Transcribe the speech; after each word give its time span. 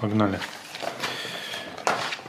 Погнали. 0.00 0.38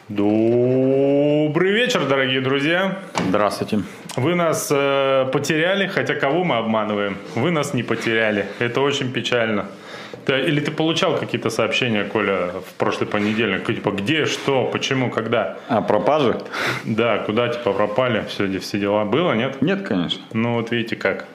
Добрый 0.10 1.71
вечер, 1.71 2.05
дорогие 2.05 2.41
друзья. 2.41 2.99
Здравствуйте. 3.29 3.83
Вы 4.17 4.36
нас 4.36 4.67
э, 4.70 5.29
потеряли, 5.31 5.88
хотя 5.88 6.15
кого 6.15 6.44
мы 6.44 6.57
обманываем? 6.57 7.18
Вы 7.34 7.52
нас 7.52 7.73
не 7.73 7.84
потеряли. 7.84 8.46
Это 8.60 8.81
очень 8.81 9.13
печально. 9.13 9.68
Ты, 10.26 10.42
или 10.42 10.60
ты 10.60 10.70
получал 10.71 11.18
какие-то 11.18 11.49
сообщения, 11.49 12.04
Коля, 12.04 12.47
в 12.47 12.73
прошлый 12.78 13.07
понедельник? 13.07 13.66
Типа, 13.66 13.92
где, 13.92 14.26
что, 14.26 14.66
почему, 14.66 15.10
когда? 15.10 15.58
А 15.70 15.82
пропажи? 15.82 16.42
Да, 16.84 17.20
куда 17.20 17.48
типа 17.48 17.72
пропали, 17.72 18.26
все, 18.28 18.60
все 18.60 18.80
дела. 18.80 19.06
Было, 19.06 19.32
нет? 19.32 19.62
Нет, 19.62 19.88
конечно. 19.88 20.22
Ну 20.34 20.56
вот 20.56 20.72
видите 20.72 20.98
как. 20.98 21.26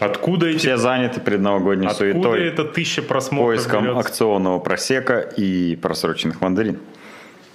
Откуда 0.00 0.46
эти... 0.46 0.58
Все 0.58 0.76
заняты 0.76 1.20
предновогодней 1.20 1.86
Откуда 1.86 2.12
суетой, 2.12 2.46
это 2.46 2.64
тысяча 2.64 3.02
просмотров 3.02 3.48
поиском 3.48 3.84
берется? 3.84 4.00
акционного 4.00 4.58
просека 4.58 5.20
и 5.20 5.76
просроченных 5.76 6.40
мандарин. 6.40 6.78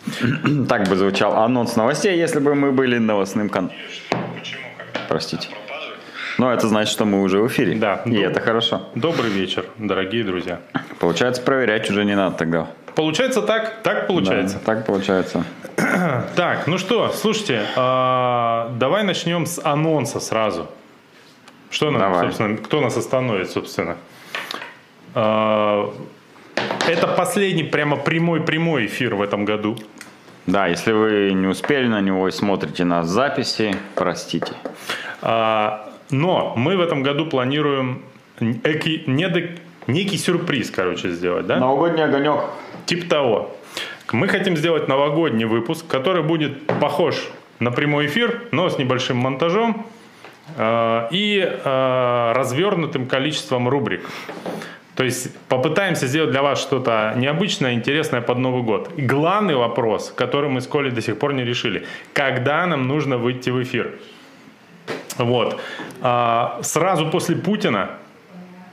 Так 0.70 0.88
бы 0.88 0.96
звучал 0.96 1.36
анонс 1.38 1.76
новостей, 1.76 2.18
если 2.18 2.40
бы 2.40 2.54
мы 2.54 2.72
были 2.72 3.00
новостным 3.00 3.50
кан... 3.50 3.72
Простите. 5.10 5.50
Но 6.38 6.52
это 6.54 6.68
значит, 6.68 6.92
что 6.92 7.06
мы 7.06 7.22
уже 7.22 7.40
в 7.40 7.48
эфире. 7.48 7.76
Да. 7.76 8.02
И 8.06 8.18
это 8.18 8.42
хорошо. 8.42 8.90
Добрый 8.94 9.32
вечер, 9.32 9.66
дорогие 9.78 10.24
друзья. 10.24 10.62
Получается, 11.00 11.42
проверять 11.42 11.90
уже 11.90 12.06
не 12.06 12.16
надо 12.16 12.38
тогда. 12.38 12.68
Получается 12.94 13.42
так? 13.42 13.82
Так 13.84 14.08
получается. 14.08 14.58
Да, 14.58 14.76
так 14.76 14.86
получается. 14.86 15.44
Так, 16.36 16.68
ну 16.68 16.78
что, 16.78 17.12
слушайте, 17.12 17.64
а, 17.76 18.72
давай 18.78 19.04
начнем 19.04 19.46
с 19.46 19.60
анонса 19.64 20.20
сразу. 20.20 20.68
Что 21.76 21.92
нам, 21.92 22.00
Давай. 22.00 22.24
собственно, 22.28 22.56
кто 22.56 22.80
нас 22.80 22.96
остановит, 22.96 23.52
собственно? 23.52 23.98
А, 25.14 25.94
это 26.88 27.06
последний 27.08 27.64
прямо 27.66 27.98
прямой-прямой 27.98 28.86
эфир 28.86 29.16
в 29.16 29.22
этом 29.22 29.44
году. 29.44 29.76
Да, 30.46 30.68
если 30.68 30.94
вы 30.94 31.34
не 31.34 31.48
успели 31.48 31.88
на 31.88 32.00
него 32.00 32.30
и 32.30 32.32
смотрите 32.32 32.86
нас 32.86 33.08
в 33.08 33.10
записи, 33.10 33.76
простите. 33.94 34.54
А, 35.22 35.92
Но 36.12 36.54
мы 36.56 36.78
в 36.78 36.80
этом 36.82 37.04
году 37.04 37.26
планируем 37.26 38.04
эки- 38.40 39.04
некий 39.88 40.18
сюрприз, 40.18 40.72
короче, 40.72 41.10
сделать, 41.12 41.46
да? 41.46 41.58
Новогодний 41.60 42.06
огонек. 42.06 42.40
Типа 42.86 43.10
того. 43.10 43.56
Мы 44.14 44.30
хотим 44.30 44.56
сделать 44.56 44.88
новогодний 44.88 45.44
выпуск, 45.46 45.86
который 45.88 46.24
будет 46.24 46.68
похож 46.80 47.16
на 47.60 47.72
прямой 47.72 48.06
эфир, 48.06 48.44
но 48.54 48.70
с 48.70 48.78
небольшим 48.78 49.18
монтажом 49.18 49.86
и 51.12 51.40
э, 51.42 52.32
развернутым 52.34 53.08
количеством 53.08 53.68
рубрик. 53.68 54.10
То 54.96 55.04
есть 55.04 55.36
попытаемся 55.50 56.08
сделать 56.08 56.32
для 56.32 56.42
вас 56.42 56.62
что-то 56.62 57.14
необычное, 57.18 57.74
интересное 57.74 58.22
под 58.22 58.38
Новый 58.38 58.64
год. 58.64 58.90
И 58.96 59.02
главный 59.02 59.56
вопрос, 59.56 60.14
который 60.16 60.50
мы 60.50 60.62
с 60.62 60.68
Колей 60.68 60.92
до 60.92 61.02
сих 61.02 61.20
пор 61.20 61.34
не 61.34 61.44
решили. 61.44 61.86
Когда 62.14 62.66
нам 62.66 62.88
нужно 62.88 63.18
выйти 63.18 63.50
в 63.50 63.62
эфир? 63.62 63.92
Вот. 65.18 65.60
А, 66.02 66.60
сразу 66.62 67.08
после 67.08 67.36
Путина, 67.36 67.90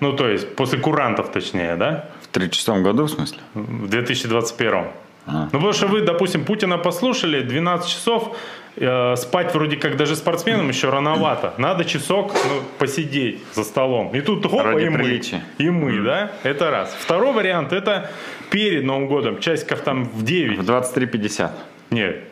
ну 0.00 0.12
то 0.12 0.28
есть 0.28 0.54
после 0.54 0.78
курантов 0.78 1.32
точнее, 1.32 1.74
да? 1.76 2.08
В 2.22 2.28
36 2.28 2.82
году, 2.82 3.04
в 3.04 3.10
смысле? 3.10 3.38
В 3.54 3.88
2021. 3.88 4.74
А. 4.74 4.84
Ну, 5.26 5.50
потому 5.50 5.72
что 5.72 5.86
вы, 5.86 6.02
допустим, 6.02 6.44
Путина 6.44 6.78
послушали, 6.78 7.42
12 7.42 7.88
часов, 7.88 8.36
э, 8.76 9.16
спать 9.16 9.54
вроде 9.54 9.76
как 9.76 9.96
даже 9.96 10.16
спортсменам 10.16 10.68
еще 10.68 10.90
рановато. 10.90 11.54
Надо 11.58 11.84
часок 11.84 12.32
ну, 12.32 12.62
посидеть 12.78 13.40
за 13.54 13.64
столом. 13.64 14.14
И 14.14 14.20
тут 14.20 14.46
хопа, 14.46 14.64
Ради 14.64 14.84
и 14.84 14.88
мы. 14.88 14.98
приличия. 14.98 15.42
И 15.58 15.70
мы, 15.70 16.00
да? 16.02 16.32
Это 16.42 16.70
раз. 16.70 16.96
Второй 16.98 17.32
вариант, 17.32 17.72
это 17.72 18.10
перед 18.50 18.84
Новым 18.84 19.08
годом, 19.08 19.40
часиков 19.40 19.80
там 19.80 20.04
в 20.04 20.24
9. 20.24 20.58
В 20.58 20.70
23.50. 20.70 21.50
Нет, 21.90 22.24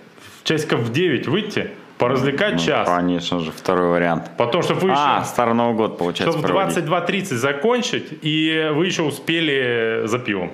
часиков 0.45 0.81
в 0.81 0.93
9 0.93 1.29
выйти, 1.29 1.71
поразвлекать 1.99 2.65
час. 2.65 2.89
Конечно 2.89 3.41
же, 3.41 3.53
второй 3.53 3.89
вариант. 3.89 4.31
Потом, 4.37 4.63
чтобы 4.63 4.81
вы 4.81 4.91
еще... 4.91 5.00
А, 5.00 5.25
Старый 5.25 5.55
Новый 5.55 5.77
год, 5.77 5.99
получается, 5.99 6.39
чтобы 6.39 6.49
в 6.49 6.50
проводить. 6.50 6.84
22.30 6.84 7.34
закончить, 7.34 8.19
и 8.23 8.71
вы 8.73 8.87
еще 8.87 9.03
успели 9.03 10.03
за 10.06 10.19
пивом. 10.19 10.50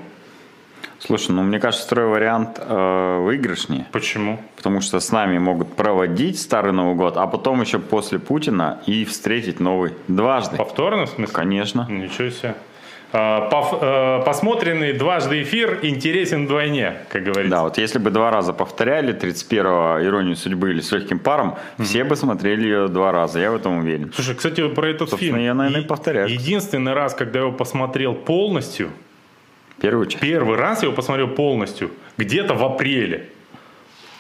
Слушай, 1.06 1.30
ну 1.32 1.42
мне 1.42 1.60
кажется, 1.60 1.86
второй 1.86 2.08
вариант 2.08 2.58
э, 2.60 3.18
выигрышнее, 3.20 3.86
Почему? 3.92 4.40
потому 4.56 4.80
что 4.80 4.98
с 4.98 5.12
нами 5.12 5.38
могут 5.38 5.74
проводить 5.74 6.40
Старый 6.40 6.72
Новый 6.72 6.96
год, 6.96 7.16
а 7.16 7.26
потом 7.28 7.60
еще 7.60 7.78
после 7.78 8.18
Путина 8.18 8.80
и 8.86 9.04
встретить 9.04 9.60
новый 9.60 9.92
дважды. 10.08 10.56
Повторно, 10.56 11.06
в 11.06 11.10
смысле? 11.10 11.32
Конечно. 11.32 11.86
Ничего 11.88 12.30
себе. 12.30 12.54
А, 13.12 14.20
э, 14.20 14.24
Посмотренный 14.24 14.92
дважды 14.92 15.42
эфир 15.42 15.78
интересен 15.82 16.46
вдвойне, 16.46 16.96
как 17.08 17.22
говорится. 17.22 17.50
Да, 17.50 17.62
вот 17.62 17.78
если 17.78 18.00
бы 18.00 18.10
два 18.10 18.30
раза 18.32 18.52
повторяли 18.52 19.14
31-го 19.14 20.04
«Иронию 20.04 20.34
судьбы» 20.34 20.70
или 20.70 20.80
«С 20.80 20.90
легким 20.90 21.20
паром», 21.20 21.54
все 21.78 22.02
бы 22.02 22.16
смотрели 22.16 22.64
ее 22.64 22.88
два 22.88 23.12
раза, 23.12 23.38
я 23.38 23.52
в 23.52 23.56
этом 23.56 23.78
уверен. 23.78 24.12
Слушай, 24.12 24.34
кстати, 24.34 24.66
про 24.68 24.88
этот 24.88 25.08
Собственно, 25.10 25.34
фильм. 25.38 25.44
я, 25.44 25.54
наверное, 25.54 25.82
и 25.82 25.86
повторяю. 25.86 26.28
Единственный 26.28 26.94
раз, 26.94 27.14
когда 27.14 27.38
я 27.38 27.46
его 27.46 27.54
посмотрел 27.56 28.14
полностью, 28.14 28.90
Первую 29.80 30.06
часть. 30.06 30.20
первый 30.20 30.56
раз 30.56 30.82
я 30.82 30.86
его 30.86 30.96
посмотрел 30.96 31.28
полностью, 31.28 31.90
где-то 32.16 32.54
в 32.54 32.64
апреле. 32.64 33.28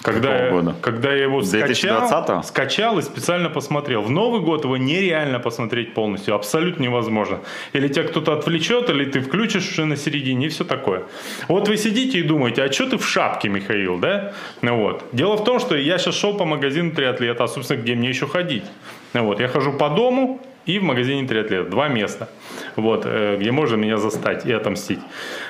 Когда 0.02 0.44
я, 0.44 0.50
года? 0.52 0.76
когда 0.82 1.12
я 1.12 1.24
его 1.24 1.42
скачал, 1.42 2.08
2020-го? 2.08 2.42
скачал 2.42 2.98
и 2.98 3.02
специально 3.02 3.48
посмотрел. 3.48 4.02
В 4.02 4.10
Новый 4.10 4.40
год 4.40 4.62
его 4.62 4.76
нереально 4.76 5.40
посмотреть 5.40 5.94
полностью, 5.94 6.34
абсолютно 6.34 6.84
невозможно. 6.84 7.40
Или 7.72 7.88
тебя 7.88 8.04
кто-то 8.04 8.34
отвлечет, 8.34 8.88
или 8.88 9.04
ты 9.06 9.20
включишь 9.20 9.68
уже 9.70 9.84
на 9.84 9.96
середине, 9.96 10.46
и 10.46 10.48
все 10.48 10.64
такое. 10.64 11.02
Вот 11.48 11.68
вы 11.68 11.76
сидите 11.76 12.18
и 12.18 12.22
думаете, 12.22 12.62
а 12.62 12.72
что 12.72 12.90
ты 12.90 12.98
в 12.98 13.08
шапке, 13.08 13.48
Михаил, 13.48 13.98
да? 13.98 14.32
Ну 14.62 14.76
вот. 14.76 15.02
Дело 15.12 15.36
в 15.36 15.44
том, 15.44 15.58
что 15.58 15.76
я 15.76 15.98
сейчас 15.98 16.14
шел 16.14 16.36
по 16.36 16.44
магазину 16.44 16.92
триатлета, 16.92 17.44
а, 17.44 17.48
собственно, 17.48 17.80
где 17.80 17.94
мне 17.96 18.08
еще 18.08 18.28
ходить? 18.28 18.64
Ну 19.12 19.24
вот. 19.24 19.40
Я 19.40 19.48
хожу 19.48 19.72
по 19.72 19.88
дому 19.88 20.40
и 20.66 20.78
в 20.78 20.82
магазине 20.82 21.26
триатлета. 21.26 21.70
Два 21.70 21.88
места. 21.88 22.28
Вот, 22.76 23.02
э, 23.06 23.36
где 23.40 23.50
можно 23.52 23.76
меня 23.76 23.96
застать 23.96 24.44
и 24.46 24.52
отомстить. 24.52 24.98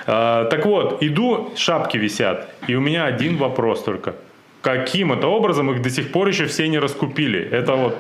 А, 0.07 0.45
Так 0.45 0.67
вот, 0.67 1.03
иду, 1.03 1.51
шапки 1.57 1.97
висят, 1.99 2.49
и 2.69 2.75
у 2.77 2.81
меня 2.81 3.05
один 3.07 3.37
вопрос 3.37 3.83
только. 3.83 4.15
Каким 4.63 5.13
это 5.13 5.27
образом 5.29 5.71
их 5.71 5.83
до 5.83 5.91
сих 5.91 6.13
пор 6.13 6.29
еще 6.29 6.45
все 6.47 6.69
не 6.69 6.79
раскупили? 6.79 7.41
Это 7.41 7.75
вот 7.77 7.97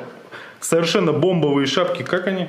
совершенно 0.60 1.12
бомбовые 1.12 1.66
шапки, 1.66 2.02
как 2.02 2.26
они? 2.26 2.46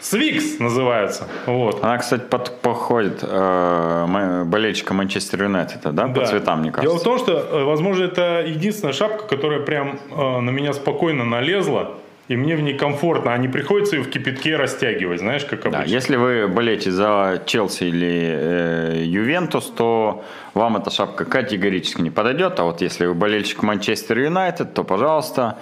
Свикс 0.00 0.58
называются. 0.58 1.28
Вот. 1.46 1.84
Она, 1.84 1.98
кстати, 1.98 2.22
под, 2.22 2.60
походит 2.62 3.18
э, 3.22 4.44
болельщика 4.46 4.94
Манчестер 4.94 5.42
Юнайтеда, 5.42 5.92
да, 5.92 6.06
по 6.08 6.20
Да. 6.20 6.26
цветам, 6.26 6.60
мне 6.60 6.70
Дело 6.70 6.76
кажется. 6.82 6.98
в 6.98 7.02
том, 7.02 7.18
что, 7.18 7.32
э, 7.32 7.64
возможно, 7.64 8.04
это 8.04 8.42
единственная 8.46 8.94
шапка, 8.94 9.26
которая 9.26 9.60
прям 9.60 9.98
э, 10.10 10.40
на 10.40 10.48
меня 10.50 10.72
спокойно 10.72 11.24
налезла, 11.26 11.98
и 12.30 12.36
мне 12.36 12.54
в 12.54 12.60
ней 12.60 12.74
комфортно, 12.74 13.34
а 13.34 13.38
не 13.38 13.48
приходится 13.48 13.96
ее 13.96 14.02
в 14.02 14.08
кипятке 14.08 14.54
растягивать, 14.54 15.18
знаешь, 15.18 15.44
как 15.44 15.62
Да, 15.68 15.80
обычно. 15.80 15.92
если 15.92 16.14
вы 16.14 16.46
болеете 16.46 16.92
за 16.92 17.42
Челси 17.44 17.84
или 17.84 18.22
э, 18.22 19.02
Ювентус, 19.04 19.66
то 19.76 20.24
вам 20.54 20.76
эта 20.76 20.90
шапка 20.90 21.24
категорически 21.24 22.00
не 22.00 22.10
подойдет. 22.12 22.60
А 22.60 22.62
вот 22.62 22.82
если 22.82 23.06
вы 23.06 23.14
болельщик 23.14 23.64
Манчестер 23.64 24.16
Юнайтед, 24.20 24.74
то, 24.74 24.84
пожалуйста, 24.84 25.58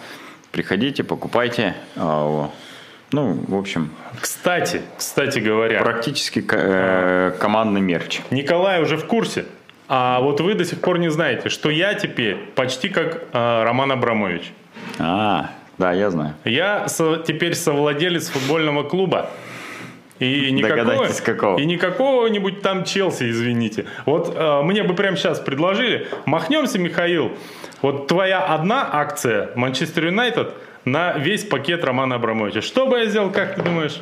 приходите, 0.52 1.04
покупайте. 1.04 1.74
А, 1.96 2.50
ну, 3.12 3.38
в 3.48 3.56
общем, 3.56 3.88
Кстати, 4.20 4.82
кстати 4.98 5.38
говоря, 5.38 5.80
практически 5.80 6.44
э, 6.52 7.32
командный 7.40 7.80
мерч. 7.80 8.20
Николай 8.30 8.82
уже 8.82 8.98
в 8.98 9.06
курсе, 9.06 9.46
а 9.88 10.20
вот 10.20 10.42
вы 10.42 10.52
до 10.52 10.66
сих 10.66 10.82
пор 10.82 10.98
не 10.98 11.08
знаете, 11.08 11.48
что 11.48 11.70
я 11.70 11.94
теперь 11.94 12.36
почти 12.54 12.90
как 12.90 13.24
э, 13.32 13.62
Роман 13.62 13.90
Абрамович. 13.92 14.52
А, 14.98 15.48
да, 15.78 15.92
я 15.92 16.10
знаю. 16.10 16.34
Я 16.44 16.88
со- 16.88 17.18
теперь 17.18 17.54
совладелец 17.54 18.28
футбольного 18.28 18.82
клуба. 18.82 19.30
И 20.18 20.50
никакого, 20.50 21.06
какого. 21.24 21.58
и 21.58 21.64
никакого-нибудь 21.64 22.60
там 22.60 22.82
Челси, 22.82 23.30
извините. 23.30 23.86
Вот 24.04 24.34
э, 24.36 24.62
мне 24.62 24.82
бы 24.82 24.94
прямо 24.94 25.16
сейчас 25.16 25.38
предложили, 25.38 26.08
махнемся, 26.24 26.80
Михаил, 26.80 27.30
вот 27.82 28.08
твоя 28.08 28.40
одна 28.40 28.88
акция 28.92 29.50
Манчестер 29.54 30.06
Юнайтед 30.06 30.52
на 30.84 31.12
весь 31.12 31.44
пакет 31.44 31.84
Романа 31.84 32.16
Абрамовича. 32.16 32.62
Что 32.62 32.86
бы 32.86 32.98
я 32.98 33.06
сделал, 33.06 33.30
как 33.30 33.54
ты 33.54 33.62
думаешь? 33.62 34.00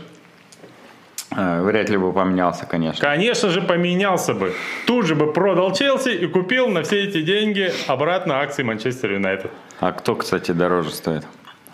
Э, 1.37 1.61
вряд 1.63 1.91
ли 1.91 1.99
бы 1.99 2.13
поменялся, 2.15 2.65
конечно. 2.65 3.01
Конечно 3.01 3.51
же, 3.51 3.61
поменялся 3.61 4.33
бы. 4.33 4.55
Тут 4.87 5.07
же 5.07 5.15
бы 5.15 5.31
продал 5.33 5.75
Челси 5.75 6.11
и 6.11 6.27
купил 6.27 6.69
на 6.69 6.83
все 6.83 7.05
эти 7.05 7.21
деньги 7.21 7.71
обратно 7.89 8.41
акции 8.41 8.63
Манчестер 8.63 9.13
Юнайтед. 9.13 9.51
А 9.81 9.93
кто, 9.93 10.15
кстати, 10.15 10.53
дороже 10.53 10.93
стоит? 10.93 11.25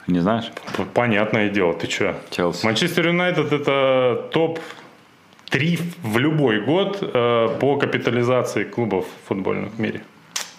Не 0.06 0.20
знаешь? 0.20 0.50
Понятное 0.94 1.48
дело, 1.48 1.74
ты 1.74 1.88
что? 1.88 2.16
Челси. 2.30 2.64
Манчестер 2.66 3.06
Юнайтед 3.08 3.52
это 3.52 4.28
топ 4.32 4.58
3 5.50 5.78
в 6.02 6.18
любой 6.18 6.60
год 6.60 6.98
э, 7.00 7.48
по 7.60 7.76
капитализации 7.76 8.64
клубов 8.64 9.06
футбольных 9.26 9.74
в 9.74 9.78
мире. 9.78 10.02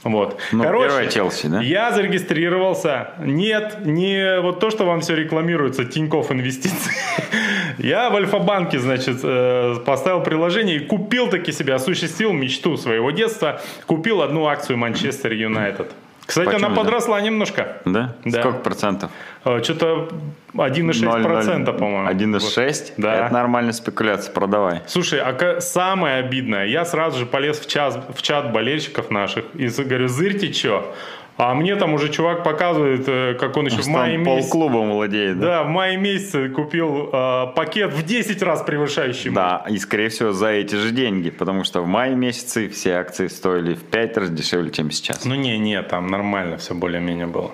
Вот. 0.04 0.40
Ну, 0.52 0.64
первая 0.64 1.08
Челси, 1.08 1.48
да? 1.48 1.62
Я 1.62 1.92
зарегистрировался. 1.92 3.12
Нет, 3.20 3.86
не 3.86 4.42
вот 4.42 4.60
то, 4.60 4.70
что 4.70 4.86
вам 4.86 5.02
все 5.02 5.16
рекламируется, 5.16 5.86
Тиньков 5.86 6.32
инвестиции. 6.32 6.94
Я 7.78 8.10
в 8.10 8.16
Альфа-банке, 8.16 8.80
значит, 8.80 9.20
э, 9.24 9.76
поставил 9.86 10.22
приложение 10.22 10.76
и 10.76 10.80
купил 10.80 11.30
таки 11.30 11.52
себе, 11.52 11.74
осуществил 11.74 12.34
мечту 12.34 12.78
своего 12.78 13.12
детства, 13.12 13.62
купил 13.88 14.22
одну 14.22 14.46
акцию 14.46 14.78
Манчестер 14.78 15.32
Юнайтед. 15.32 15.92
Кстати, 16.26 16.46
Почему 16.46 16.68
она 16.68 16.76
подросла 16.76 17.20
немножко. 17.22 17.78
Да? 17.86 18.16
Да. 18.24 18.40
Сколько 18.40 18.60
процентов? 18.60 19.12
Э, 19.44 19.62
Что-то 19.62 20.10
1,6%, 20.54 21.78
по-моему. 21.78 22.10
1,6? 22.10 22.94
Да. 22.98 23.26
Это 23.26 23.34
нормальная 23.34 23.74
спекуляция, 23.74 24.34
продавай. 24.34 24.82
Слушай, 24.88 25.20
а 25.20 25.60
самое 25.60 26.18
обидное, 26.18 26.66
я 26.66 26.86
сразу 26.86 27.20
же 27.20 27.26
полез 27.26 27.60
в, 27.60 27.68
час, 27.68 28.00
в 28.16 28.22
чат 28.22 28.52
болельщиков 28.52 29.10
наших 29.12 29.46
и 29.54 29.68
говорю, 29.68 30.08
зырьте, 30.08 30.52
что? 30.54 30.96
А 31.36 31.56
мне 31.56 31.76
там 31.76 31.94
уже 31.96 32.10
чувак 32.10 32.44
показывает, 32.44 33.06
э, 33.08 33.34
как 33.40 33.58
он 33.58 33.66
еще 33.66 33.78
в 33.78 33.86
Там 33.86 33.94
мае 33.94 34.18
месяце... 34.18 34.50
полклуба 34.50 34.78
владеет, 34.78 35.40
да? 35.40 35.48
Да, 35.48 35.64
в 35.64 35.68
мае 35.70 35.98
месяце 35.98 36.50
купил 36.50 37.10
э, 37.12 37.48
пакет 37.56 37.92
в 37.94 38.06
10 38.06 38.42
раз 38.44 38.62
превышающий. 38.62 39.32
Да, 39.32 39.66
и 39.68 39.78
скорее 39.80 40.10
всего 40.10 40.32
за 40.32 40.50
эти 40.50 40.76
же 40.76 40.92
деньги, 40.92 41.32
потому 41.32 41.64
что 41.64 41.82
в 41.82 41.88
мае 41.88 42.16
месяце 42.16 42.70
все 42.70 42.94
акции 42.98 43.28
стоили 43.28 43.74
в 43.74 43.84
5 43.84 44.18
раз 44.18 44.30
дешевле, 44.30 44.70
чем 44.70 44.92
сейчас. 44.92 45.26
Ну 45.26 45.34
не, 45.34 45.58
не, 45.58 45.82
там 45.82 46.08
нормально 46.08 46.58
все 46.58 46.76
более-менее 46.76 47.28
было. 47.28 47.52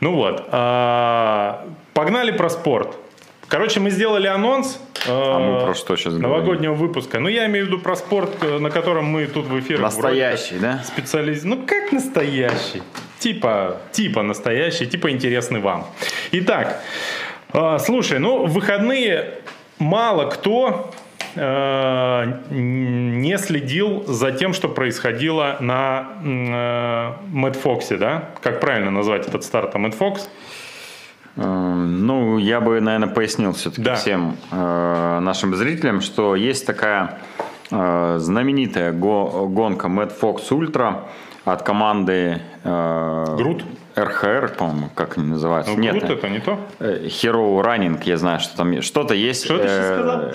Ну 0.00 0.14
вот, 0.14 0.44
а, 0.50 1.66
погнали 1.94 2.32
про 2.32 2.50
спорт. 2.50 2.96
Короче, 3.48 3.80
мы 3.80 3.90
сделали 3.90 4.26
анонс 4.26 4.80
э, 5.06 5.10
А 5.10 5.38
мы 5.38 5.64
про 5.66 5.74
что 5.74 5.94
сейчас 5.96 6.14
говорим? 6.14 6.30
новогоднего 6.30 6.72
выпуска. 6.74 7.18
Ну, 7.20 7.28
я 7.28 7.44
имею 7.46 7.66
в 7.66 7.68
виду 7.68 7.78
про 7.80 7.96
спорт, 7.96 8.30
э, 8.42 8.58
на 8.58 8.70
котором 8.70 9.04
мы 9.04 9.26
тут 9.26 9.44
в 9.46 9.58
эфире 9.60 9.78
Настоящий, 9.78 10.58
да? 10.58 10.82
специализ... 10.84 11.44
Ну, 11.44 11.58
как 11.66 11.92
настоящий? 11.92 12.82
Типа, 13.22 13.76
типа 13.92 14.22
настоящий, 14.22 14.84
типа 14.86 15.08
интересный 15.12 15.60
вам. 15.60 15.86
Итак, 16.32 16.82
э, 17.52 17.78
слушай, 17.78 18.18
ну, 18.18 18.46
в 18.46 18.52
выходные 18.52 19.34
мало 19.78 20.24
кто 20.28 20.90
э, 21.36 22.24
не 22.50 23.38
следил 23.38 24.02
за 24.08 24.32
тем, 24.32 24.52
что 24.52 24.68
происходило 24.68 25.56
на 25.60 26.08
э, 26.24 27.12
Мэтт 27.32 27.56
Фоксе, 27.60 27.96
да? 27.96 28.24
Как 28.42 28.58
правильно 28.60 28.90
назвать 28.90 29.28
этот 29.28 29.44
старт? 29.44 29.72
Мэтт 29.76 29.94
Фокс? 29.94 30.28
Эм, 31.36 32.04
Ну, 32.04 32.38
я 32.38 32.60
бы, 32.60 32.80
наверное, 32.80 33.08
пояснил 33.14 33.52
все-таки 33.52 33.82
Да. 33.82 33.94
всем 33.94 34.36
э, 34.50 35.18
нашим 35.20 35.54
зрителям, 35.54 36.00
что 36.00 36.34
есть 36.34 36.66
такая 36.66 37.20
э, 37.70 38.16
знаменитая 38.18 38.90
го- 38.92 39.46
гонка 39.48 39.86
Mad 39.86 40.12
Fox 40.20 40.48
Ultra 40.50 41.02
от 41.44 41.62
команды 41.62 42.40
э, 42.64 43.24
Грут? 43.36 43.64
РХР, 43.96 44.54
по-моему, 44.56 44.88
как 44.94 45.18
они 45.18 45.26
называются. 45.26 45.72
Ну, 45.74 45.78
Нет, 45.80 45.98
круто, 45.98 46.12
это 46.14 46.28
не 46.30 46.38
то. 46.40 46.58
э, 46.80 47.06
Hero 47.06 47.60
Running, 47.62 48.00
я 48.04 48.16
знаю, 48.16 48.40
что 48.40 48.56
там 48.56 48.80
что-то 48.82 49.12
есть. 49.14 49.44
Что 49.44 49.58
ты 49.58 49.64
сейчас 49.64 49.84
э, 49.86 49.94
сказал? 49.98 50.32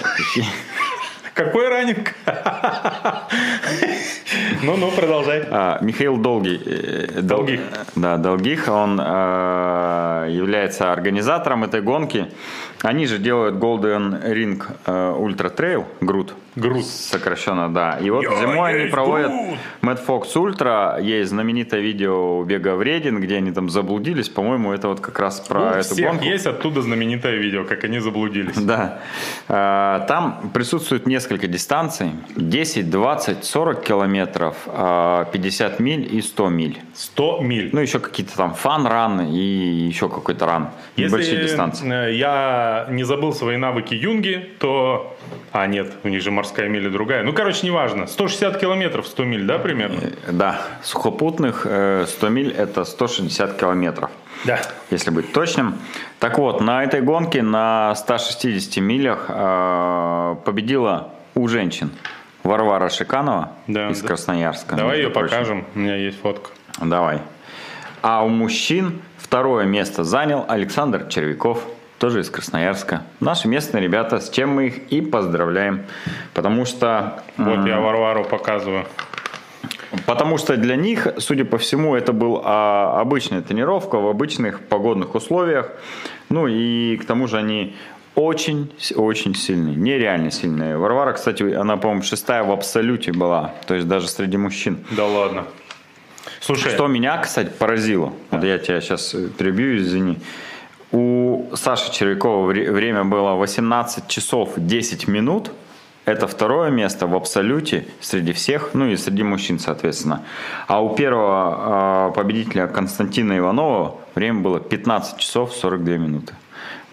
Какой 1.33 1.69
ранник? 1.69 2.15
Ну-ну, 4.63 4.92
продолжай. 4.92 5.44
А, 5.50 5.77
Михаил 5.81 6.18
Долгий, 6.18 6.59
э, 6.65 7.21
Дол- 7.21 7.38
Долгих. 7.39 7.60
Да, 7.95 8.18
Долгих, 8.18 8.68
он 8.68 9.00
э, 9.00 10.27
является 10.31 10.92
организатором 10.92 11.63
этой 11.63 11.81
гонки. 11.81 12.27
Они 12.83 13.06
же 13.07 13.18
делают 13.18 13.56
Golden 13.56 14.24
Ring 14.31 14.63
э, 14.85 14.91
Ultra 14.91 15.56
Trail, 15.56 15.85
Грут. 16.01 16.33
Грут. 16.56 16.85
Сокращенно, 16.85 17.71
да. 17.71 17.97
И 18.01 18.09
вот 18.09 18.24
Я 18.24 18.35
зимой 18.39 18.74
они 18.81 18.89
проводят 18.91 19.31
Грут. 19.31 19.57
Mad 19.81 20.00
Fox 20.06 20.24
Ultra. 20.35 21.01
Есть 21.01 21.29
знаменитое 21.29 21.81
видео 21.81 22.44
бега 22.44 22.75
в 22.75 22.81
Редин, 22.81 23.19
где 23.21 23.38
они 23.38 23.51
там 23.51 23.69
заблудились. 23.69 24.29
По-моему, 24.29 24.71
это 24.74 24.88
вот 24.88 25.00
как 25.00 25.19
раз 25.19 25.39
про 25.39 25.59
У 25.62 25.65
эту 25.65 25.94
всех 25.95 26.09
гонку. 26.12 26.25
есть 26.25 26.45
оттуда 26.47 26.81
знаменитое 26.81 27.35
видео, 27.38 27.63
как 27.63 27.83
они 27.83 28.00
заблудились. 28.00 28.56
Да. 28.57 29.00
Э, 29.47 30.06
Там 30.07 30.50
присутствует 30.53 31.06
несколько 31.07 31.47
дистанций. 31.47 32.12
10, 32.35 32.89
20, 32.89 33.44
40 33.44 33.83
километров, 33.83 34.56
э, 34.68 35.25
50 35.31 35.79
миль 35.79 36.07
и 36.15 36.21
100 36.21 36.50
миль. 36.50 36.79
100 36.95 37.39
миль. 37.41 37.69
Ну, 37.71 37.79
еще 37.81 38.00
какие-то 38.00 38.35
там 38.35 38.53
фан-ран 38.56 39.21
и 39.21 39.38
еще 39.88 40.09
какой-то 40.09 40.45
ран. 40.45 40.69
Небольшие 40.95 41.44
дистанции. 41.44 41.88
э, 41.88 42.13
я 42.68 42.86
не 42.90 43.04
забыл 43.04 43.34
свои 43.34 43.58
навыки 43.58 43.94
юнги, 43.94 44.50
то... 44.60 45.16
А, 45.52 45.66
нет, 45.68 45.92
у 46.04 46.08
них 46.10 46.22
же 46.22 46.31
морская 46.31 46.68
миля 46.69 46.90
другая. 46.90 47.24
Ну, 47.24 47.34
короче, 47.34 47.66
неважно. 47.66 48.08
160 48.08 48.60
километров, 48.60 49.08
100 49.08 49.24
миль, 49.24 49.44
да, 49.46 49.58
примерно? 49.60 50.00
Э, 50.02 50.31
Да, 50.31 50.62
сухопутных 50.84 51.66
э, 51.66 52.06
100 52.08 52.30
миль 52.30 52.52
это 52.52 52.84
160 52.86 53.58
километров. 53.58 54.10
Да. 54.46 54.60
если 54.92 55.10
быть 55.10 55.34
точным. 55.34 55.80
Так 56.19 56.38
вот, 56.38 56.62
на 56.62 56.84
этой 56.84 57.02
гонке 57.02 57.42
на 57.42 57.96
160 57.96 58.78
милях 58.84 59.25
э, 59.30 60.36
победила 60.46 61.10
у 61.34 61.48
женщин 61.48 61.90
Варвара 62.44 62.90
Шиканова 62.90 63.54
Да, 63.66 63.90
из 63.90 64.00
да. 64.02 64.08
Красноярска. 64.08 64.75
Давай 64.75 64.98
ее 64.98 65.10
прочим. 65.10 65.30
покажем. 65.30 65.66
У 65.74 65.80
меня 65.80 65.96
есть 65.96 66.22
фотка. 66.22 66.52
Давай. 66.80 67.20
А 68.04 68.24
у 68.24 68.30
мужчин 68.30 69.02
второе 69.18 69.66
место 69.66 70.04
занял 70.04 70.46
Александр 70.48 71.08
Червяков, 71.10 71.63
тоже 72.00 72.22
из 72.22 72.30
Красноярска. 72.30 73.04
Наши 73.20 73.48
местные 73.48 73.84
ребята, 73.84 74.20
с 74.20 74.30
чем 74.30 74.50
мы 74.52 74.68
их 74.68 74.92
и 74.92 75.02
поздравляем. 75.02 75.84
Потому 76.34 76.66
что, 76.66 77.24
Вот 77.38 77.66
я 77.66 77.80
Варвару 77.80 78.24
показываю. 78.24 78.86
потому 80.06 80.38
что 80.38 80.58
для 80.58 80.76
них, 80.76 81.08
судя 81.18 81.46
по 81.46 81.58
всему, 81.58 81.96
это 81.96 82.14
была 82.14 83.00
обычная 83.00 83.42
тренировка 83.42 83.98
в 83.98 84.08
обычных 84.08 84.60
погодных 84.62 85.16
условиях. 85.16 85.72
Ну 86.30 86.48
и 86.48 86.98
к 86.98 87.06
тому 87.06 87.28
же 87.28 87.38
они 87.38 87.76
очень, 88.16 88.72
очень 88.96 89.36
сильные, 89.36 89.76
нереально 89.76 90.32
сильные. 90.32 90.78
Варвара, 90.78 91.14
кстати, 91.14 91.44
она, 91.54 91.78
по-моему, 91.78 92.04
шестая 92.04 92.44
в 92.44 92.52
абсолюте 92.52 93.12
была, 93.12 93.54
то 93.68 93.76
есть 93.76 93.88
даже 93.88 94.08
среди 94.08 94.38
мужчин. 94.38 94.80
Да 94.92 95.06
ладно. 95.06 95.46
Слушай, 96.42 96.72
Что 96.72 96.88
меня, 96.88 97.18
кстати, 97.18 97.50
поразило, 97.50 98.14
вот 98.32 98.44
я 98.44 98.58
тебя 98.58 98.82
сейчас 98.82 99.16
перебью, 99.38 99.78
извини. 99.78 100.18
У 100.92 101.50
Саши 101.56 101.92
Червякова 101.92 102.45
вре- 102.45 102.72
время 102.72 103.04
было 103.04 103.34
18 103.36 104.07
часов 104.07 104.54
10 104.56 105.07
минут. 105.07 105.51
Это 106.06 106.25
второе 106.28 106.69
место 106.72 107.06
в 107.07 107.16
абсолюте 107.16 107.86
среди 108.00 108.31
всех, 108.31 108.69
ну 108.74 108.86
и 108.88 108.95
среди 108.95 109.24
мужчин, 109.24 109.60
соответственно. 109.60 110.22
А 110.68 110.81
у 110.81 110.95
первого 110.95 112.10
э, 112.10 112.13
победителя 112.16 112.68
Константина 112.68 113.38
Иванова 113.38 113.95
время 114.16 114.39
было 114.39 114.62
15 114.62 115.18
часов 115.18 115.54
42 115.54 115.98
минуты. 115.98 116.34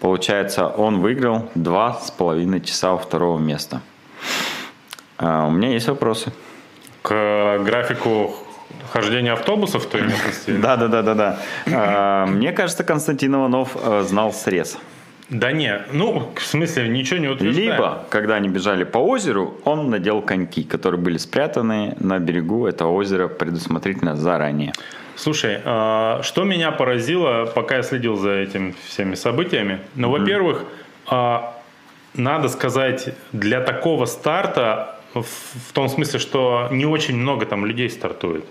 Получается, 0.01 0.67
он 0.67 0.99
выиграл 0.99 1.49
два 1.55 1.93
с 1.93 2.11
половиной 2.11 2.59
часа 2.59 2.93
у 2.93 2.97
второго 2.97 3.39
места. 3.39 3.81
А, 5.17 5.47
у 5.47 5.51
меня 5.51 5.69
есть 5.69 5.87
вопросы. 5.87 6.33
к 7.01 7.59
графику 7.63 8.35
хождения 8.95 9.33
автобусов 9.33 9.83
в 9.83 9.89
той 9.89 10.01
местности? 10.01 10.51
Да, 10.51 10.77
да, 10.77 10.87
да, 10.87 11.01
да, 11.01 11.37
да. 11.65 12.25
Мне 12.27 12.51
кажется, 12.53 12.83
Константин 12.83 13.35
Иванов 13.35 13.75
э, 13.75 14.03
знал 14.07 14.31
срез. 14.31 14.77
Да 15.29 15.51
не, 15.51 15.81
ну, 15.91 16.31
в 16.35 16.41
смысле, 16.41 16.87
ничего 16.87 17.19
не 17.19 17.27
утверждаю. 17.27 17.71
Либо, 17.71 18.05
когда 18.09 18.35
они 18.35 18.47
бежали 18.47 18.83
по 18.83 18.99
озеру, 18.99 19.59
он 19.63 19.89
надел 19.89 20.21
коньки, 20.21 20.63
которые 20.63 21.01
были 21.01 21.17
спрятаны 21.17 21.95
на 21.99 22.19
берегу 22.19 22.67
этого 22.67 22.91
озера 22.91 23.27
предусмотрительно 23.27 24.15
заранее. 24.15 24.71
Слушай, 25.15 25.61
а, 25.65 26.21
что 26.21 26.43
меня 26.43 26.71
поразило, 26.71 27.45
пока 27.45 27.77
я 27.77 27.83
следил 27.83 28.15
за 28.17 28.31
этими 28.31 28.75
всеми 28.87 29.15
событиями? 29.15 29.79
Ну, 29.95 30.11
во-первых, 30.11 30.63
а, 31.07 31.59
надо 32.13 32.47
сказать, 32.49 33.09
для 33.31 33.61
такого 33.61 34.05
старта, 34.05 34.99
в 35.13 35.73
том 35.73 35.89
смысле, 35.89 36.19
что 36.19 36.67
не 36.71 36.85
очень 36.85 37.17
много 37.17 37.45
там 37.45 37.65
людей 37.65 37.89
стартует. 37.89 38.45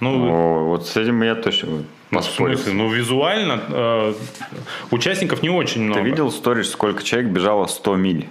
Ну, 0.00 0.28
О, 0.28 0.64
вот 0.64 0.86
с 0.86 0.96
этим 0.96 1.22
я 1.22 1.34
точно 1.34 1.84
ну, 2.10 2.20
в 2.20 2.24
смысле, 2.24 2.72
ну 2.72 2.88
визуально 2.88 3.60
э, 3.68 4.14
участников 4.90 5.42
не 5.42 5.50
очень 5.50 5.82
много. 5.82 6.00
Ты 6.00 6.08
видел 6.08 6.30
сторис, 6.30 6.70
сколько 6.70 7.02
человек 7.02 7.30
бежало 7.30 7.66
100 7.66 7.96
миль? 7.96 8.26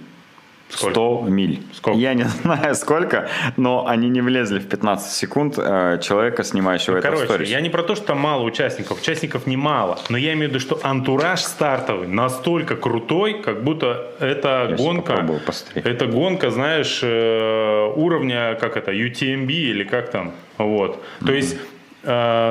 Сколько? 0.70 0.94
100 0.94 1.24
миль. 1.28 1.62
Сколько? 1.72 1.98
Я 1.98 2.14
не 2.14 2.24
знаю 2.42 2.74
сколько, 2.74 3.28
но 3.56 3.86
они 3.86 4.08
не 4.08 4.20
влезли 4.20 4.58
в 4.58 4.68
15 4.68 5.12
секунд 5.12 5.54
э, 5.58 5.98
человека, 6.02 6.44
снимающего 6.44 6.98
это 6.98 7.08
в 7.08 7.10
Короче, 7.10 7.24
сторис. 7.26 7.48
я 7.48 7.60
не 7.60 7.70
про 7.70 7.82
то, 7.82 7.94
что 7.94 8.06
там 8.06 8.18
мало 8.18 8.42
участников. 8.44 9.00
Участников 9.00 9.46
немало. 9.46 9.98
Но 10.08 10.18
я 10.18 10.32
имею 10.34 10.50
в 10.50 10.54
виду, 10.54 10.60
что 10.60 10.78
антураж 10.82 11.40
стартовый 11.40 12.08
настолько 12.08 12.76
крутой, 12.76 13.40
как 13.42 13.64
будто 13.64 14.12
это 14.20 14.66
Я 14.70 14.76
гонка. 14.76 15.26
Это 15.74 16.06
гонка, 16.06 16.50
знаешь, 16.50 17.00
э, 17.02 17.92
уровня, 17.96 18.54
как 18.60 18.76
это, 18.76 18.92
UTMB 18.92 19.50
или 19.50 19.84
как 19.84 20.10
там. 20.10 20.32
Вот. 20.58 21.02
То 21.24 21.32
есть 21.32 21.56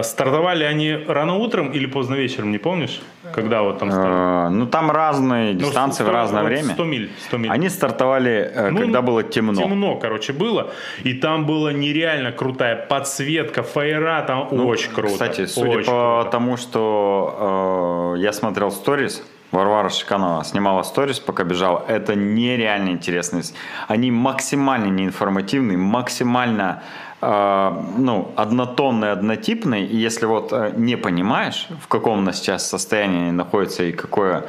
стартовали 0.04 0.64
они 0.64 0.94
рано 1.08 1.36
утром 1.36 1.72
или 1.72 1.86
поздно 1.88 2.16
вечером, 2.16 2.52
не 2.52 2.58
помнишь? 2.58 3.02
Когда 3.34 3.62
вот 3.62 3.80
там 3.80 3.92
стартовали? 3.92 4.48
Э, 4.48 4.50
Ну, 4.50 4.66
там 4.68 4.92
разные 4.92 5.54
Ну, 5.54 5.60
дистанции 5.60 6.04
в 6.04 6.08
100 6.08 6.14
разное 6.14 6.42
вот 6.44 6.48
время. 6.50 6.74
100 6.74 6.84
миль. 6.86 7.10
100 7.28 7.38
миль. 7.38 7.52
Они 7.52 7.70
стартовали, 7.70 8.52
э, 8.56 8.70
Ну, 8.70 8.80
когда 8.80 9.02
было 9.02 9.24
темно. 9.24 9.62
Темно, 9.62 9.96
короче, 9.96 10.34
было. 10.34 10.72
И 11.04 11.14
там 11.14 11.46
была 11.46 11.74
нереально 11.74 12.32
крутая 12.32 12.76
подсветка, 12.76 13.64
фаера 13.64 14.24
там 14.28 14.48
очень 14.68 14.92
круто. 14.94 15.08
Ну, 15.10 15.14
Кстати, 15.14 15.46
судя 15.46 15.70
очень 15.70 15.86
по 15.86 16.20
круто. 16.22 16.30
тому, 16.32 16.58
что 16.58 18.14
э, 18.16 18.20
я 18.22 18.34
смотрел 18.34 18.72
сторис, 18.72 19.24
Варвара 19.52 19.90
Шиканова 19.90 20.44
снимала 20.44 20.84
сторис, 20.84 21.20
пока 21.20 21.44
бежала. 21.44 21.84
Это 21.88 22.16
нереально 22.16 22.90
интересно. 22.90 23.42
Они 23.88 24.12
максимально 24.12 24.88
неинформативные, 24.88 25.78
максимально 25.78 26.64
э, 26.72 27.07
ну, 27.20 28.32
однотонные, 28.36 29.12
однотипные. 29.12 29.88
И 29.88 29.98
если 29.98 30.28
вот 30.28 30.54
э, 30.54 30.72
не 30.76 30.98
понимаешь, 30.98 31.68
в 31.82 31.88
каком 31.88 32.20
у 32.20 32.22
нас 32.22 32.38
сейчас 32.38 32.70
состоянии 32.70 33.32
находится 33.32 33.84
и 33.84 33.92
какое 33.92 34.46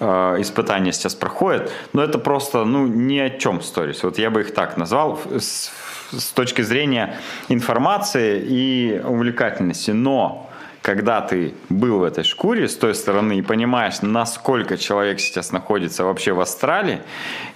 э, 0.00 0.36
испытание 0.38 0.92
сейчас 0.92 1.14
проходит, 1.14 1.72
ну 1.94 2.02
это 2.02 2.18
просто 2.18 2.64
ну, 2.64 2.86
ни 2.86 3.18
о 3.18 3.30
чем 3.30 3.62
сторис. 3.62 4.02
Вот 4.02 4.18
я 4.18 4.30
бы 4.30 4.42
их 4.42 4.52
так 4.52 4.76
назвал 4.76 5.18
с, 5.38 5.72
с 6.12 6.32
точки 6.32 6.60
зрения 6.60 7.16
информации 7.48 8.38
и 8.38 9.00
увлекательности. 9.02 9.92
Но 9.92 10.49
когда 10.82 11.20
ты 11.20 11.54
был 11.68 11.98
в 11.98 12.04
этой 12.04 12.24
шкуре 12.24 12.66
с 12.66 12.76
той 12.76 12.94
стороны 12.94 13.38
и 13.38 13.42
понимаешь, 13.42 14.00
насколько 14.00 14.78
человек 14.78 15.20
сейчас 15.20 15.52
находится 15.52 16.04
вообще 16.04 16.32
в 16.32 16.40
Австралии, 16.40 17.00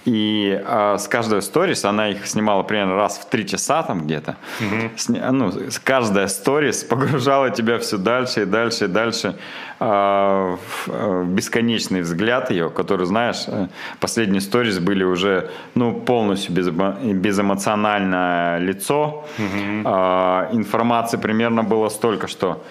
и 0.05 0.61
э, 0.63 0.97
с 0.99 1.07
каждой 1.07 1.41
сторис, 1.41 1.85
она 1.85 2.09
их 2.09 2.27
снимала 2.27 2.61
примерно 2.61 2.95
раз 2.95 3.17
в 3.17 3.25
три 3.25 3.47
часа 3.47 3.81
там 3.81 4.05
где-то, 4.05 4.35
угу. 4.59 4.91
Сня, 4.95 5.31
ну, 5.31 5.51
каждая 5.83 6.27
сторис 6.27 6.83
погружала 6.83 7.49
тебя 7.49 7.79
все 7.79 7.97
дальше 7.97 8.43
и 8.43 8.45
дальше 8.45 8.85
и 8.85 8.87
дальше 8.87 9.35
э, 9.79 9.85
в 9.85 10.87
э, 10.87 11.23
бесконечный 11.25 12.01
взгляд 12.01 12.51
ее, 12.51 12.69
который, 12.69 13.07
знаешь, 13.07 13.45
э, 13.47 13.67
последние 13.99 14.41
сторис 14.41 14.77
были 14.77 15.03
уже 15.03 15.49
ну, 15.73 15.93
полностью 15.93 16.53
без, 16.53 16.69
безэмоциональное 16.69 18.59
лицо, 18.59 19.25
угу. 19.39 19.81
э, 19.83 20.49
информации 20.51 21.17
примерно 21.17 21.63
было 21.63 21.89
столько, 21.89 22.27
что 22.27 22.61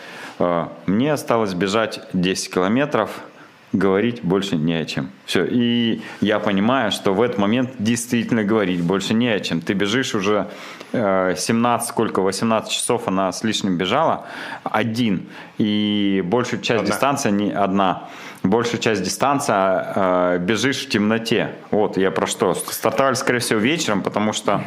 мне 0.86 1.12
осталось 1.12 1.54
бежать 1.54 2.00
10 2.12 2.52
километров, 2.52 3.10
говорить 3.74 4.22
больше 4.22 4.56
не 4.56 4.74
о 4.74 4.84
чем. 4.84 5.10
Все. 5.26 5.44
И 5.44 6.00
я 6.20 6.38
понимаю, 6.38 6.92
что 6.92 7.12
в 7.12 7.20
этот 7.20 7.38
момент 7.38 7.70
действительно 7.78 8.44
говорить 8.44 8.80
больше 8.82 9.14
не 9.14 9.28
о 9.28 9.40
чем. 9.40 9.60
Ты 9.60 9.74
бежишь 9.74 10.14
уже 10.14 10.48
17, 10.92 11.86
э, 11.86 11.90
сколько, 11.90 12.22
18 12.22 12.70
часов 12.70 13.08
она 13.08 13.32
с 13.32 13.42
лишним 13.44 13.76
бежала, 13.76 14.26
один. 14.62 15.26
И 15.58 16.22
большую 16.24 16.62
часть 16.62 16.82
одна. 16.82 16.92
дистанции 16.92 17.30
не 17.30 17.52
одна 17.52 18.08
большую 18.44 18.80
часть 18.80 19.02
дистанции 19.02 19.54
э, 19.56 20.38
бежишь 20.38 20.84
в 20.84 20.88
темноте. 20.88 21.54
Вот 21.70 21.96
я 21.96 22.10
про 22.10 22.26
что. 22.26 22.54
Стартовали, 22.54 23.14
скорее 23.14 23.38
всего, 23.38 23.58
вечером, 23.58 24.02
потому 24.02 24.32
что 24.32 24.62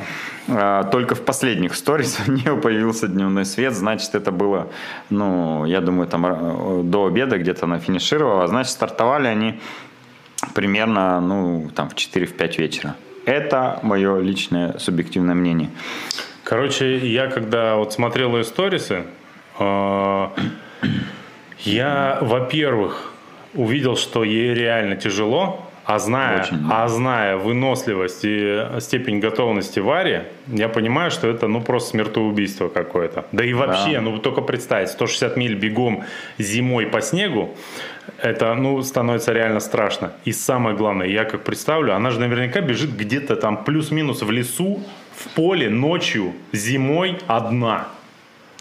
э, 0.47 0.83
только 0.91 1.13
в 1.13 1.21
последних 1.21 1.75
сторис 1.75 2.19
у 2.27 2.31
нее 2.31 2.57
появился 2.57 3.07
дневной 3.07 3.45
свет. 3.45 3.73
Значит, 3.73 4.15
это 4.15 4.31
было, 4.31 4.67
ну, 5.09 5.65
я 5.65 5.81
думаю, 5.81 6.07
там 6.07 6.25
э, 6.25 6.81
до 6.83 7.05
обеда 7.05 7.37
где-то 7.37 7.65
она 7.65 7.79
финишировала. 7.79 8.47
Значит, 8.47 8.71
стартовали 8.71 9.27
они 9.27 9.59
примерно, 10.55 11.21
ну, 11.21 11.69
там 11.75 11.89
в 11.89 11.93
4-5 11.93 12.57
вечера. 12.57 12.95
Это 13.25 13.79
мое 13.83 14.19
личное 14.19 14.77
субъективное 14.79 15.35
мнение. 15.35 15.69
Короче, 16.43 16.97
я 16.97 17.27
когда 17.27 17.75
вот 17.75 17.93
смотрел 17.93 18.35
ее 18.37 18.43
сторисы, 18.43 19.03
я, 19.59 20.31
во-первых, 22.21 23.11
увидел, 23.57 23.97
что 23.97 24.23
ей 24.23 24.53
реально 24.53 24.95
тяжело, 24.95 25.67
а 25.87 25.99
зная, 25.99 26.43
Очень, 26.43 26.67
да. 26.67 26.83
а 26.83 26.87
зная 26.89 27.37
выносливость 27.37 28.19
и 28.23 28.61
степень 28.79 29.19
готовности 29.19 29.79
Вари, 29.79 30.23
я 30.47 30.67
понимаю, 30.67 31.11
что 31.11 31.27
это 31.29 31.47
ну 31.47 31.61
просто 31.61 31.91
смертоубийство 31.91 32.67
какое-то. 32.67 33.25
Да 33.31 33.45
и 33.45 33.53
вообще, 33.53 33.93
да. 33.93 34.01
ну 34.01 34.17
только 34.17 34.41
представить, 34.41 34.89
160 34.89 35.37
миль 35.37 35.55
бегом 35.55 36.03
зимой 36.37 36.87
по 36.87 36.99
снегу, 37.01 37.55
это 38.21 38.53
ну 38.55 38.81
становится 38.81 39.31
реально 39.31 39.61
страшно. 39.61 40.11
И 40.25 40.33
самое 40.33 40.75
главное, 40.75 41.07
я 41.07 41.23
как 41.23 41.43
представлю, 41.43 41.93
она 41.93 42.11
же 42.11 42.19
наверняка 42.19 42.59
бежит 42.59 42.91
где-то 42.91 43.37
там 43.37 43.63
плюс-минус 43.63 44.21
в 44.21 44.29
лесу, 44.29 44.81
в 45.15 45.29
поле, 45.35 45.69
ночью, 45.69 46.33
зимой 46.51 47.17
одна. 47.27 47.87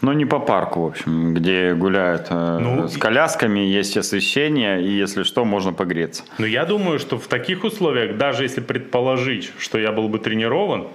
Ну, 0.03 0.13
не 0.13 0.27
по 0.27 0.39
парку, 0.39 0.83
в 0.83 0.87
общем, 0.87 1.35
где 1.35 1.75
гуляют 1.75 2.27
э, 2.31 2.59
ну, 2.61 2.89
с 2.89 2.97
колясками, 2.99 3.61
есть 3.61 3.97
освещение, 3.97 4.83
и 4.83 4.91
если 4.91 5.23
что, 5.23 5.45
можно 5.45 5.73
погреться. 5.73 6.23
Ну, 6.39 6.47
я 6.47 6.65
думаю, 6.65 6.99
что 6.99 7.19
в 7.19 7.27
таких 7.27 7.65
условиях, 7.65 8.19
даже 8.19 8.43
если 8.43 8.61
предположить, 8.61 9.53
что 9.59 9.79
я 9.79 9.93
был 9.93 10.09
бы 10.09 10.19
тренирован, 10.19 10.89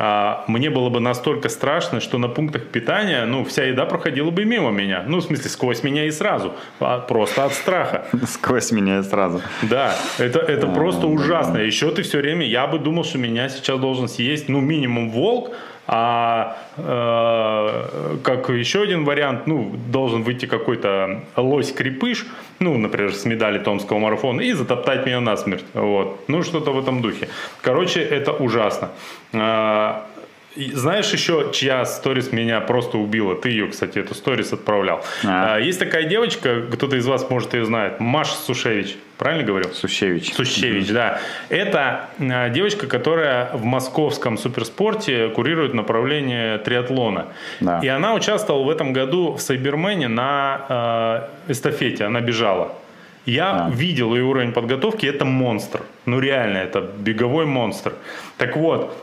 а, 0.00 0.44
мне 0.46 0.70
было 0.70 0.90
бы 0.90 1.00
настолько 1.00 1.48
страшно, 1.48 2.00
что 2.00 2.18
на 2.18 2.28
пунктах 2.28 2.66
питания, 2.66 3.24
ну, 3.24 3.44
вся 3.44 3.64
еда 3.64 3.84
проходила 3.84 4.30
бы 4.30 4.44
мимо 4.44 4.70
меня. 4.70 5.02
Ну, 5.06 5.18
в 5.18 5.24
смысле, 5.24 5.50
сквозь 5.50 5.82
меня 5.82 6.04
и 6.04 6.12
сразу. 6.12 6.54
А, 6.78 7.00
просто 7.00 7.44
от 7.44 7.52
страха. 7.52 8.06
Сквозь 8.28 8.70
меня 8.70 9.00
и 9.00 9.02
сразу. 9.02 9.42
Да, 9.62 9.96
это, 10.18 10.38
это 10.38 10.68
а, 10.68 10.74
просто 10.74 11.08
ужасно. 11.08 11.58
Еще 11.58 11.90
ты 11.90 12.02
все 12.02 12.18
время, 12.18 12.46
я 12.46 12.68
бы 12.68 12.78
думал, 12.78 13.02
что 13.02 13.18
меня 13.18 13.48
сейчас 13.48 13.80
должен 13.80 14.06
съесть, 14.06 14.48
ну, 14.48 14.60
минимум 14.60 15.10
волк, 15.10 15.50
а 15.90 16.58
э, 16.76 18.16
как 18.22 18.50
еще 18.50 18.82
один 18.82 19.06
вариант, 19.06 19.46
ну, 19.46 19.74
должен 19.90 20.22
выйти 20.22 20.44
какой-то 20.44 21.22
лось-крепыш, 21.34 22.26
ну, 22.58 22.76
например, 22.76 23.14
с 23.14 23.24
медали 23.24 23.58
Томского 23.58 23.98
марафона, 23.98 24.42
и 24.42 24.52
затоптать 24.52 25.06
меня 25.06 25.20
насмерть. 25.20 25.64
Вот. 25.72 26.24
Ну, 26.28 26.42
что-то 26.42 26.72
в 26.72 26.78
этом 26.78 27.00
духе. 27.00 27.28
Короче, 27.62 28.02
это 28.02 28.32
ужасно. 28.32 28.90
Э, 29.32 30.02
знаешь 30.56 31.10
еще, 31.10 31.50
чья 31.52 31.86
сторис 31.86 32.32
меня 32.32 32.60
просто 32.60 32.98
убила? 32.98 33.34
Ты 33.34 33.48
ее, 33.48 33.68
кстати, 33.68 33.98
эту 33.98 34.14
сторис 34.14 34.52
отправлял. 34.52 35.02
А. 35.24 35.54
а 35.54 35.58
есть 35.58 35.78
такая 35.78 36.04
девочка, 36.04 36.66
кто-то 36.70 36.96
из 36.96 37.06
вас, 37.06 37.30
может, 37.30 37.54
ее 37.54 37.64
знает, 37.64 37.98
Маша 37.98 38.34
Сушевич. 38.34 38.96
Правильно 39.18 39.44
говорю? 39.44 39.70
Сущевич. 39.74 40.32
Сущевич, 40.32 40.88
mm-hmm. 40.88 40.92
да. 40.92 41.20
Это 41.48 42.08
а, 42.20 42.48
девочка, 42.50 42.86
которая 42.86 43.50
в 43.52 43.64
московском 43.64 44.38
суперспорте 44.38 45.28
курирует 45.28 45.74
направление 45.74 46.58
триатлона. 46.58 47.26
Да. 47.60 47.80
И 47.82 47.88
она 47.88 48.14
участвовала 48.14 48.62
в 48.62 48.70
этом 48.70 48.92
году 48.92 49.32
в 49.32 49.40
Сайбермене 49.40 50.06
на 50.06 51.28
э, 51.48 51.52
эстафете. 51.52 52.04
Она 52.04 52.20
бежала. 52.20 52.72
Я 53.26 53.52
да. 53.52 53.70
видел 53.74 54.14
ее 54.14 54.22
уровень 54.22 54.52
подготовки, 54.52 55.04
это 55.04 55.24
монстр. 55.24 55.82
Ну 56.06 56.20
реально, 56.20 56.58
это 56.58 56.80
беговой 56.80 57.44
монстр. 57.44 57.94
Так 58.38 58.56
вот, 58.56 58.96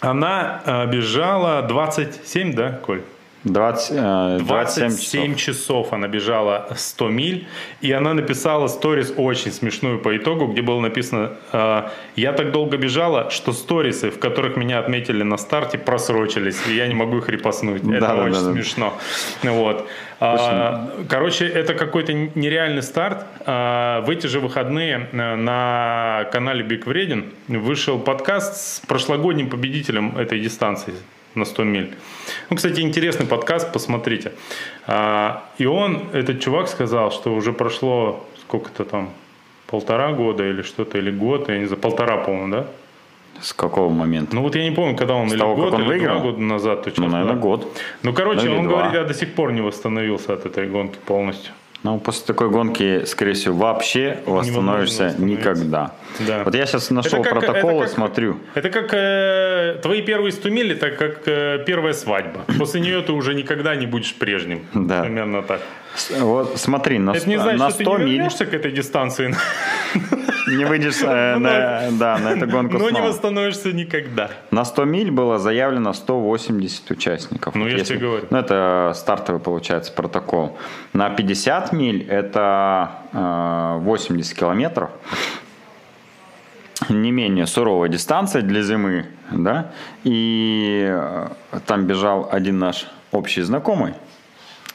она 0.00 0.62
э, 0.64 0.86
бежала 0.86 1.62
27, 1.62 2.54
да, 2.54 2.72
Коль? 2.72 3.02
20, 3.44 3.90
э, 3.92 4.38
27, 4.40 4.88
27 4.88 5.34
часов. 5.34 5.56
часов 5.56 5.92
она 5.92 6.08
бежала 6.08 6.68
100 6.76 7.08
миль, 7.08 7.46
и 7.80 7.92
она 7.92 8.14
написала 8.14 8.68
сторис 8.68 9.12
очень 9.16 9.52
смешную 9.52 9.98
по 9.98 10.16
итогу, 10.16 10.46
где 10.46 10.62
было 10.62 10.80
написано 10.80 11.32
э, 11.52 11.82
«Я 12.16 12.32
так 12.32 12.52
долго 12.52 12.76
бежала, 12.76 13.30
что 13.30 13.52
сторисы, 13.52 14.10
в 14.10 14.18
которых 14.18 14.56
меня 14.56 14.78
отметили 14.78 15.22
на 15.22 15.36
старте, 15.36 15.78
просрочились, 15.78 16.60
и 16.68 16.74
я 16.74 16.86
не 16.86 16.94
могу 16.94 17.18
их 17.18 17.28
репостнуть». 17.28 17.82
Это 17.82 18.00
да, 18.00 18.14
очень 18.14 18.44
да, 18.44 18.52
смешно. 18.52 18.94
Вот. 19.42 19.88
А, 20.20 20.88
короче, 21.08 21.48
это 21.48 21.74
какой-то 21.74 22.12
нереальный 22.12 22.82
старт. 22.82 23.26
А, 23.44 24.02
в 24.02 24.10
эти 24.10 24.28
же 24.28 24.38
выходные 24.38 25.08
э, 25.10 25.34
на 25.34 26.28
канале 26.30 26.62
Биг 26.62 26.86
Вреден 26.86 27.24
вышел 27.48 27.98
подкаст 27.98 28.54
с 28.56 28.80
прошлогодним 28.86 29.50
победителем 29.50 30.16
этой 30.16 30.38
дистанции 30.38 30.94
на 31.34 31.44
100 31.44 31.64
миль. 31.64 31.94
Ну, 32.50 32.56
кстати, 32.56 32.80
интересный 32.80 33.26
подкаст, 33.26 33.72
посмотрите. 33.72 34.32
А, 34.86 35.44
и 35.58 35.66
он, 35.66 36.08
этот 36.12 36.40
чувак 36.40 36.68
сказал, 36.68 37.10
что 37.10 37.34
уже 37.34 37.52
прошло 37.52 38.26
сколько-то 38.42 38.84
там, 38.84 39.10
полтора 39.66 40.12
года 40.12 40.48
или 40.48 40.62
что-то, 40.62 40.98
или 40.98 41.10
год, 41.10 41.48
я 41.48 41.58
не 41.58 41.66
знаю, 41.66 41.80
полтора, 41.80 42.18
по-моему, 42.18 42.52
да? 42.52 42.66
С 43.40 43.52
какого 43.54 43.88
момента? 43.88 44.34
Ну 44.34 44.42
вот 44.42 44.54
я 44.54 44.62
не 44.62 44.70
помню, 44.74 44.96
когда 44.96 45.14
он 45.14 45.28
С 45.28 45.32
или 45.32 45.40
того, 45.40 45.56
год, 45.56 45.74
он 45.74 45.80
или 45.80 45.88
выиграл? 45.88 46.20
два 46.20 46.30
года 46.30 46.40
назад. 46.42 46.84
Точно, 46.84 47.06
ну, 47.06 47.12
наверное, 47.12 47.34
да. 47.34 47.40
год. 47.40 47.80
Ну, 48.02 48.12
короче, 48.12 48.48
ну, 48.48 48.58
он 48.58 48.68
два. 48.68 48.74
говорит, 48.74 48.94
я 48.94 49.04
до 49.04 49.14
сих 49.14 49.34
пор 49.34 49.52
не 49.52 49.60
восстановился 49.62 50.34
от 50.34 50.46
этой 50.46 50.68
гонки 50.68 50.98
полностью. 51.06 51.52
Ну, 51.82 51.98
после 51.98 52.26
такой 52.26 52.48
гонки, 52.48 53.04
скорее 53.06 53.32
всего, 53.32 53.56
вообще 53.56 54.18
восстановишься 54.26 55.14
никогда. 55.18 55.94
Да. 56.20 56.44
Вот 56.44 56.54
я 56.54 56.66
сейчас 56.66 56.90
нашел 56.90 57.22
как, 57.22 57.32
протокол 57.32 57.82
и 57.82 57.88
смотрю. 57.88 58.38
Это 58.54 58.70
как 58.70 58.90
э, 58.92 59.78
твои 59.82 60.02
первые 60.02 60.32
100 60.32 60.50
миль, 60.50 60.72
это 60.72 60.90
как 60.90 61.22
э, 61.26 61.64
первая 61.66 61.92
свадьба. 61.92 62.44
После 62.58 62.80
нее 62.80 63.02
ты 63.02 63.12
уже 63.12 63.34
никогда 63.34 63.74
не 63.74 63.86
будешь 63.86 64.14
прежним. 64.14 64.66
Да. 64.82 65.02
Примерно 65.02 65.42
так. 65.42 65.60
Вот 66.18 66.58
смотри, 66.58 66.98
на, 66.98 67.12
это 67.12 67.28
не 67.28 67.38
значит, 67.38 67.60
на 67.60 67.70
100 67.70 67.82
что 67.82 67.96
ты 67.96 68.04
не 68.04 68.18
миль... 68.18 68.30
к 68.30 68.54
этой 68.54 68.72
дистанции. 68.72 69.34
Не 70.56 70.64
выйдешь 70.64 71.00
э, 71.02 71.36
на, 71.38 71.90
да, 71.92 72.18
на 72.18 72.28
эту 72.32 72.46
гонку 72.46 72.74
Но 72.74 72.88
снова. 72.88 72.92
не 72.92 73.00
восстановишься 73.00 73.72
никогда. 73.72 74.30
На 74.50 74.64
100 74.64 74.84
миль 74.84 75.10
было 75.10 75.38
заявлено 75.38 75.92
180 75.92 76.90
участников. 76.90 77.54
Ну, 77.54 77.66
я 77.66 77.76
Если, 77.78 77.94
тебе 77.96 78.06
говорю. 78.06 78.26
Ну, 78.30 78.38
это 78.38 78.92
стартовый, 78.94 79.40
получается, 79.40 79.92
протокол. 79.92 80.56
На 80.92 81.10
50 81.10 81.72
миль 81.72 82.06
это 82.08 82.90
э, 83.12 83.78
80 83.80 84.38
километров. 84.38 84.90
Не 86.88 87.12
менее 87.12 87.46
суровая 87.46 87.88
дистанция 87.88 88.42
для 88.42 88.62
зимы, 88.62 89.06
да, 89.30 89.70
и 90.02 90.84
э, 90.88 91.28
там 91.66 91.86
бежал 91.86 92.28
один 92.30 92.58
наш 92.58 92.86
общий 93.12 93.42
знакомый, 93.42 93.94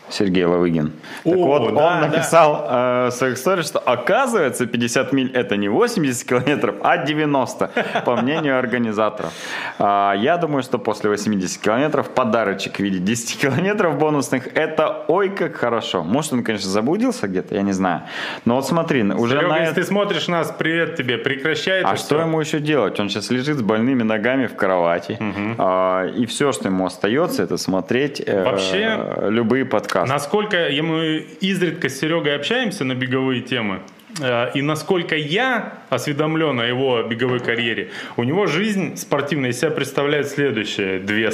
Сергей 0.10 0.46
Лавыгин. 0.46 0.94
Так 1.24 1.34
О, 1.34 1.46
вот, 1.46 1.62
да, 1.62 1.68
он 1.68 2.02
да. 2.02 2.08
написал 2.08 2.68
э, 2.70 3.08
в 3.08 3.12
своих 3.12 3.36
истории, 3.36 3.62
что 3.62 3.80
оказывается 3.80 4.66
50 4.66 5.14
миль 5.14 5.32
это 5.34 5.58
не 5.58 5.68
80 5.68 6.28
километров, 6.28 6.76
а 6.82 6.98
90, 6.98 7.70
по 8.06 8.16
мнению 8.16 8.58
организаторов. 8.58 9.34
А, 9.80 10.14
я 10.14 10.38
думаю, 10.38 10.64
что 10.64 10.80
после 10.80 11.10
80 11.10 11.62
километров 11.62 12.10
подарочек 12.10 12.78
в 12.78 12.80
виде 12.80 13.00
10 13.00 13.40
километров 13.40 13.98
бонусных, 13.98 14.48
это 14.56 15.06
ой 15.08 15.30
как 15.30 15.56
хорошо. 15.56 16.04
Может, 16.04 16.34
он, 16.34 16.44
конечно, 16.44 16.70
заблудился 16.70 17.28
где-то, 17.28 17.56
я 17.56 17.62
не 17.62 17.74
знаю. 17.74 18.04
Но 18.46 18.56
вот 18.56 18.68
смотри, 18.68 19.04
уже 19.04 19.36
Серега, 19.36 19.50
на 19.50 19.60
если 19.60 19.76
ты 19.76 19.84
смотришь 19.84 20.28
нас, 20.28 20.54
привет 20.58 20.96
тебе, 20.96 21.18
прекращай 21.18 21.82
а 21.84 21.96
что 21.98 22.16
всё. 22.16 22.22
ему 22.22 22.40
еще 22.40 22.60
делать? 22.60 23.00
Он 23.00 23.10
сейчас 23.10 23.30
лежит 23.30 23.58
с 23.58 23.62
больными 23.62 24.04
ногами 24.04 24.48
в 24.48 24.56
кровати. 24.56 25.20
А, 25.58 26.06
и 26.08 26.26
все, 26.26 26.52
что 26.52 26.70
ему 26.70 26.86
остается, 26.86 27.44
это 27.44 27.58
смотреть 27.58 28.22
э, 28.26 28.44
Вообще, 28.44 29.30
любые 29.30 29.66
подкасты. 29.66 29.97
Насколько 30.06 30.70
я- 30.70 30.84
мы 30.84 31.26
изредка 31.42 31.90
с 31.90 32.00
Серегой 32.00 32.36
общаемся 32.36 32.84
на 32.86 32.94
беговые 32.96 33.42
темы, 33.42 33.80
э, 34.22 34.52
и 34.54 34.62
насколько 34.62 35.16
я 35.16 35.74
осведомлен 35.90 36.60
о 36.60 36.66
его 36.66 37.04
беговой 37.04 37.40
карьере, 37.40 37.90
у 38.18 38.24
него 38.24 38.46
жизнь 38.48 38.96
спортивная 38.98 39.50
из 39.52 39.60
себя 39.60 39.72
представляет 39.72 40.28
следующие 40.28 41.00
две 41.00 41.32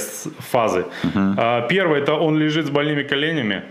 фазы. 0.52 0.86
А, 1.38 1.62
Первая 1.68 2.02
это 2.02 2.14
он 2.14 2.38
лежит 2.38 2.66
с 2.66 2.70
больными 2.70 3.04
коленями, 3.04 3.62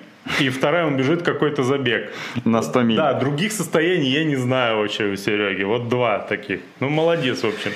и 0.40 0.48
вторая 0.50 0.86
он 0.86 0.96
бежит 0.96 1.22
какой-то 1.22 1.62
забег. 1.64 2.12
На 2.44 2.62
100 2.62 2.82
миль. 2.82 2.96
Да, 2.96 3.12
других 3.14 3.52
состояний 3.52 4.08
я 4.10 4.24
не 4.24 4.36
знаю 4.36 4.78
вообще 4.78 5.04
у 5.06 5.16
Сереги. 5.16 5.64
Вот 5.64 5.88
два 5.88 6.18
таких. 6.20 6.60
Ну, 6.80 6.88
молодец, 6.88 7.42
в 7.42 7.46
общем. 7.48 7.72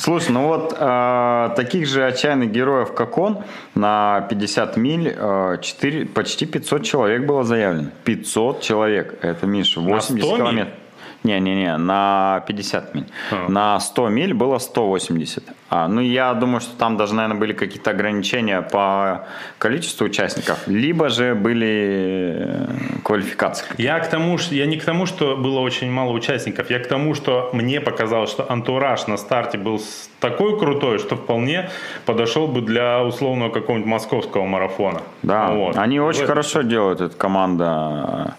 Слушай, 0.00 0.30
ну 0.30 0.46
вот 0.46 0.74
э, 0.78 1.50
таких 1.56 1.86
же 1.86 2.06
отчаянных 2.06 2.50
героев, 2.50 2.94
как 2.94 3.18
он, 3.18 3.44
на 3.74 4.26
50 4.30 4.78
миль 4.78 5.14
э, 5.14 5.58
4, 5.60 6.06
почти 6.06 6.46
500 6.46 6.82
человек 6.84 7.26
было 7.26 7.44
заявлено. 7.44 7.90
500 8.04 8.62
человек. 8.62 9.18
Это, 9.20 9.46
Миша, 9.46 9.80
80 9.80 10.04
100 10.04 10.14
миль? 10.14 10.36
километров. 10.36 10.74
Не-не-не, 11.22 11.76
на 11.76 12.42
50 12.46 12.94
миль. 12.94 13.04
А. 13.30 13.48
На 13.48 13.78
100 13.80 14.08
миль 14.08 14.32
было 14.32 14.58
180. 14.58 15.44
А, 15.68 15.86
ну, 15.86 16.00
я 16.00 16.32
думаю, 16.32 16.60
что 16.60 16.76
там 16.78 16.96
даже, 16.96 17.14
наверное, 17.14 17.38
были 17.38 17.52
какие-то 17.52 17.90
ограничения 17.90 18.62
по 18.62 19.26
количеству 19.58 20.06
участников, 20.06 20.66
либо 20.66 21.10
же 21.10 21.34
были 21.34 22.36
э, 22.38 22.66
квалификации. 23.04 23.66
Я 23.76 23.98
к 24.00 24.08
тому, 24.08 24.38
что 24.38 24.54
я 24.54 24.64
не 24.66 24.76
к 24.78 24.84
тому, 24.84 25.04
что 25.06 25.36
было 25.36 25.60
очень 25.60 25.90
мало 25.92 26.12
участников, 26.12 26.70
я 26.70 26.78
к 26.78 26.88
тому, 26.88 27.14
что 27.14 27.50
мне 27.52 27.80
показалось, 27.80 28.30
что 28.30 28.50
антураж 28.50 29.06
на 29.06 29.16
старте 29.18 29.58
был 29.58 29.80
такой 30.20 30.58
крутой, 30.58 30.98
что 30.98 31.16
вполне 31.16 31.68
подошел 32.06 32.48
бы 32.48 32.62
для 32.62 33.02
условного 33.04 33.50
какого-нибудь 33.50 33.88
московского 33.90 34.46
марафона. 34.46 35.02
Да, 35.22 35.48
Вот. 35.52 35.76
они 35.76 36.00
очень 36.00 36.24
В- 36.24 36.28
хорошо 36.28 36.62
делают, 36.62 37.00
эта 37.02 37.14
команда. 37.16 38.34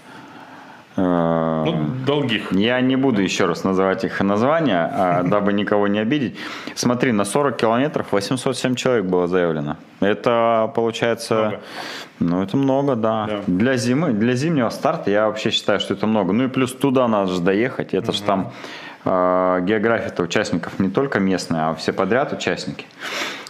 Э, 1.02 1.64
Ну, 1.66 1.86
долгих. 2.06 2.52
Я 2.52 2.82
не 2.82 2.96
буду 2.96 3.22
еще 3.22 3.46
раз 3.46 3.64
называть 3.64 4.04
их 4.04 4.22
названия, 4.22 4.92
а, 4.94 5.24
дабы 5.32 5.54
никого 5.54 5.88
не 5.88 6.00
обидеть. 6.00 6.36
Смотри, 6.76 7.12
на 7.12 7.26
40 7.26 7.58
километров 7.58 8.08
807 8.12 8.76
человек 8.76 9.06
было 9.06 9.28
заявлено. 9.28 9.78
Это 10.00 10.72
получается... 10.76 11.36
Много. 11.36 11.60
Ну, 12.20 12.44
это 12.44 12.58
много, 12.58 12.96
да. 12.96 13.26
Да. 13.28 13.40
Для 13.48 13.78
зимы, 13.78 14.12
для 14.12 14.36
зимнего 14.36 14.70
старта 14.70 15.10
я 15.10 15.28
вообще 15.28 15.50
считаю, 15.50 15.80
что 15.80 15.94
это 15.96 16.06
много. 16.08 16.34
Ну 16.34 16.44
и 16.44 16.48
плюс 16.48 16.72
туда 16.74 17.08
надо 17.08 17.32
же 17.32 17.42
доехать. 17.42 17.96
Это 17.96 18.12
же 18.12 18.22
там 18.22 18.52
э, 19.06 19.60
география-то 19.64 20.22
участников 20.24 20.80
не 20.80 20.90
только 20.90 21.20
местная, 21.20 21.70
а 21.70 21.74
все 21.74 21.94
подряд 21.94 22.32
участники. 22.34 22.86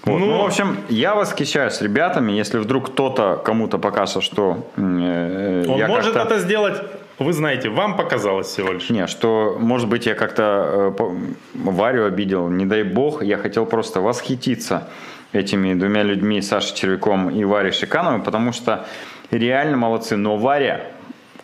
Вот. 0.05 0.19
Ну, 0.19 0.25
Ну, 0.25 0.41
в 0.41 0.45
общем, 0.45 0.77
я 0.89 1.15
восхищаюсь 1.15 1.81
ребятами. 1.81 2.31
Если 2.31 2.57
вдруг 2.59 2.91
кто-то 2.91 3.41
кому-то 3.43 3.77
покажется, 3.77 4.21
что 4.21 4.65
э, 4.77 5.65
Он 5.67 5.77
я 5.77 5.87
может 5.87 6.15
это 6.15 6.39
сделать, 6.39 6.81
вы 7.19 7.33
знаете, 7.33 7.69
вам 7.69 7.95
показалось 7.97 8.47
всего 8.47 8.73
лишь. 8.73 8.89
не, 8.89 9.07
что, 9.07 9.57
может 9.59 9.87
быть, 9.87 10.05
я 10.05 10.15
как-то 10.15 10.95
э, 10.97 11.23
Варю 11.53 12.05
обидел, 12.05 12.49
не 12.49 12.65
дай 12.65 12.83
бог, 12.83 13.23
я 13.23 13.37
хотел 13.37 13.65
просто 13.65 14.01
восхититься 14.01 14.89
этими 15.33 15.73
двумя 15.73 16.03
людьми, 16.03 16.41
Сашей 16.41 16.75
Червяком 16.75 17.29
и 17.29 17.43
Варей 17.43 17.71
Шикановой, 17.71 18.21
потому 18.21 18.51
что 18.51 18.85
реально 19.31 19.77
молодцы. 19.77 20.17
Но 20.17 20.37
Варя 20.37 20.81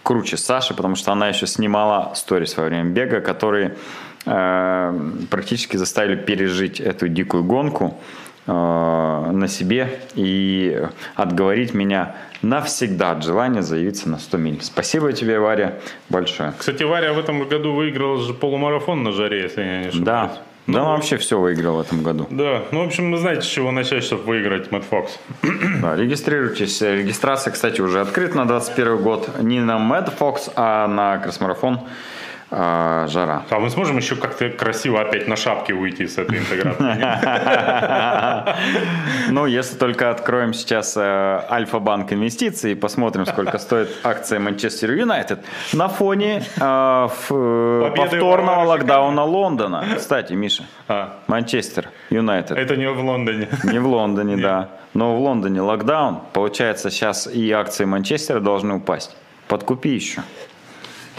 круче 0.03 0.37
Саши, 0.37 0.73
потому 0.73 0.95
что 0.95 1.11
она 1.11 1.29
еще 1.29 1.47
снимала 1.47 2.13
сторис 2.15 2.57
во 2.57 2.63
время 2.63 2.89
бега, 2.89 3.21
которые 3.21 3.75
э, 4.25 4.99
практически 5.29 5.77
заставили 5.77 6.15
пережить 6.15 6.79
эту 6.79 7.07
дикую 7.07 7.43
гонку 7.43 7.97
на 8.47 9.47
себе 9.47 9.99
и 10.15 10.81
отговорить 11.15 11.73
меня 11.73 12.15
навсегда 12.41 13.11
от 13.11 13.23
желания 13.23 13.61
заявиться 13.61 14.09
на 14.09 14.19
100 14.19 14.37
миль. 14.37 14.59
Спасибо 14.61 15.11
тебе, 15.13 15.39
Варя, 15.39 15.75
большое. 16.09 16.53
Кстати, 16.57 16.83
Варя 16.83 17.13
в 17.13 17.19
этом 17.19 17.47
году 17.47 17.73
выиграла 17.73 18.21
же 18.21 18.33
полумарафон 18.33 19.03
на 19.03 19.11
жаре, 19.11 19.43
если 19.43 19.61
я 19.61 19.81
не 19.81 19.87
ошибаюсь. 19.87 20.05
Да, 20.05 20.37
да, 20.67 20.83
он 20.83 20.97
вообще 20.97 21.15
все 21.15 21.39
выиграл 21.39 21.77
в 21.77 21.79
этом 21.79 22.03
году. 22.03 22.27
Да, 22.29 22.63
ну, 22.71 22.83
в 22.83 22.87
общем, 22.87 23.11
вы 23.11 23.17
знаете, 23.17 23.41
с 23.41 23.45
чего 23.45 23.71
начать, 23.71 24.03
чтобы 24.03 24.23
выиграть 24.23 24.69
Мэтт 24.71 24.85
Фокс. 24.85 25.19
Да, 25.81 25.95
регистрируйтесь. 25.95 26.81
Регистрация, 26.81 27.53
кстати, 27.53 27.79
уже 27.79 28.01
открыта 28.01 28.35
на 28.35 28.45
21 28.45 28.97
год. 28.97 29.29
Не 29.41 29.61
на 29.61 29.77
Mad 29.77 30.11
Fox, 30.17 30.51
а 30.55 30.87
на 30.87 31.19
кросс-марафон 31.19 31.81
а, 32.49 33.07
«Жара». 33.07 33.43
А 33.49 33.59
мы 33.59 33.69
сможем 33.69 33.97
еще 33.97 34.15
как-то 34.15 34.49
красиво 34.49 35.01
опять 35.01 35.27
на 35.27 35.35
шапке 35.35 35.73
уйти 35.73 36.07
с 36.07 36.17
этой 36.17 36.39
интеграцией? 36.39 36.97
нет? 36.97 38.55
Ну, 39.29 39.45
если 39.45 39.77
только 39.77 40.09
откроем 40.09 40.53
сейчас 40.53 40.95
э, 40.95 41.41
Альфа-банк 41.49 42.13
инвестиций 42.13 42.71
и 42.71 42.75
посмотрим, 42.75 43.25
сколько 43.25 43.57
стоит 43.57 43.89
акция 44.03 44.39
Манчестер 44.39 44.91
Юнайтед 44.91 45.39
на 45.73 45.89
фоне 45.89 46.43
э, 46.59 47.07
э, 47.29 47.91
повторного 47.95 48.63
локдауна 48.63 49.23
Лондона. 49.23 49.83
Кстати, 49.97 50.33
Миша, 50.33 50.63
А, 50.87 51.19
Манчестер 51.27 51.89
Юнайтед. 52.09 52.57
это 52.57 52.77
не 52.77 52.89
в 52.89 52.99
Лондоне. 53.03 53.49
Не 53.63 53.79
в 53.79 53.87
Лондоне, 53.87 54.37
да. 54.37 54.69
Но 54.93 55.15
в 55.15 55.19
Лондоне 55.19 55.61
локдаун. 55.61 56.19
Получается, 56.33 56.89
сейчас 56.89 57.27
и 57.27 57.51
акции 57.51 57.85
Манчестера 57.85 58.39
должны 58.39 58.75
упасть. 58.75 59.15
Подкупи 59.47 59.89
еще. 59.89 60.21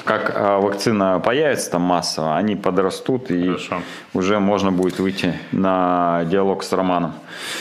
Как 0.05 0.33
а, 0.35 0.59
вакцина 0.59 1.21
появится 1.21 1.71
там 1.73 1.83
массово, 1.83 2.37
они 2.37 2.57
подрастут 2.57 3.31
и 3.31 3.47
Хорошо. 3.49 3.83
уже 4.15 4.39
можно 4.39 4.73
будет 4.73 4.99
выйти 4.99 5.35
на 5.53 6.25
диалог 6.27 6.63
с 6.63 6.73
Романом. 6.73 7.15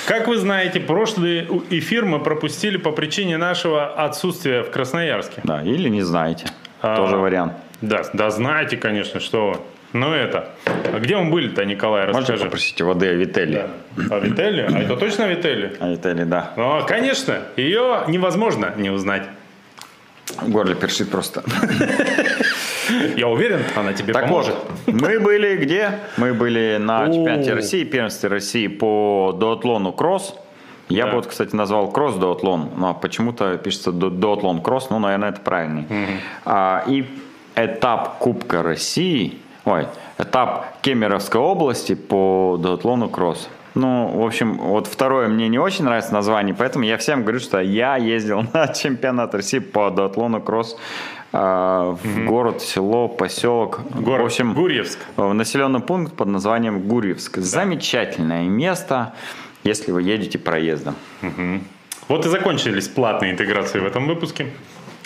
Как 0.07 0.27
вы 0.27 0.37
знаете, 0.37 0.79
прошлый 0.79 1.47
эфир 1.69 2.05
мы 2.05 2.19
пропустили 2.19 2.77
по 2.77 2.91
причине 2.91 3.37
нашего 3.37 3.85
отсутствия 3.87 4.63
в 4.63 4.71
Красноярске. 4.71 5.41
Да, 5.43 5.61
или 5.63 5.89
не 5.89 6.01
знаете. 6.03 6.47
А. 6.81 6.95
Тоже 6.95 7.17
вариант. 7.17 7.53
Да, 7.81 8.03
да 8.13 8.29
знаете, 8.29 8.77
конечно, 8.77 9.19
что. 9.19 9.65
Ну 9.93 10.13
это. 10.13 10.49
А 10.65 10.99
где 10.99 11.15
мы 11.17 11.31
были-то, 11.31 11.63
Николай, 11.65 12.05
Можно 12.07 12.19
расскажи. 12.19 12.43
попросить 12.43 12.81
воды 12.81 13.07
о 13.07 13.13
Вителли? 13.13 13.67
Да. 13.95 14.15
А 14.15 14.19
Вителли? 14.19 14.67
А 14.73 14.79
это 14.79 14.97
точно 14.97 15.27
Вителли? 15.27 15.75
О 15.79 15.89
Вителли, 15.89 16.23
да. 16.23 16.51
Ну, 16.57 16.85
конечно, 16.85 17.39
ее 17.55 18.03
невозможно 18.07 18.73
не 18.77 18.89
узнать. 18.89 19.23
В 20.35 20.49
горле 20.49 20.75
першит 20.75 21.09
просто. 21.09 21.43
Я 23.17 23.27
уверен, 23.27 23.61
она 23.75 23.93
тебе 23.93 24.13
Так 24.13 24.23
поможет. 24.27 24.55
вот, 24.85 24.93
мы 25.01 25.19
были 25.19 25.57
где? 25.57 25.99
Мы 26.17 26.33
были 26.33 26.77
на 26.79 27.05
чемпионате 27.11 27.53
России, 27.53 27.83
первенстве 27.83 28.29
России 28.29 28.67
по 28.67 29.35
дуатлону 29.37 29.91
кросс. 29.91 30.35
Я 30.89 31.03
Да. 31.05 31.11
бы 31.11 31.15
вот, 31.17 31.27
кстати, 31.27 31.53
назвал 31.55 31.91
кросс 31.91 32.15
дуатлон, 32.15 32.69
но 32.77 32.93
почему-то 32.93 33.57
пишется 33.57 33.91
ду- 33.91 34.09
дуатлон 34.09 34.61
кросс, 34.61 34.89
ну, 34.89 34.99
наверное, 34.99 35.29
это 35.29 35.41
правильный. 35.41 35.85
А, 36.45 36.83
и 36.87 37.05
этап 37.55 38.19
Кубка 38.19 38.63
России, 38.63 39.37
ой, 39.65 39.87
этап 40.17 40.79
Кемеровской 40.81 41.41
области 41.41 41.93
по 41.95 42.57
дуатлону 42.61 43.09
кросс. 43.09 43.49
Ну, 43.77 44.07
в 44.07 44.25
общем, 44.25 44.57
вот 44.57 44.87
второе 44.87 45.27
мне 45.27 45.47
не 45.49 45.59
очень 45.59 45.85
нравится 45.85 46.11
название, 46.11 46.55
поэтому 46.55 46.83
я 46.83 46.97
всем 46.97 47.21
говорю, 47.21 47.39
что 47.39 47.59
я 47.59 47.95
ездил 47.95 48.43
на 48.53 48.69
чемпионат 48.69 49.35
России 49.35 49.59
по 49.59 49.91
дуатлону 49.91 50.41
кросс 50.41 50.75
а, 51.31 51.91
в 51.91 52.25
город, 52.25 52.63
село, 52.63 53.07
поселок. 53.07 53.81
Город 53.93 54.23
в 54.23 54.25
общем, 54.25 54.55
Гурьевск. 54.55 54.97
в 55.15 55.31
населенный 55.31 55.79
пункт 55.79 56.15
под 56.15 56.27
названием 56.27 56.87
Гурьевск. 56.87 57.37
Замечательное 57.37 58.45
место, 58.45 59.13
если 59.63 59.91
вы 59.91 60.01
едете 60.01 60.39
проездом. 60.39 60.95
Вот 62.07 62.25
и 62.25 62.29
закончились 62.29 62.87
платные 62.87 63.31
интеграции 63.31 63.79
в 63.79 63.85
этом 63.85 64.07
выпуске. 64.07 64.47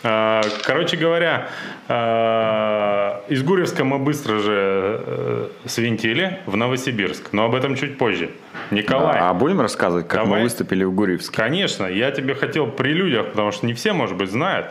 А, 0.03 0.41
Короче 0.63 0.97
говоря, 0.97 1.47
а, 1.87 3.23
из 3.27 3.43
Гурьевска 3.43 3.83
мы 3.83 3.99
быстро 3.99 4.39
же 4.39 5.01
э, 5.05 5.47
свинтили 5.65 6.39
в 6.45 6.55
Новосибирск, 6.57 7.33
но 7.33 7.45
об 7.45 7.55
этом 7.55 7.75
чуть 7.75 7.97
позже. 7.97 8.31
Николай, 8.71 9.19
А 9.19 9.33
будем 9.33 9.61
рассказывать, 9.61 10.07
как 10.07 10.23
Давай. 10.23 10.39
мы 10.39 10.43
выступили 10.43 10.83
в 10.83 10.91
Гурьевске? 10.93 11.35
конечно, 11.35 11.85
я 11.85 12.11
тебе 12.11 12.33
хотел 12.35 12.67
при 12.67 12.93
людях, 12.93 13.27
потому 13.27 13.51
что 13.51 13.65
не 13.65 13.73
все, 13.73 13.93
может 13.93 14.17
быть, 14.17 14.31
знают, 14.31 14.67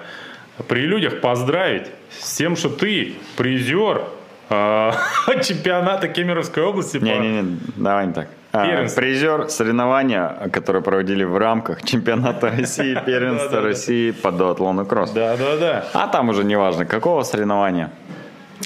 при 0.68 0.80
людях 0.80 1.20
поздравить 1.20 1.86
с 2.18 2.36
тем, 2.36 2.56
что 2.56 2.68
ты 2.68 3.14
призер 3.36 4.02
чемпионата 5.44 6.08
Кемеровской 6.08 6.62
области. 6.64 6.98
Не-не-не, 6.98 7.58
давай 7.76 8.06
не 8.08 8.12
так. 8.12 8.28
А, 8.52 8.66
Первенство. 8.66 9.00
призер 9.00 9.48
соревнования, 9.48 10.48
которые 10.52 10.82
проводили 10.82 11.22
в 11.22 11.36
рамках 11.38 11.84
чемпионата 11.84 12.50
России, 12.58 12.98
первенства. 13.06 13.60
России 13.60 14.10
по 14.10 14.32
дуатлону 14.32 14.84
кросс. 14.84 15.12
Да, 15.12 15.36
да, 15.36 15.56
да. 15.56 15.84
А 15.94 16.08
там 16.08 16.30
уже 16.30 16.42
неважно, 16.42 16.84
какого 16.84 17.22
соревнования. 17.22 17.90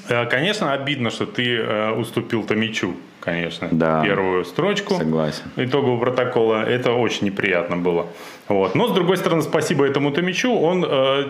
Э, 0.08 0.24
Конечно, 0.24 0.72
обидно, 0.72 1.10
что 1.10 1.26
ты 1.26 1.56
э, 1.58 1.90
уступил 1.92 2.44
Томичу, 2.44 2.94
конечно, 3.20 3.68
Да. 3.70 4.02
первую 4.02 4.44
строчку. 4.46 4.94
Согласен. 4.94 5.42
итогового 5.56 6.00
протокола. 6.00 6.62
Это 6.64 6.92
очень 6.92 7.26
неприятно 7.26 7.76
было. 7.76 8.06
Вот. 8.48 8.74
Но, 8.74 8.88
с 8.88 8.92
другой 8.92 9.16
стороны, 9.16 9.42
спасибо 9.42 9.86
этому 9.86 10.10
Томичу. 10.10 10.52
Он 10.52 10.84
э, 10.84 11.24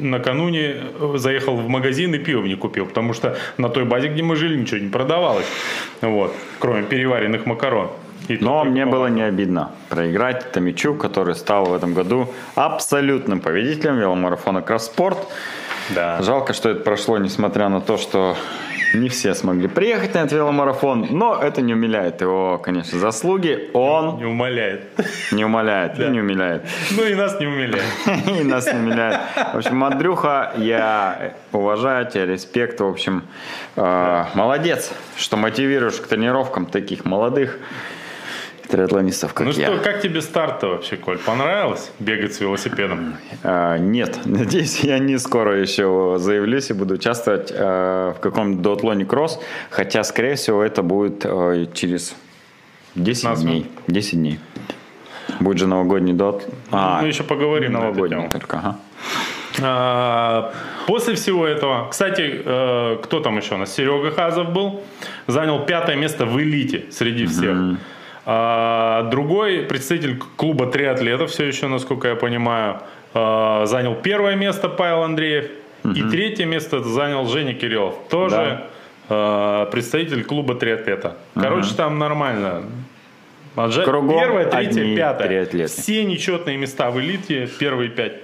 накануне 0.00 0.76
заехал 1.14 1.56
в 1.56 1.68
магазин 1.68 2.14
и 2.14 2.18
пиво 2.18 2.44
не 2.44 2.54
купил, 2.54 2.86
потому 2.86 3.14
что 3.14 3.36
на 3.56 3.68
той 3.68 3.84
базе, 3.84 4.08
где 4.08 4.22
мы 4.22 4.36
жили, 4.36 4.58
ничего 4.58 4.78
не 4.78 4.88
продавалось. 4.88 5.46
Вот. 6.02 6.34
Кроме 6.58 6.82
переваренных 6.82 7.46
макарон. 7.46 7.90
И 8.28 8.38
Но 8.40 8.64
мне 8.64 8.86
было 8.86 9.08
не 9.08 9.22
обидно 9.22 9.72
проиграть 9.88 10.52
Томичу, 10.52 10.94
который 10.94 11.34
стал 11.34 11.64
в 11.64 11.72
этом 11.72 11.94
году 11.94 12.28
абсолютным 12.54 13.40
победителем 13.40 13.98
веломарафона 13.98 14.62
Кросспорт. 14.62 15.18
Да. 15.88 16.22
Жалко, 16.22 16.52
что 16.52 16.68
это 16.68 16.84
прошло, 16.84 17.18
несмотря 17.18 17.68
на 17.68 17.80
то, 17.80 17.96
что 17.96 18.36
не 18.94 19.08
все 19.08 19.34
смогли 19.34 19.68
приехать 19.68 20.14
на 20.14 20.18
этот 20.20 20.32
веломарафон, 20.32 21.06
но 21.10 21.38
это 21.40 21.62
не 21.62 21.74
умиляет 21.74 22.20
его, 22.20 22.58
конечно, 22.58 22.98
заслуги. 22.98 23.70
Он 23.72 24.16
Не 24.18 24.24
умоляет. 24.24 24.82
не 25.32 25.44
умаляет 25.44 25.94
и 25.98 26.02
Да. 26.02 26.08
не 26.08 26.20
умиляет. 26.20 26.62
Ну 26.96 27.04
и 27.04 27.14
нас 27.14 27.38
не 27.40 27.46
умиляет. 27.46 27.84
И 28.40 28.44
нас 28.44 28.66
не 28.72 28.78
умиляет. 28.78 29.20
В 29.52 29.56
общем, 29.58 29.82
Андрюха, 29.84 30.52
я 30.56 31.34
уважаю 31.52 32.06
тебя, 32.06 32.26
респект. 32.26 32.80
В 32.80 32.86
общем, 32.86 33.22
э, 33.76 34.24
молодец, 34.34 34.90
что 35.16 35.36
мотивируешь 35.36 35.96
к 36.00 36.06
тренировкам 36.06 36.66
таких 36.66 37.04
молодых 37.04 37.58
триатлонистов, 38.70 39.34
как 39.34 39.46
Ну 39.46 39.52
я. 39.52 39.66
что, 39.66 39.78
как 39.78 40.00
тебе 40.00 40.20
старт 40.22 40.62
вообще, 40.62 40.96
Коль? 40.96 41.18
Понравилось 41.18 41.90
бегать 41.98 42.34
с 42.34 42.40
велосипедом? 42.40 43.16
А, 43.42 43.76
нет, 43.78 44.20
надеюсь, 44.24 44.80
я 44.80 44.98
не 44.98 45.18
скоро 45.18 45.60
еще 45.60 46.16
заявлюсь 46.18 46.70
и 46.70 46.72
буду 46.74 46.94
участвовать 46.94 47.52
э, 47.54 48.14
в 48.16 48.20
каком-то 48.20 48.62
дуатлоне 48.62 49.04
кросс, 49.04 49.40
хотя, 49.70 50.04
скорее 50.04 50.34
всего, 50.36 50.62
это 50.62 50.82
будет 50.82 51.24
э, 51.24 51.66
через 51.74 52.14
10 52.94 53.22
15 53.22 53.44
дней. 53.44 53.66
10 53.88 54.12
дней. 54.14 54.38
Будет 55.40 55.58
же 55.58 55.66
новогодний 55.66 56.12
дуат. 56.12 56.44
А, 56.70 57.00
мы 57.02 57.08
еще 57.08 57.22
поговорим 57.22 57.72
на 57.72 57.78
эту 57.78 57.86
новогодний 57.86 58.18
тему. 58.18 58.30
только, 58.30 58.58
ага. 58.58 58.76
А, 59.62 60.52
После 60.86 61.14
всего 61.14 61.46
этого, 61.46 61.88
кстати, 61.88 62.42
э, 62.44 62.98
кто 63.02 63.20
там 63.20 63.36
еще 63.36 63.54
у 63.54 63.58
нас? 63.58 63.72
Серега 63.72 64.10
Хазов 64.10 64.50
был, 64.52 64.82
занял 65.28 65.64
пятое 65.64 65.94
место 65.96 66.26
в 66.26 66.40
элите 66.40 66.86
среди 66.90 67.26
всех. 67.26 67.56
А, 68.26 69.02
Другой 69.10 69.62
представитель 69.62 70.18
клуба 70.36 70.66
триатлетов, 70.66 71.30
все 71.30 71.46
еще, 71.46 71.68
насколько 71.68 72.08
я 72.08 72.14
понимаю, 72.16 72.80
э, 73.14 73.62
занял 73.66 73.94
первое 73.94 74.36
место 74.36 74.68
Павел 74.68 75.02
Андреев. 75.02 75.50
И 75.94 76.02
третье 76.02 76.44
место 76.44 76.82
занял 76.82 77.26
Женя 77.26 77.54
Кириллов. 77.54 77.94
Тоже 78.10 78.66
э, 79.08 79.66
представитель 79.72 80.24
клуба 80.24 80.54
триатлета. 80.54 81.16
Короче, 81.34 81.74
там 81.74 81.98
нормально. 81.98 82.64
Отжать 83.56 83.84
Кругом 83.84 84.18
Первое, 84.18 84.44
третье, 84.46 84.94
пятое. 84.94 85.26
триатлеты. 85.26 85.72
Все 85.72 86.04
нечетные 86.04 86.56
места 86.56 86.90
в 86.90 87.00
элите, 87.00 87.48
первые 87.58 87.90
пять 87.90 88.18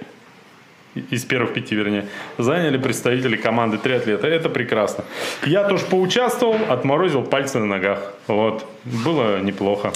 из 1.09 1.25
первых 1.25 1.53
пяти, 1.53 1.75
вернее, 1.75 2.05
заняли 2.37 2.77
представители 2.77 3.35
команды 3.37 3.77
триатлета. 3.77 4.27
Это 4.27 4.49
прекрасно. 4.49 5.03
Я 5.45 5.63
тоже 5.63 5.85
поучаствовал, 5.85 6.57
отморозил 6.69 7.23
пальцы 7.23 7.59
на 7.59 7.65
ногах. 7.65 8.13
Вот. 8.27 8.65
Было 8.83 9.39
неплохо. 9.39 9.91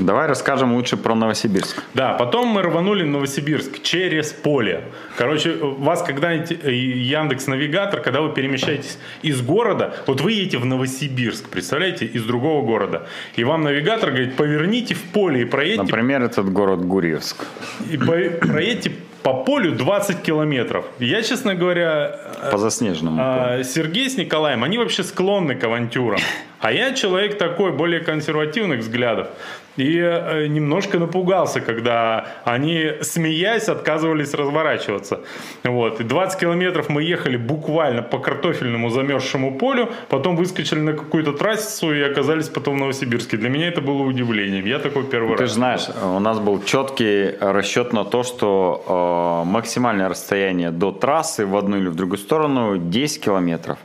Давай 0.00 0.26
расскажем 0.28 0.72
лучше 0.74 0.96
про 0.96 1.14
Новосибирск. 1.14 1.82
Да, 1.92 2.14
потом 2.14 2.48
мы 2.48 2.62
рванули 2.62 3.02
в 3.02 3.06
Новосибирск 3.06 3.82
через 3.82 4.32
поле. 4.32 4.84
Короче, 5.18 5.50
у 5.50 5.74
вас 5.74 6.02
когда-нибудь 6.02 6.52
э, 6.64 6.72
Яндекс 6.72 7.48
Навигатор, 7.48 8.00
когда 8.00 8.22
вы 8.22 8.32
перемещаетесь 8.32 8.98
из 9.20 9.42
города, 9.42 9.94
вот 10.06 10.22
вы 10.22 10.32
едете 10.32 10.56
в 10.56 10.64
Новосибирск, 10.64 11.50
представляете, 11.50 12.06
из 12.06 12.24
другого 12.24 12.64
города, 12.64 13.06
и 13.36 13.44
вам 13.44 13.62
навигатор 13.62 14.08
говорит, 14.10 14.36
поверните 14.36 14.94
в 14.94 15.02
поле 15.02 15.42
и 15.42 15.44
проедьте 15.44 15.82
Например, 15.82 16.22
этот 16.22 16.50
город 16.50 16.80
Гурьевск. 16.86 17.44
и 17.90 17.98
по- 17.98 18.46
проедьте 18.46 18.90
по 19.24 19.32
полю 19.32 19.72
20 19.72 20.22
километров. 20.22 20.84
Я, 20.98 21.22
честно 21.22 21.54
говоря, 21.54 22.14
По 22.52 22.58
заснеженному. 22.58 23.16
а, 23.20 23.64
Сергей 23.64 24.10
с 24.10 24.18
Николаем, 24.18 24.62
они 24.62 24.76
вообще 24.76 25.02
склонны 25.02 25.54
к 25.54 25.64
авантюрам. 25.64 26.20
А 26.60 26.70
я 26.70 26.92
человек 26.92 27.38
такой, 27.38 27.72
более 27.72 28.00
консервативных 28.00 28.80
взглядов. 28.80 29.28
И 29.76 29.98
э, 29.98 30.46
немножко 30.46 30.98
напугался, 30.98 31.60
когда 31.60 32.26
они, 32.44 32.92
смеясь, 33.02 33.68
отказывались 33.68 34.34
разворачиваться. 34.34 35.20
Вот. 35.64 36.00
И 36.00 36.04
20 36.04 36.40
километров 36.40 36.88
мы 36.88 37.02
ехали 37.02 37.36
буквально 37.36 38.02
по 38.02 38.18
картофельному 38.18 38.90
замерзшему 38.90 39.58
полю, 39.58 39.88
потом 40.08 40.36
выскочили 40.36 40.78
на 40.80 40.92
какую-то 40.92 41.32
трассу 41.32 41.92
и 41.92 42.00
оказались 42.02 42.48
потом 42.48 42.76
в 42.76 42.78
Новосибирске. 42.80 43.36
Для 43.36 43.48
меня 43.48 43.68
это 43.68 43.80
было 43.80 44.02
удивлением. 44.02 44.66
Я 44.66 44.78
такой 44.78 45.04
первый 45.04 45.36
Ты 45.36 45.42
раз. 45.42 45.50
же 45.50 45.54
знаешь, 45.54 45.88
у 46.02 46.20
нас 46.20 46.38
был 46.38 46.62
четкий 46.62 47.36
расчет 47.40 47.92
на 47.92 48.04
то, 48.04 48.22
что 48.22 49.42
э, 49.44 49.48
максимальное 49.50 50.08
расстояние 50.08 50.70
до 50.70 50.92
трассы 50.92 51.46
в 51.46 51.56
одну 51.56 51.78
или 51.78 51.88
в 51.88 51.94
другую 51.96 52.18
сторону 52.18 52.76
10 52.78 53.24
километров. 53.24 53.78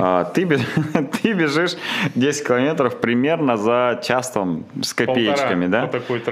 А, 0.00 0.24
ты, 0.24 0.44
беж- 0.44 0.66
ты 1.22 1.32
бежишь 1.32 1.76
10 2.14 2.46
километров 2.46 3.00
примерно 3.00 3.56
за 3.56 4.00
час 4.02 4.30
там 4.30 4.64
с 4.82 4.94
копеечками, 5.34 5.66
да? 5.66 5.90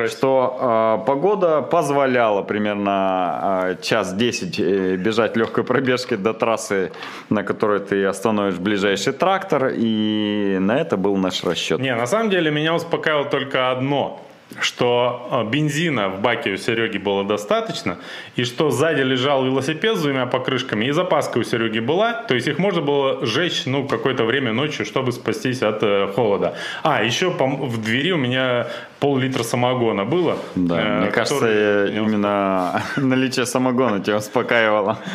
Что 0.09 1.01
э, 1.03 1.07
погода 1.07 1.63
позволяла 1.63 2.43
примерно 2.43 3.69
э, 3.71 3.77
час 3.83 4.15
10 4.15 4.61
э, 4.61 4.97
бежать 4.97 5.37
легкой 5.37 5.65
пробежкой 5.65 6.19
до 6.19 6.33
трассы, 6.33 6.93
на 7.31 7.43
которой 7.43 7.81
ты 7.81 8.05
остановишь 8.05 8.59
ближайший 8.59 9.13
трактор, 9.13 9.73
и 9.75 10.59
на 10.61 10.79
это 10.79 10.97
был 10.97 11.17
наш 11.17 11.45
расчет. 11.45 11.81
Не, 11.81 11.95
на 11.95 12.07
самом 12.07 12.31
деле 12.31 12.51
меня 12.51 12.75
успокаивало 12.75 13.27
только 13.27 13.71
одно 13.71 14.21
что 14.61 15.29
э, 15.31 15.51
бензина 15.51 16.09
в 16.09 16.21
баке 16.21 16.53
у 16.53 16.57
Сереги 16.57 16.99
было 16.99 17.25
достаточно, 17.25 17.99
и 18.37 18.45
что 18.45 18.71
сзади 18.71 19.03
лежал 19.03 19.45
велосипед 19.45 19.97
с 19.97 20.03
двумя 20.03 20.27
покрышками, 20.27 20.87
и 20.87 20.91
запаска 20.93 21.39
у 21.39 21.43
Сереги 21.43 21.79
была, 21.79 22.13
то 22.13 22.35
есть 22.35 22.49
их 22.49 22.59
можно 22.59 22.83
было 22.83 23.25
сжечь 23.25 23.65
ну, 23.67 23.87
какое-то 23.87 24.25
время 24.25 24.53
ночью, 24.53 24.85
чтобы 24.85 25.13
спастись 25.13 25.63
от 25.63 25.83
э, 25.83 26.09
холода. 26.15 26.55
А, 26.83 27.03
еще 27.03 27.31
в 27.31 27.83
двери 27.83 28.13
у 28.13 28.19
меня 28.19 28.67
пол-литра 29.03 29.43
самогона 29.43 30.05
было. 30.05 30.37
Да, 30.55 30.81
э, 30.81 31.01
мне 31.01 31.11
кажется, 31.11 31.35
который 31.35 31.91
меня 31.91 32.03
именно 32.03 32.83
наличие 32.97 33.47
самогона 33.47 33.99
тебя 34.01 34.17
успокаивало. 34.17 34.97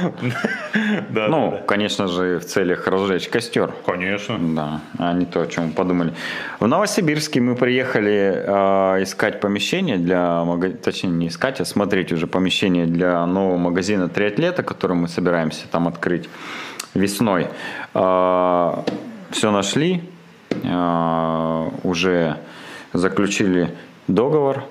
Да, 1.09 1.27
Ну, 1.29 1.51
да, 1.51 1.57
да. 1.57 1.63
конечно 1.63 2.07
же, 2.07 2.37
в 2.39 2.45
целях 2.45 2.87
разжечь 2.87 3.29
костер. 3.29 3.71
Конечно. 3.85 4.37
Да, 4.39 4.81
а 4.99 5.13
не 5.13 5.25
то, 5.25 5.41
о 5.41 5.47
чем 5.47 5.67
мы 5.67 5.71
подумали. 5.71 6.13
В 6.59 6.67
Новосибирске 6.67 7.39
мы 7.39 7.55
приехали 7.55 8.43
э, 8.45 9.03
искать 9.03 9.39
помещение 9.39 9.97
для 9.97 10.43
точнее 10.83 11.11
не 11.11 11.27
искать, 11.27 11.61
а 11.61 11.65
смотреть 11.65 12.11
уже 12.11 12.27
помещение 12.27 12.85
для 12.85 13.25
нового 13.25 13.57
магазина 13.57 14.09
триатлета, 14.09 14.63
который 14.63 14.97
мы 14.97 15.07
собираемся 15.07 15.65
там 15.71 15.87
открыть 15.87 16.29
весной. 16.93 17.47
все 17.93 19.51
нашли, 19.51 20.03
э, 20.63 21.69
уже 21.83 22.37
заключили 22.93 23.69
договор. 24.07 24.63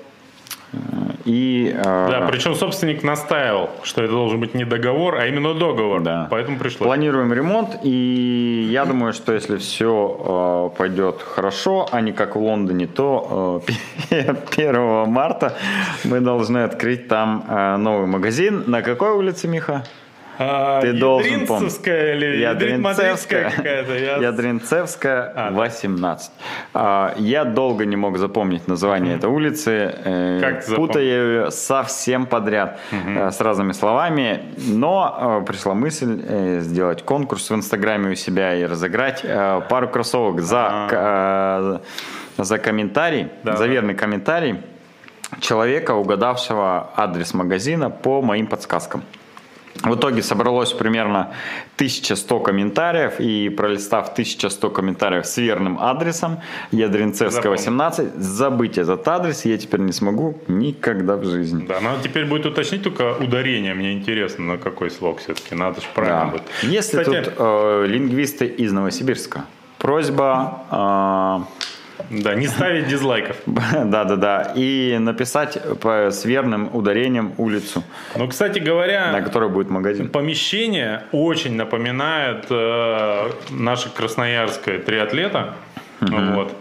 э, 0.73 0.77
И 1.25 1.73
э, 1.75 1.83
Да, 1.83 2.27
причем 2.31 2.55
собственник 2.55 3.03
настаивал, 3.03 3.69
что 3.83 4.01
это 4.03 4.11
должен 4.13 4.39
быть 4.39 4.53
не 4.55 4.65
договор, 4.65 5.15
а 5.15 5.27
именно 5.27 5.53
договор. 5.53 6.01
Да. 6.01 6.27
Поэтому 6.29 6.57
пришлось. 6.57 6.87
Планируем 6.87 7.33
ремонт, 7.33 7.77
и 7.83 8.67
я 8.71 8.85
думаю, 8.91 9.13
что 9.13 9.33
если 9.33 9.57
все 9.57 10.73
пойдет 10.77 11.21
хорошо, 11.21 11.87
а 11.91 12.01
не 12.01 12.11
как 12.11 12.35
в 12.35 12.39
Лондоне, 12.39 12.87
то 12.87 13.61
э, 14.09 14.33
1 14.57 15.09
марта 15.09 15.53
мы 16.03 16.19
должны 16.21 16.59
открыть 16.63 17.07
там 17.07 17.43
э, 17.47 17.77
новый 17.77 18.07
магазин. 18.07 18.63
На 18.67 18.81
какой 18.81 19.11
улице, 19.11 19.47
Миха? 19.47 19.83
А, 20.39 20.81
Ты 20.81 20.93
должен 20.93 21.47
помнить. 21.47 21.73
Ядринцевская 21.73 22.13
или 22.15 22.37
Ядрин- 22.37 22.81
Мадридская 22.81 23.49
какая-то. 23.49 23.97
Я- 23.97 24.17
Ядринцевская, 24.17 25.31
А, 25.35 25.49
да. 25.49 25.55
18. 25.57 26.31
А, 26.73 27.13
Я 27.17 27.43
долго 27.43 27.85
не 27.85 27.95
мог 27.95 28.17
запомнить 28.17 28.67
название 28.67 29.15
этой 29.17 29.29
улицы, 29.29 29.71
э, 30.05 30.39
Как 30.41 30.65
путая 30.75 31.03
ее 31.03 31.51
совсем 31.51 32.25
подряд 32.25 32.79
э, 32.91 33.31
с 33.31 33.41
разными 33.41 33.71
словами, 33.73 34.41
но 34.57 35.41
э, 35.41 35.45
пришла 35.45 35.73
мысль 35.73 36.21
сделать 36.61 37.03
конкурс 37.03 37.49
в 37.49 37.55
Инстаграме 37.55 38.11
у 38.11 38.15
себя 38.15 38.53
и 38.55 38.65
разыграть 38.65 39.25
пару 39.69 39.87
кроссовок 39.87 40.41
за, 40.41 41.81
за 42.37 42.57
комментарий, 42.59 43.27
Да, 43.43 43.53
за 43.55 43.63
да. 43.63 43.67
верный 43.67 43.95
комментарий 43.95 44.61
человека, 45.39 45.91
угадавшего 45.91 46.89
адрес 46.95 47.33
магазина 47.33 47.89
по 47.89 48.21
моим 48.21 48.47
подсказкам. 48.47 49.03
В 49.83 49.95
итоге 49.95 50.21
собралось 50.23 50.73
примерно 50.73 51.31
1100 51.75 52.39
комментариев, 52.39 53.19
и 53.19 53.49
пролистав 53.49 54.09
1100 54.13 54.69
комментариев 54.69 55.25
с 55.25 55.37
верным 55.37 55.77
адресом, 55.79 56.39
Ядринцевская 56.71 57.51
18, 57.51 58.15
забыть 58.15 58.77
этот 58.77 59.07
адрес 59.07 59.45
я 59.45 59.57
теперь 59.57 59.81
не 59.81 59.91
смогу 59.91 60.39
никогда 60.47 61.15
в 61.15 61.23
жизни. 61.25 61.65
Да, 61.67 61.79
надо 61.79 62.03
теперь 62.03 62.25
будет 62.25 62.45
уточнить 62.45 62.83
только 62.83 63.13
ударение, 63.15 63.73
мне 63.73 63.93
интересно, 63.93 64.45
на 64.45 64.57
какой 64.57 64.89
слог 64.89 65.19
все-таки, 65.19 65.55
надо 65.55 65.81
же 65.81 65.87
правильно 65.93 66.25
Да. 66.25 66.31
будет. 66.31 66.43
Если 66.63 66.97
Кстати, 66.99 67.23
тут 67.25 67.33
э, 67.37 67.85
лингвисты 67.87 68.45
из 68.45 68.71
Новосибирска, 68.71 69.45
просьба 69.77 71.45
Да, 72.09 72.35
не 72.35 72.47
ставить 72.47 72.87
дизлайков. 72.87 73.37
Да-да-да. 73.45 74.53
И 74.55 74.97
написать 74.99 75.57
с 75.83 76.25
верным 76.25 76.69
ударением 76.73 77.33
улицу, 77.37 77.83
Ну, 78.15 78.27
кстати 78.27 78.59
говоря, 78.59 79.11
на 79.11 79.21
которой 79.21 79.49
будет 79.49 79.69
магазин. 79.69 80.09
Помещение 80.09 81.03
очень 81.11 81.55
напоминает 81.55 82.45
э, 82.49 83.31
наше 83.49 83.89
красноярское 83.89 84.79
триатлета. 84.79 85.55
Вот. 85.99 86.53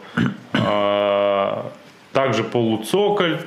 Э, 0.54 1.62
также 2.12 2.42
полуцоколь. 2.44 3.38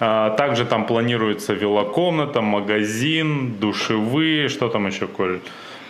э, 0.00 0.34
также 0.36 0.64
там 0.64 0.86
планируется 0.86 1.52
велокомната, 1.52 2.40
магазин, 2.40 3.54
душевые, 3.60 4.48
что 4.48 4.68
там 4.68 4.86
еще, 4.86 5.06
Коль? 5.06 5.40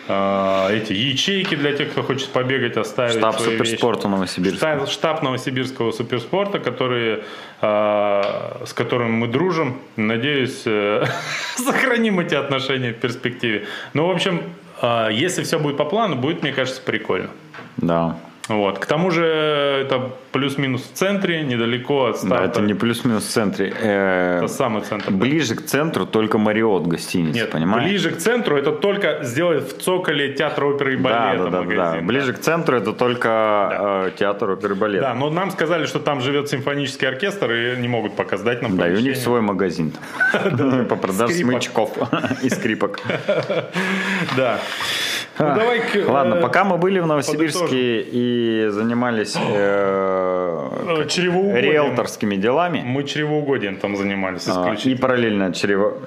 Э, 0.07 0.67
эти 0.71 0.93
ячейки 0.93 1.55
для 1.55 1.73
тех, 1.73 1.91
кто 1.91 2.03
хочет 2.03 2.29
побегать, 2.29 2.77
оставить 2.77 3.17
Штаб 3.17 3.39
суперспорта 3.39 4.07
Новосибирска. 4.07 4.57
Штаб, 4.57 4.89
штаб 4.89 5.23
новосибирского 5.23 5.91
суперспорта, 5.91 6.59
который, 6.59 7.23
э, 7.61 8.65
с 8.65 8.73
которым 8.73 9.13
мы 9.13 9.27
дружим. 9.27 9.79
Надеюсь, 9.95 10.63
э, 10.65 11.05
сохраним 11.55 12.19
эти 12.19 12.35
отношения 12.35 12.91
в 12.91 12.97
перспективе. 12.97 13.65
Ну, 13.93 14.07
в 14.07 14.11
общем, 14.11 14.43
э, 14.81 15.09
если 15.11 15.43
все 15.43 15.59
будет 15.59 15.77
по 15.77 15.85
плану, 15.85 16.15
будет, 16.15 16.43
мне 16.43 16.53
кажется, 16.53 16.81
прикольно. 16.81 17.29
Да. 17.77 18.17
Вот. 18.47 18.77
К 18.79 18.85
тому 18.85 19.09
же 19.09 19.25
это 19.25 20.11
плюс-минус 20.31 20.83
в 20.83 20.93
центре, 20.93 21.41
недалеко 21.41 22.05
от 22.05 22.11
Да, 22.13 22.19
старта. 22.19 22.45
это 22.45 22.61
не 22.61 22.75
плюс-минус 22.75 23.23
в 23.25 23.29
центре. 23.29 23.73
Э, 23.81 24.37
Это 24.37 24.47
самый 24.47 24.83
центр. 24.83 25.11
ближе 25.11 25.55
к 25.55 25.65
центру 25.65 26.05
только 26.05 26.37
Мариот 26.37 26.85
гостиница, 26.85 27.39
Нет, 27.39 27.49
понимаешь? 27.51 27.83
ближе 27.89 28.11
к 28.11 28.17
центру 28.17 28.55
это 28.55 28.71
только 28.71 29.23
сделать 29.23 29.67
в 29.73 29.81
цоколе 29.81 30.33
театра 30.33 30.65
оперы 30.65 30.93
и 30.93 30.97
Да, 30.97 31.03
балета 31.03 31.43
да, 31.45 31.49
да, 31.49 31.61
магазин. 31.63 31.99
да. 32.01 32.07
Ближе 32.07 32.33
к 32.33 32.39
центру 32.39 32.77
это 32.77 32.93
только 32.93 34.07
э, 34.07 34.11
театр 34.19 34.51
оперы 34.51 34.75
и 34.75 34.77
балета. 34.77 35.05
Да, 35.07 35.13
но 35.15 35.29
нам 35.31 35.49
сказали, 35.49 35.85
что 35.87 35.99
там 35.99 36.21
живет 36.21 36.47
симфонический 36.47 37.07
оркестр 37.07 37.51
и 37.51 37.77
не 37.77 37.87
могут 37.87 38.15
пока 38.15 38.37
сдать 38.37 38.61
нам 38.61 38.77
Да, 38.77 38.87
и 38.87 38.95
у 38.95 38.99
них 38.99 39.17
свой 39.17 39.41
магазин 39.41 39.91
по 40.89 40.95
продаже 40.95 41.33
смычков 41.33 41.97
и 42.43 42.49
скрипок. 42.49 42.99
Да. 44.37 44.59
Ну, 45.37 45.45
давай 45.55 45.79
к, 45.81 45.95
э, 45.95 46.05
Ладно, 46.05 46.37
пока 46.37 46.63
мы 46.63 46.77
были 46.77 46.99
в 46.99 47.07
Новосибирске 47.07 48.01
и 48.01 48.67
занимались 48.69 49.35
э, 49.35 51.01
э, 51.01 51.07
чревоугодием. 51.07 51.71
риэлторскими 51.71 52.35
делами, 52.35 52.81
Мы 52.85 53.03
чревоугодием 53.03 53.77
там 53.77 53.97
занимались 53.97 54.47
а, 54.47 54.51
и 54.51 54.53
исключительно. 54.53 55.01
параллельно 55.01 55.53
чрево... 55.53 55.97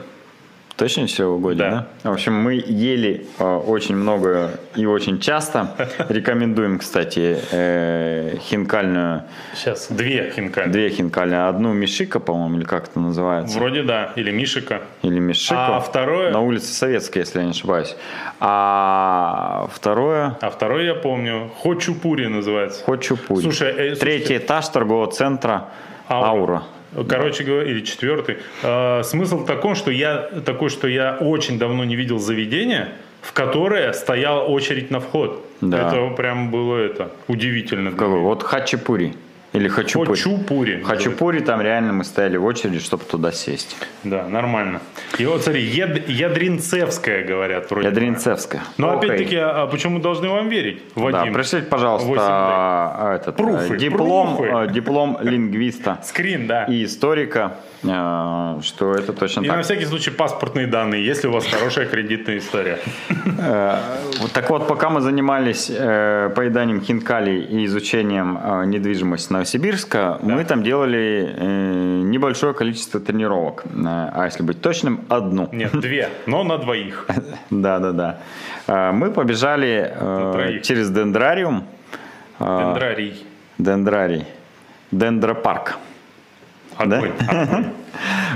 Точно 0.78 1.08
чревоугодие, 1.08 1.58
Да. 1.70 1.86
да? 2.04 2.10
В 2.10 2.12
общем, 2.12 2.34
мы 2.34 2.54
ели 2.54 3.26
э, 3.40 3.44
очень 3.44 3.96
много 3.96 4.52
и 4.76 4.86
очень 4.86 5.18
часто. 5.18 5.74
Рекомендуем, 6.08 6.78
кстати, 6.78 7.36
э, 7.50 8.36
хинкальную, 8.40 9.22
Сейчас 9.56 9.88
две 9.90 10.30
хинкали. 10.30 10.70
две 10.70 10.90
хинкальные. 10.90 11.48
Одну 11.48 11.72
Мишика, 11.72 12.20
по-моему, 12.20 12.58
или 12.58 12.64
как 12.64 12.84
это 12.90 13.00
называется. 13.00 13.58
Вроде 13.58 13.82
да, 13.82 14.12
или 14.14 14.30
Мишика. 14.30 14.82
Или 15.02 15.18
Мишика. 15.18 15.78
А 15.78 15.80
второе? 15.80 16.30
На 16.30 16.40
улице 16.42 16.72
Советской, 16.72 17.18
если 17.18 17.40
я 17.40 17.44
не 17.46 17.50
ошибаюсь. 17.50 17.96
А 18.38 19.68
второе... 19.72 20.38
А 20.40 20.48
второй 20.50 20.84
я 20.86 20.94
помню. 20.94 21.50
Хочупури 21.58 22.26
называется. 22.28 22.84
Хочупури. 22.84 23.42
Слушай, 23.42 23.72
э, 23.72 23.94
Третий 23.96 24.36
этаж 24.36 24.68
торгового 24.68 25.10
центра 25.10 25.64
Аура. 26.08 26.28
Аура. 26.28 26.62
Короче 27.08 27.44
говоря, 27.44 27.70
или 27.70 27.80
четвертый. 27.80 28.38
Э, 28.62 29.02
смысл 29.04 29.38
в 29.38 29.46
таком, 29.46 29.74
что 29.74 29.90
я 29.90 30.30
такой, 30.44 30.70
что 30.70 30.88
я 30.88 31.16
очень 31.20 31.58
давно 31.58 31.84
не 31.84 31.96
видел 31.96 32.18
заведения, 32.18 32.88
в 33.20 33.32
которое 33.32 33.92
стояла 33.92 34.42
очередь 34.44 34.90
на 34.90 35.00
вход. 35.00 35.44
Да. 35.60 35.88
Это 35.88 36.14
прям 36.14 36.50
было 36.50 36.76
это 36.76 37.10
удивительно. 37.26 37.90
Вот 37.90 38.42
Хачапури. 38.42 39.14
Или 39.54 39.68
Хачапури. 39.68 40.08
Хочупури. 40.08 40.82
Хачапури, 40.82 41.40
там 41.40 41.62
реально 41.62 41.92
мы 41.94 42.04
стояли 42.04 42.36
в 42.36 42.44
очереди, 42.44 42.80
чтобы 42.80 43.04
туда 43.04 43.32
сесть. 43.32 43.76
Да, 44.04 44.28
нормально. 44.28 44.80
И 45.18 45.24
вот 45.24 45.42
смотри, 45.42 45.62
Яд- 45.62 46.06
Ядринцевская, 46.06 47.24
говорят, 47.24 47.70
вроде. 47.70 47.88
Ядринцевская. 47.88 48.62
Но 48.76 48.98
Окей. 48.98 49.10
опять-таки, 49.10 49.36
а 49.36 49.66
почему 49.66 49.96
мы 49.96 50.02
должны 50.02 50.28
вам 50.28 50.50
верить, 50.50 50.82
Да, 50.94 51.00
Вадим? 51.02 51.32
пришлите, 51.32 51.66
пожалуйста, 51.66 52.06
8D. 52.08 52.18
а, 52.20 53.14
этот, 53.16 53.36
Пруфы, 53.36 53.74
э, 53.74 53.78
диплом, 53.78 54.36
пруфы. 54.36 54.52
э, 54.52 54.72
диплом 54.72 55.18
лингвиста 55.22 55.98
Скрин, 56.04 56.46
да. 56.46 56.64
и 56.64 56.84
историка, 56.84 57.56
э, 57.82 58.60
что 58.62 58.94
это 58.94 59.14
точно 59.14 59.44
И 59.44 59.48
на 59.48 59.62
всякий 59.62 59.86
случай 59.86 60.10
паспортные 60.10 60.66
данные, 60.66 61.04
если 61.06 61.26
у 61.26 61.32
вас 61.32 61.46
хорошая 61.46 61.86
кредитная 61.86 62.36
история. 62.38 62.78
Так 64.34 64.50
вот, 64.50 64.66
пока 64.68 64.90
мы 64.90 65.00
занимались 65.00 65.66
поеданием 65.68 66.82
хинкалей 66.82 67.40
и 67.44 67.64
изучением 67.64 68.38
недвижимости 68.70 69.37
Новосибирска, 69.42 70.18
мы 70.20 70.44
там 70.44 70.64
делали 70.64 71.32
э, 71.36 72.00
небольшое 72.02 72.54
количество 72.54 72.98
тренировок. 72.98 73.64
Э, 73.66 73.70
а 74.12 74.24
если 74.24 74.42
быть 74.42 74.60
точным, 74.60 75.04
одну. 75.08 75.48
Нет, 75.52 75.70
две, 75.78 76.08
но 76.26 76.42
на 76.42 76.58
двоих. 76.58 77.06
Да, 77.50 77.78
да, 77.78 77.92
да. 78.66 78.92
Мы 78.92 79.10
побежали 79.12 79.92
э, 79.94 80.60
через 80.62 80.90
дендрариум. 80.90 81.64
э, 82.40 82.58
Дендрарий. 82.64 83.26
дендрарий. 83.58 84.24
Дендропарк. 84.90 85.78
Огонь. 86.76 87.12
огонь. 87.28 87.66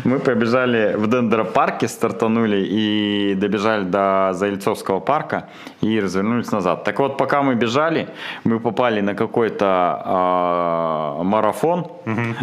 Мы 0.04 0.18
побежали 0.18 0.94
в 0.96 1.06
дендропарке, 1.06 1.88
стартанули 1.88 2.66
и 2.68 3.34
добежали 3.34 3.84
до 3.84 4.30
Заильцовского 4.32 5.00
парка 5.00 5.48
и 5.80 6.00
развернулись 6.00 6.52
назад. 6.52 6.84
Так 6.84 6.98
вот, 6.98 7.16
пока 7.16 7.42
мы 7.42 7.54
бежали, 7.54 8.08
мы 8.44 8.60
попали 8.60 9.00
на 9.00 9.14
какой-то 9.14 10.02
а, 10.04 11.22
марафон, 11.22 11.86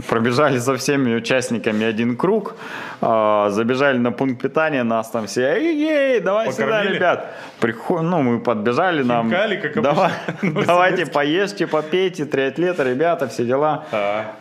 пробежали 0.08 0.60
со 0.60 0.76
всеми 0.76 1.16
участниками 1.16 1.86
один 1.86 2.16
круг, 2.16 2.56
а, 3.02 3.50
забежали 3.50 3.98
на 3.98 4.12
пункт 4.12 4.42
питания, 4.42 4.84
нас 4.84 5.10
там 5.10 5.26
все, 5.26 5.42
эй, 5.42 6.20
давай 6.22 6.52
сюда, 6.52 6.66
Покормили? 6.66 6.96
ребят. 6.96 7.36
Приход... 7.60 8.02
Ну, 8.02 8.22
мы 8.22 8.40
подбежали, 8.40 9.04
нам, 9.04 9.30
Хинкали, 9.30 9.56
как 9.56 9.78
обычно, 9.78 9.82
давай, 9.82 10.12
давайте 10.66 11.06
поешьте, 11.06 11.68
попейте, 11.68 12.26
триатлеты, 12.26 12.84
ребята, 12.84 13.28
все 13.28 13.46
дела. 13.46 13.84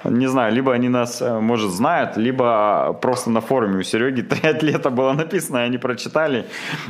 Не 0.05 0.27
знаю, 0.27 0.53
либо 0.53 0.73
они 0.73 0.89
нас, 0.89 1.23
э, 1.23 1.41
может, 1.41 1.71
знают, 1.71 2.17
либо 2.17 2.58
просто 3.01 3.31
на 3.31 3.41
форуме 3.41 3.79
у 3.79 3.83
Сереги 3.83 4.23
триатлета 4.23 4.91
было 4.91 5.13
написано, 5.13 5.59
и 5.59 5.61
они 5.63 5.79
прочитали 5.79 6.45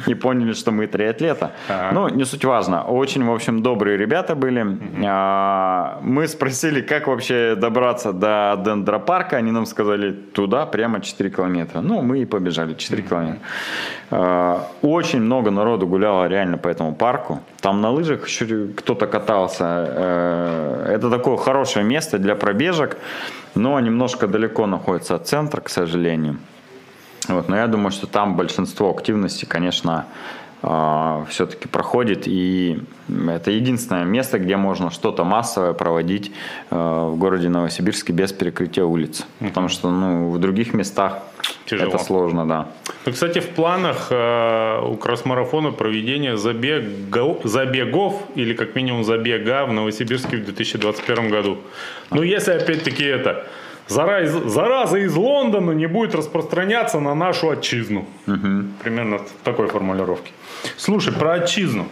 и 0.06 0.14
поняли, 0.14 0.52
что 0.52 0.70
мы 0.72 0.86
триатлета. 0.86 1.52
Ага. 1.68 1.90
Ну, 1.92 2.08
не 2.08 2.24
суть 2.24 2.44
важно. 2.44 2.84
Очень, 2.84 3.24
в 3.24 3.32
общем, 3.32 3.62
добрые 3.62 3.96
ребята 3.96 4.34
были. 4.34 4.66
А, 5.06 5.98
Мы 6.02 6.28
спросили, 6.28 6.80
как 6.80 7.06
вообще 7.06 7.54
добраться 7.56 8.12
до 8.12 8.60
дендропарка. 8.64 9.36
Они 9.36 9.50
нам 9.52 9.66
сказали, 9.66 10.12
туда 10.12 10.66
прямо 10.66 11.00
4 11.00 11.30
километра. 11.30 11.80
Ну, 11.80 12.02
мы 12.02 12.20
и 12.20 12.24
побежали 12.24 12.74
4 12.74 13.02
километра. 13.02 13.40
А, 14.10 14.66
Очень 14.82 15.20
много 15.20 15.50
народу 15.50 15.86
гуляло 15.86 16.28
реально 16.28 16.58
по 16.58 16.68
этому 16.68 16.94
парку. 16.94 17.40
Там 17.60 17.80
на 17.80 17.90
лыжах 17.90 18.26
еще 18.26 18.68
кто-то 18.76 19.06
катался. 19.06 19.64
Э, 19.88 20.94
Это 20.94 21.10
такое 21.10 21.36
хорошее 21.36 21.84
место 21.84 22.18
для 22.18 22.34
пробежек, 22.34 22.96
но 23.54 23.78
немножко 23.80 24.26
далеко 24.26 24.66
находится 24.66 25.14
от 25.14 25.28
центра, 25.28 25.60
к 25.60 25.68
сожалению. 25.68 26.38
Вот, 27.28 27.48
но 27.48 27.56
я 27.56 27.66
думаю, 27.66 27.90
что 27.90 28.06
там 28.06 28.36
большинство 28.36 28.90
активности, 28.90 29.44
конечно, 29.44 30.06
все-таки 30.60 31.68
проходит, 31.68 32.26
и 32.26 32.80
это 33.08 33.50
единственное 33.50 34.04
место, 34.04 34.38
где 34.38 34.56
можно 34.56 34.90
что-то 34.90 35.24
массовое 35.24 35.72
проводить 35.72 36.32
э, 36.70 36.74
в 36.74 37.16
городе 37.16 37.48
Новосибирске 37.48 38.12
без 38.12 38.32
перекрытия 38.32 38.84
улиц. 38.84 39.24
Потому 39.38 39.68
что 39.68 39.90
ну, 39.90 40.30
в 40.30 40.38
других 40.38 40.74
местах 40.74 41.18
Тяжело. 41.64 41.88
это 41.88 41.98
сложно, 41.98 42.46
да. 42.46 42.68
Ну, 43.06 43.12
кстати, 43.12 43.38
в 43.38 43.48
планах 43.50 44.08
э, 44.10 44.80
у 44.82 44.96
кросс-марафона 44.96 45.70
проведение 45.70 46.36
забегов, 46.36 47.40
забегов 47.44 48.22
или 48.34 48.54
как 48.54 48.74
минимум 48.74 49.04
забега 49.04 49.64
в 49.64 49.72
Новосибирске 49.72 50.38
в 50.38 50.44
2021 50.44 51.30
году. 51.30 51.58
Ну, 52.10 52.22
если 52.22 52.52
опять-таки 52.52 53.04
это 53.04 53.46
зараза, 53.88 54.48
зараза 54.48 54.98
из 54.98 55.14
Лондона 55.14 55.72
не 55.72 55.86
будет 55.86 56.14
распространяться 56.14 57.00
на 57.00 57.14
нашу 57.14 57.50
отчизну. 57.50 58.06
Примерно 58.82 59.18
в 59.18 59.28
такой 59.44 59.68
формулировке. 59.68 60.32
Слушай, 60.76 61.12
про 61.12 61.32
отчизну. 61.34 61.88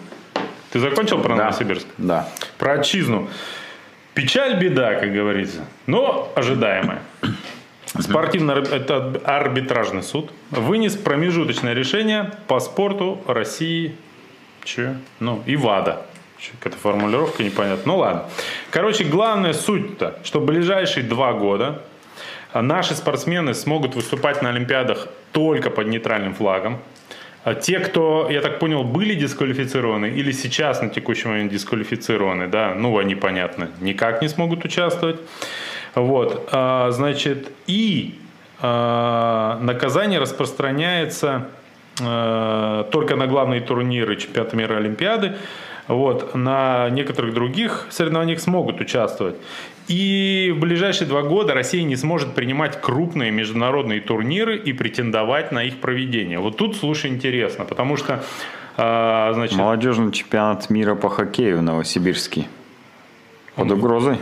Ты 0.72 0.80
закончил 0.80 1.18
про 1.20 1.36
Да. 1.36 1.44
Новосибирск? 1.44 1.86
Да. 1.98 2.28
Про 2.58 2.74
отчизну. 2.74 3.28
Печаль, 4.14 4.58
беда, 4.58 4.94
как 4.94 5.12
говорится, 5.12 5.64
но 5.86 6.32
ожидаемая. 6.34 7.00
Спортивный 7.98 8.54
арб- 8.54 8.72
это 8.72 9.20
арбитражный 9.24 10.02
суд 10.02 10.30
вынес 10.50 10.96
промежуточное 10.96 11.72
решение 11.74 12.32
по 12.46 12.60
спорту 12.60 13.20
России. 13.26 13.94
Че? 14.64 14.96
Ну, 15.20 15.42
и 15.46 15.56
ВАДА. 15.56 16.04
Какая-то 16.58 16.78
формулировка 16.78 17.42
непонятна. 17.42 17.82
Ну 17.84 17.98
ладно. 17.98 18.24
Короче, 18.70 19.04
главная 19.04 19.52
суть-то, 19.52 20.18
что 20.24 20.40
ближайшие 20.40 21.04
два 21.04 21.32
года 21.32 21.82
наши 22.54 22.94
спортсмены 22.94 23.54
смогут 23.54 23.94
выступать 23.94 24.42
на 24.42 24.50
Олимпиадах 24.50 25.08
только 25.32 25.70
под 25.70 25.88
нейтральным 25.88 26.34
флагом. 26.34 26.78
А 27.44 27.54
Те, 27.54 27.78
кто, 27.78 28.28
я 28.28 28.40
так 28.40 28.58
понял, 28.58 28.82
были 28.82 29.14
дисквалифицированы 29.14 30.06
или 30.06 30.32
сейчас 30.32 30.82
на 30.82 30.88
текущий 30.88 31.28
момент 31.28 31.52
дисквалифицированы, 31.52 32.48
да, 32.48 32.74
ну, 32.74 32.98
они, 32.98 33.14
понятно, 33.14 33.70
никак 33.80 34.20
не 34.20 34.28
смогут 34.28 34.64
участвовать. 34.64 35.20
Вот, 35.94 36.48
а, 36.50 36.90
значит, 36.90 37.52
и 37.68 38.18
а, 38.60 39.58
наказание 39.60 40.18
распространяется 40.18 41.48
только 41.98 43.16
на 43.16 43.26
главные 43.26 43.62
турниры 43.62 44.16
чемпионата 44.16 44.54
мира 44.54 44.76
Олимпиады. 44.76 45.36
Вот, 45.88 46.34
на 46.34 46.90
некоторых 46.90 47.34
других 47.34 47.86
соревнованиях 47.90 48.40
смогут 48.40 48.80
участвовать. 48.80 49.36
И 49.88 50.52
в 50.56 50.58
ближайшие 50.58 51.06
два 51.06 51.22
года 51.22 51.54
Россия 51.54 51.84
не 51.84 51.94
сможет 51.94 52.34
принимать 52.34 52.80
крупные 52.80 53.30
международные 53.30 54.00
турниры 54.00 54.58
и 54.58 54.72
претендовать 54.72 55.52
на 55.52 55.62
их 55.62 55.78
проведение. 55.80 56.40
Вот 56.40 56.56
тут, 56.56 56.76
слушай, 56.76 57.08
интересно, 57.08 57.64
потому 57.64 57.96
что, 57.96 58.24
а, 58.76 59.32
значит, 59.34 59.56
Молодежный 59.56 60.10
чемпионат 60.10 60.70
мира 60.70 60.96
по 60.96 61.08
хоккею 61.08 61.62
новосибирский. 61.62 62.48
Под 63.54 63.70
угрозой. 63.70 64.18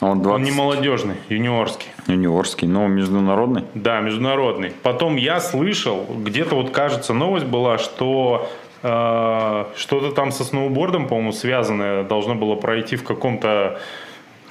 Он 0.00 0.22
20... 0.22 0.34
он 0.34 0.42
не 0.42 0.50
молодежный, 0.50 1.16
юниорский. 1.28 1.88
Юниорский, 2.06 2.66
но 2.66 2.86
международный. 2.88 3.64
Да, 3.74 4.00
международный. 4.00 4.72
Потом 4.82 5.16
я 5.16 5.40
слышал, 5.40 6.06
где-то 6.08 6.54
вот 6.54 6.70
кажется 6.70 7.12
новость 7.12 7.44
была, 7.44 7.76
что 7.76 8.50
э, 8.59 8.59
что-то 8.82 10.12
там 10.12 10.32
со 10.32 10.44
сноубордом, 10.44 11.06
по-моему, 11.06 11.32
связанное 11.32 12.02
должно 12.04 12.34
было 12.34 12.54
пройти 12.54 12.96
в 12.96 13.04
каком-то 13.04 13.78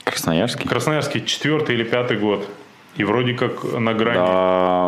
Красноярский. 0.04 0.68
Красноярске 0.68 1.22
четвертый 1.22 1.76
или 1.76 1.84
пятый 1.84 2.18
год. 2.18 2.48
И 2.96 3.04
вроде 3.04 3.34
как 3.34 3.64
на 3.64 3.94
грани. 3.94 4.18
Да, 4.18 4.88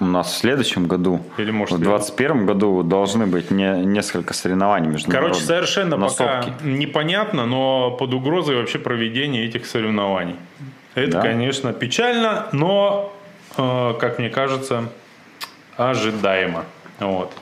у 0.00 0.04
нас 0.04 0.32
в 0.32 0.36
следующем 0.36 0.86
году, 0.86 1.20
Или, 1.38 1.50
может, 1.50 1.74
в 1.78 1.80
2021 1.80 2.46
году 2.46 2.82
должны 2.82 3.26
быть 3.26 3.50
не, 3.50 3.84
несколько 3.84 4.32
соревнований 4.34 4.88
международных. 4.88 5.32
Короче, 5.32 5.46
совершенно 5.46 5.96
на 5.96 6.08
пока 6.08 6.42
сопке. 6.42 6.52
непонятно, 6.68 7.46
но 7.46 7.90
под 7.90 8.14
угрозой 8.14 8.56
вообще 8.56 8.78
проведение 8.78 9.44
этих 9.46 9.66
соревнований. 9.66 10.36
Это, 10.94 11.12
Да. 11.12 11.20
конечно, 11.22 11.72
печально, 11.72 12.46
но, 12.52 13.12
э, 13.56 13.94
как 13.98 14.18
мне 14.18 14.28
кажется, 14.28 14.84
ожидаемо. 15.76 16.64
Вот. 17.00 17.32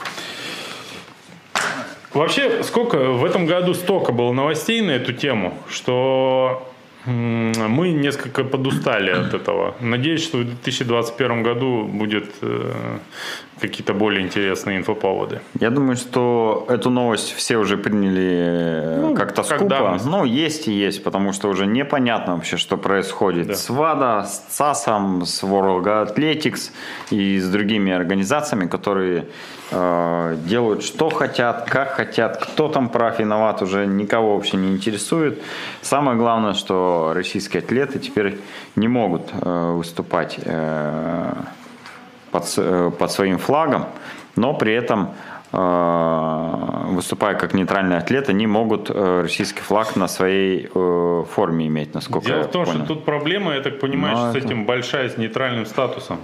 Вообще, 2.14 2.62
сколько 2.62 2.96
в 2.96 3.24
этом 3.24 3.46
году 3.46 3.74
столько 3.74 4.12
было 4.12 4.32
новостей 4.32 4.80
на 4.80 4.92
эту 4.92 5.12
тему, 5.12 5.52
что 5.68 6.70
мы 7.06 7.90
несколько 7.90 8.44
подустали 8.44 9.10
от 9.10 9.34
этого. 9.34 9.74
Надеюсь, 9.80 10.22
что 10.22 10.38
в 10.38 10.44
2021 10.44 11.42
году 11.42 11.84
будет 11.84 12.30
э, 12.40 12.98
какие-то 13.60 13.94
более 13.94 14.22
интересные 14.22 14.78
инфоповоды. 14.78 15.40
Я 15.60 15.70
думаю, 15.70 15.96
что 15.96 16.66
эту 16.68 16.90
новость 16.90 17.32
все 17.34 17.56
уже 17.56 17.76
приняли 17.76 18.32
э, 18.46 19.00
Ну, 19.00 19.14
как-то 19.14 19.42
как 19.42 19.58
скупо. 19.60 19.68
данность. 19.70 20.06
Ну, 20.06 20.24
есть 20.24 20.68
и 20.68 20.72
есть, 20.72 21.02
потому 21.04 21.32
что 21.32 21.48
уже 21.48 21.66
непонятно 21.66 22.34
вообще, 22.34 22.56
что 22.56 22.76
происходит 22.76 23.46
Да. 23.46 23.54
с 23.54 23.70
ВАДА, 23.70 24.24
с 24.24 24.38
ЦАСом, 24.56 25.24
с 25.24 25.42
World 25.44 25.84
Athletics 25.84 26.70
и 27.10 27.38
с 27.38 27.48
другими 27.48 27.92
организациями, 27.92 28.66
которые 28.66 29.26
э, 29.70 30.36
делают 30.46 30.82
что 30.84 31.08
хотят, 31.10 31.68
как 31.70 31.90
хотят, 31.92 32.36
кто 32.44 32.68
там 32.68 32.88
прав 32.88 33.18
виноват, 33.18 33.62
уже 33.62 33.86
никого 33.86 34.34
вообще 34.34 34.56
не 34.56 34.72
интересует. 34.72 35.40
Самое 35.80 36.16
главное, 36.18 36.54
что 36.54 37.12
российские 37.14 37.60
атлеты 37.62 37.98
теперь 37.98 38.38
не 38.76 38.88
могут 38.88 39.22
э, 39.32 39.72
выступать 39.76 40.38
э, 40.44 41.32
под, 42.34 42.44
э, 42.58 42.90
под 42.98 43.10
своим 43.12 43.38
флагом, 43.38 43.84
но 44.36 44.54
при 44.54 44.72
этом, 44.74 45.08
э, 45.52 46.94
выступая 46.96 47.34
как 47.34 47.54
нейтральные 47.54 47.98
атлеты, 47.98 48.32
они 48.32 48.46
могут 48.46 48.90
э, 48.90 49.20
российский 49.22 49.60
флаг 49.62 49.96
на 49.96 50.08
своей 50.08 50.68
форме 51.34 51.66
иметь, 51.66 51.94
насколько 51.94 52.26
Дело 52.26 52.38
я 52.38 52.44
в 52.44 52.50
том, 52.50 52.64
понял. 52.64 52.84
что 52.84 52.94
тут 52.94 53.04
проблема, 53.04 53.54
я 53.54 53.60
так 53.60 53.78
понимаю, 53.80 54.16
Ну, 54.16 54.22
что 54.22 54.32
с 54.32 54.36
это- 54.36 54.46
этим 54.46 54.64
большая 54.66 55.08
с 55.08 55.16
нейтральным 55.16 55.66
статусом. 55.66 56.16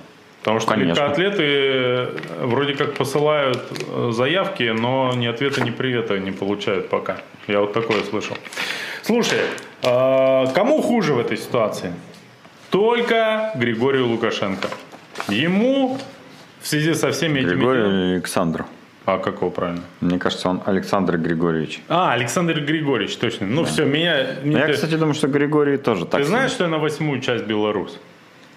Потому 0.43 0.61
что 0.61 0.71
Конечно. 0.71 0.91
легкоатлеты 0.91 1.43
э, 1.45 2.07
вроде 2.47 2.73
как 2.75 2.95
посылают 2.95 3.59
заявки, 4.11 4.73
но 4.81 5.13
ни 5.15 5.27
ответа, 5.29 5.61
ни 5.63 5.71
привета 5.71 6.19
не 6.19 6.33
получают 6.33 6.89
пока. 6.89 7.17
Я 7.49 7.61
вот 7.61 7.73
такое 7.73 8.03
слышал. 8.11 8.37
Слушай, 9.03 9.39
кому 10.55 10.83
хуже 10.83 11.13
в 11.15 11.19
этой 11.19 11.37
ситуации? 11.37 11.93
Только 12.71 13.51
Григорию 13.57 14.07
Лукашенко. 14.09 14.69
Ему 15.29 15.99
в 16.61 16.67
связи 16.67 16.95
со 16.95 17.11
всеми 17.13 17.41
этими... 17.41 17.51
Григорий 17.51 17.81
делами- 17.81 18.05
или 18.07 18.15
Александр? 18.15 18.65
А 19.07 19.19
какого 19.19 19.51
правильно? 19.51 19.83
Мне 20.01 20.19
кажется, 20.19 20.49
он 20.49 20.61
Александр 20.67 21.17
Григорьевич. 21.17 21.81
А, 21.89 22.13
Александр 22.13 22.61
Григорьевич, 22.61 23.17
точно. 23.17 23.47
Ну 23.47 23.65
все, 23.65 23.85
меня... 23.85 24.27
Но 24.45 24.59
Я, 24.59 24.69
кстати, 24.73 24.95
думаю, 24.95 25.15
что 25.15 25.27
Григорий 25.29 25.79
тоже 25.79 26.05
так 26.07 26.21
Ты 26.21 26.27
знаешь, 26.27 26.51
что 26.53 26.65
я 26.65 26.71
на 26.71 26.79
восьмую 26.79 27.21
часть 27.21 27.45
белорус? 27.45 27.99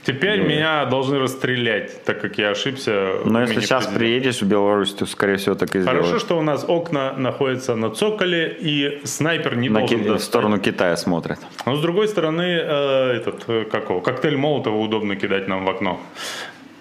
Теперь 0.05 0.39
Нет. 0.39 0.47
меня 0.49 0.85
должны 0.85 1.17
расстрелять, 1.17 2.03
так 2.03 2.19
как 2.19 2.37
я 2.37 2.49
ошибся. 2.49 3.19
Но 3.23 3.39
если 3.39 3.61
сейчас 3.61 3.87
приедешь 3.87 4.41
в 4.41 4.45
Беларусь, 4.45 4.93
то, 4.93 5.05
скорее 5.05 5.37
всего, 5.37 5.55
так 5.55 5.73
и 5.77 5.79
Хорошо, 5.81 6.03
сделаешь. 6.03 6.21
что 6.21 6.37
у 6.37 6.41
нас 6.41 6.65
окна 6.67 7.13
находятся 7.13 7.75
на 7.75 7.89
цоколе, 7.89 8.53
и 8.59 8.99
снайпер 9.05 9.55
не 9.55 9.69
На 9.69 9.79
должен 9.79 10.03
Ки- 10.03 10.09
в 10.09 10.19
сторону 10.19 10.59
Китая 10.59 10.97
смотрят. 10.97 11.39
Но 11.65 11.77
с 11.77 11.81
другой 11.81 12.09
стороны, 12.09 12.41
э, 12.41 13.11
этот, 13.15 13.45
э, 13.47 13.63
как 13.71 13.89
его, 13.89 14.01
коктейль 14.01 14.35
Молотова 14.35 14.75
удобно 14.75 15.15
кидать 15.15 15.47
нам 15.47 15.63
в 15.63 15.69
окно. 15.69 16.01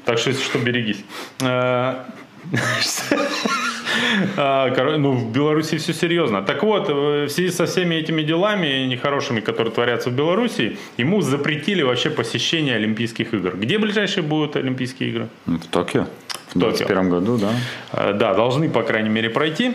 Так 0.04 0.18
что, 0.18 0.30
если 0.30 0.42
что, 0.42 0.58
берегись. 0.58 1.04
А, 1.40 2.04
коро- 4.76 4.96
Ну, 4.98 5.12
в 5.12 5.32
Беларуси 5.32 5.76
все 5.78 5.92
серьезно. 5.92 6.42
Так 6.42 6.62
вот, 6.62 6.88
э, 6.88 7.24
в 7.26 7.28
связи 7.28 7.50
со 7.50 7.66
всеми 7.66 7.94
этими 7.96 8.22
делами 8.22 8.86
нехорошими, 8.86 9.40
которые 9.40 9.72
творятся 9.72 10.10
в 10.10 10.14
Беларуси, 10.14 10.76
ему 10.98 11.20
запретили 11.20 11.82
вообще 11.82 12.10
посещение 12.10 12.76
Олимпийских 12.76 13.34
игр. 13.34 13.56
Где 13.56 13.78
ближайшие 13.78 14.22
будут 14.22 14.56
Олимпийские 14.56 15.08
игры? 15.10 15.28
Ну, 15.46 15.58
В 15.58 15.66
Токио. 15.66 16.06
В 16.48 16.54
Токио. 16.54 16.86
2021 16.86 17.10
году, 17.10 17.38
да. 17.38 17.50
Э, 17.92 18.12
Да, 18.14 18.34
должны, 18.34 18.68
по 18.70 18.82
крайней 18.82 19.10
мере, 19.10 19.30
пройти. 19.30 19.74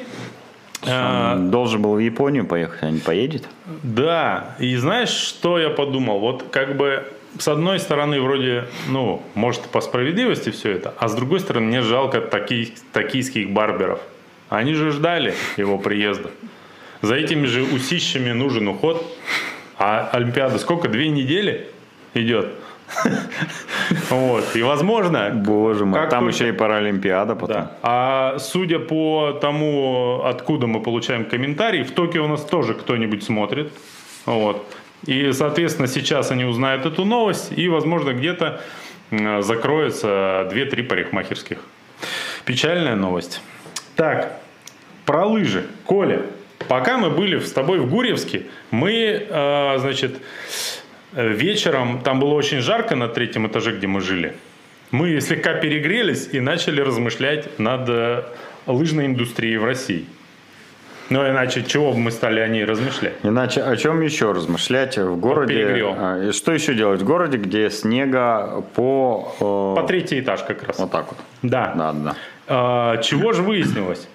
Он 0.85 1.49
должен 1.49 1.81
был 1.81 1.95
в 1.95 1.99
Японию 1.99 2.45
поехать, 2.45 2.83
а 2.83 2.91
не 2.91 2.99
поедет. 2.99 3.43
Да, 3.83 4.55
и 4.59 4.75
знаешь, 4.77 5.09
что 5.09 5.57
я 5.57 5.69
подумал? 5.69 6.19
Вот 6.19 6.43
как 6.51 6.77
бы 6.77 7.03
с 7.39 7.47
одной 7.47 7.79
стороны, 7.79 8.21
вроде, 8.21 8.65
ну, 8.87 9.21
может, 9.35 9.61
по 9.63 9.81
справедливости 9.81 10.49
все 10.49 10.71
это, 10.71 10.93
а 10.97 11.07
с 11.07 11.15
другой 11.15 11.39
стороны, 11.39 11.67
мне 11.67 11.81
жалко 11.81 12.21
таки, 12.21 12.73
токийских 12.93 13.51
барберов. 13.51 13.99
Они 14.49 14.73
же 14.73 14.91
ждали 14.91 15.33
его 15.57 15.77
приезда. 15.77 16.29
За 17.01 17.15
этими 17.15 17.45
же 17.45 17.63
усищами 17.63 18.31
нужен 18.31 18.67
уход. 18.67 19.05
А 19.77 20.09
Олимпиада 20.11 20.57
сколько? 20.57 20.87
Две 20.87 21.09
недели 21.09 21.69
идет. 22.13 22.49
Вот. 24.09 24.55
И 24.55 24.63
возможно, 24.63 25.29
Боже 25.33 25.85
мой, 25.85 26.09
там 26.09 26.27
еще 26.27 26.49
и 26.49 26.51
Паралимпиада 26.51 27.35
потом. 27.35 27.67
А 27.81 28.37
судя 28.39 28.79
по 28.79 29.37
тому, 29.41 30.21
откуда 30.23 30.67
мы 30.67 30.81
получаем 30.81 31.25
комментарии, 31.25 31.83
в 31.83 31.91
Токио 31.91 32.25
у 32.25 32.27
нас 32.27 32.43
тоже 32.43 32.73
кто-нибудь 32.73 33.23
смотрит. 33.23 33.71
Вот. 34.25 34.65
И, 35.05 35.31
соответственно, 35.31 35.87
сейчас 35.87 36.31
они 36.31 36.45
узнают 36.45 36.85
эту 36.85 37.05
новость, 37.05 37.51
и, 37.55 37.67
возможно, 37.69 38.13
где-то 38.13 38.61
закроется 39.39 40.49
2-3 40.51 40.83
парикмахерских. 40.83 41.59
Печальная 42.45 42.95
новость. 42.95 43.41
Так, 43.95 44.39
про 45.05 45.25
лыжи. 45.25 45.65
Коля, 45.85 46.21
пока 46.67 46.97
мы 46.97 47.09
были 47.09 47.39
с 47.39 47.51
тобой 47.51 47.79
в 47.79 47.89
Гурьевске, 47.89 48.43
мы, 48.71 49.25
э, 49.29 49.77
значит, 49.79 50.17
вечером, 51.13 52.01
там 52.01 52.19
было 52.19 52.33
очень 52.33 52.59
жарко 52.59 52.95
на 52.95 53.07
третьем 53.07 53.47
этаже, 53.47 53.75
где 53.75 53.87
мы 53.87 54.01
жили. 54.01 54.35
Мы 54.91 55.19
слегка 55.19 55.53
перегрелись 55.53 56.29
и 56.31 56.39
начали 56.39 56.81
размышлять 56.81 57.59
над 57.59 57.89
э, 57.89 58.23
лыжной 58.65 59.07
индустрией 59.07 59.57
в 59.57 59.65
России. 59.65 60.05
Ну, 61.09 61.27
иначе 61.27 61.63
чего 61.63 61.91
бы 61.93 61.99
мы 61.99 62.11
стали 62.11 62.39
о 62.39 62.47
ней 62.47 62.65
размышлять? 62.65 63.13
Иначе 63.23 63.61
о 63.61 63.75
чем 63.77 64.01
еще 64.01 64.31
размышлять 64.33 64.97
в 64.97 65.15
городе? 65.17 65.53
перегрел. 65.53 65.95
а, 65.97 66.31
что 66.33 66.51
еще 66.51 66.73
делать 66.73 67.01
в 67.01 67.05
городе, 67.05 67.37
где 67.37 67.69
снега 67.69 68.63
по... 68.75 69.33
э, 69.39 69.81
По 69.81 69.87
третий 69.87 70.19
этаж 70.19 70.43
как 70.43 70.63
раз. 70.63 70.79
Вот 70.79 70.91
так 70.91 71.07
вот. 71.09 71.17
Да. 71.43 71.73
Да, 71.75 71.93
да. 71.93 72.15
А, 72.47 72.97
Чего 72.97 73.33
же 73.33 73.41
выяснилось? 73.41 74.07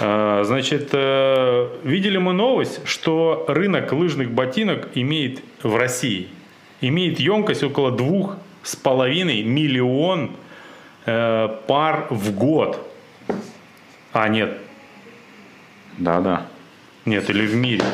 А, 0.00 0.42
Значит, 0.44 0.90
э, 0.92 1.68
видели 1.84 2.18
мы 2.18 2.32
новость, 2.32 2.80
что 2.86 3.44
рынок 3.48 3.92
лыжных 3.92 4.30
ботинок 4.30 4.88
имеет 4.94 5.40
в 5.62 5.76
России 5.76 6.28
имеет 6.80 7.18
емкость 7.20 7.62
около 7.62 7.90
двух 7.90 8.36
с 8.62 8.76
половиной 8.76 9.42
миллион 9.42 10.32
э, 11.06 11.48
пар 11.66 12.06
в 12.10 12.32
год. 12.32 12.78
А, 14.12 14.28
нет. 14.28 14.58
Да, 15.98 16.20
да. 16.20 16.42
Нет, 17.04 17.28
или 17.30 17.46
в 17.46 17.54
мире. 17.54 17.84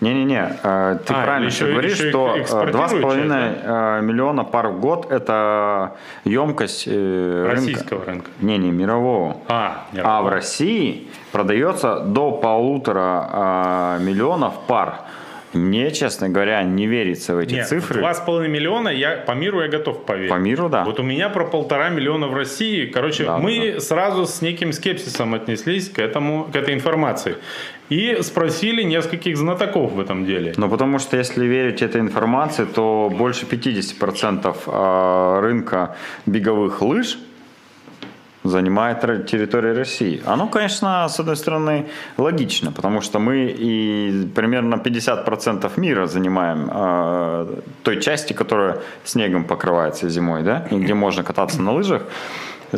Не-не-не, 0.00 0.56
э, 0.62 0.98
ты 1.06 1.12
А, 1.12 1.22
правильно 1.24 1.48
еще- 1.48 1.66
говоришь, 1.66 1.98
еще 1.98 2.08
что 2.08 2.34
экспортируют 2.40 2.72
два 2.72 2.88
с 2.88 2.90
часть, 2.92 3.02
половиной 3.02 3.52
э, 3.62 4.00
миллиона 4.00 4.44
пар 4.44 4.68
в 4.68 4.80
год 4.80 5.12
это 5.12 5.92
емкость 6.24 6.84
э, 6.86 7.42
рынка. 7.44 7.50
Российского 7.56 8.04
рынка. 8.06 8.30
Не, 8.40 8.56
не 8.56 8.70
мирового. 8.70 9.36
А, 9.48 9.84
А 9.92 9.96
мирового. 9.96 10.22
в 10.22 10.28
России 10.32 11.08
продается 11.32 12.00
до 12.00 12.32
полутора 12.32 13.28
а, 13.30 13.98
миллионов 13.98 14.54
пар. 14.66 15.00
Мне, 15.52 15.90
честно 15.90 16.28
говоря, 16.28 16.62
не 16.62 16.86
верится 16.86 17.34
в 17.34 17.38
эти 17.38 17.54
Нет, 17.54 17.68
цифры. 17.68 17.98
Два 17.98 18.14
с 18.14 18.20
половиной 18.20 18.52
миллиона 18.52 18.88
я, 18.88 19.16
по 19.16 19.32
миру 19.32 19.60
я 19.60 19.68
готов 19.68 20.04
поверить. 20.04 20.30
По 20.30 20.36
миру, 20.36 20.68
да. 20.68 20.84
Вот 20.84 21.00
у 21.00 21.02
меня 21.02 21.28
про 21.28 21.44
полтора 21.44 21.88
миллиона 21.88 22.28
в 22.28 22.34
России. 22.34 22.86
Короче, 22.86 23.24
Да, 23.24 23.38
мы 23.38 23.80
сразу 23.80 24.26
с 24.26 24.42
неким 24.42 24.72
скепсисом 24.72 25.34
отнеслись 25.34 25.88
к, 25.88 25.98
этому, 25.98 26.44
к 26.44 26.54
этой 26.54 26.74
информации. 26.74 27.36
И 27.88 28.18
спросили 28.20 28.84
нескольких 28.84 29.36
знатоков 29.36 29.92
в 29.92 30.00
этом 30.00 30.24
деле. 30.24 30.54
Ну, 30.56 30.68
потому 30.68 31.00
что 31.00 31.16
если 31.16 31.44
верить 31.44 31.82
этой 31.82 32.00
информации, 32.00 32.64
то 32.64 33.12
больше 33.12 33.46
50% 33.46 34.56
а, 34.66 35.40
рынка 35.40 35.96
беговых 36.26 36.80
лыж 36.82 37.18
занимает 38.44 39.00
территория 39.26 39.72
России. 39.72 40.22
Оно, 40.24 40.48
конечно, 40.48 41.08
с 41.08 41.20
одной 41.20 41.36
стороны, 41.36 41.86
логично, 42.16 42.72
потому 42.72 43.00
что 43.00 43.18
мы 43.18 43.54
и 43.58 44.26
примерно 44.34 44.76
50% 44.76 45.70
мира 45.80 46.06
занимаем 46.06 46.70
э, 46.72 47.60
той 47.82 48.00
части, 48.00 48.32
которая 48.32 48.78
снегом 49.04 49.44
покрывается 49.44 50.08
зимой, 50.08 50.42
да, 50.42 50.66
и 50.70 50.76
где 50.76 50.94
можно 50.94 51.22
кататься 51.22 51.60
на 51.60 51.72
лыжах, 51.72 52.02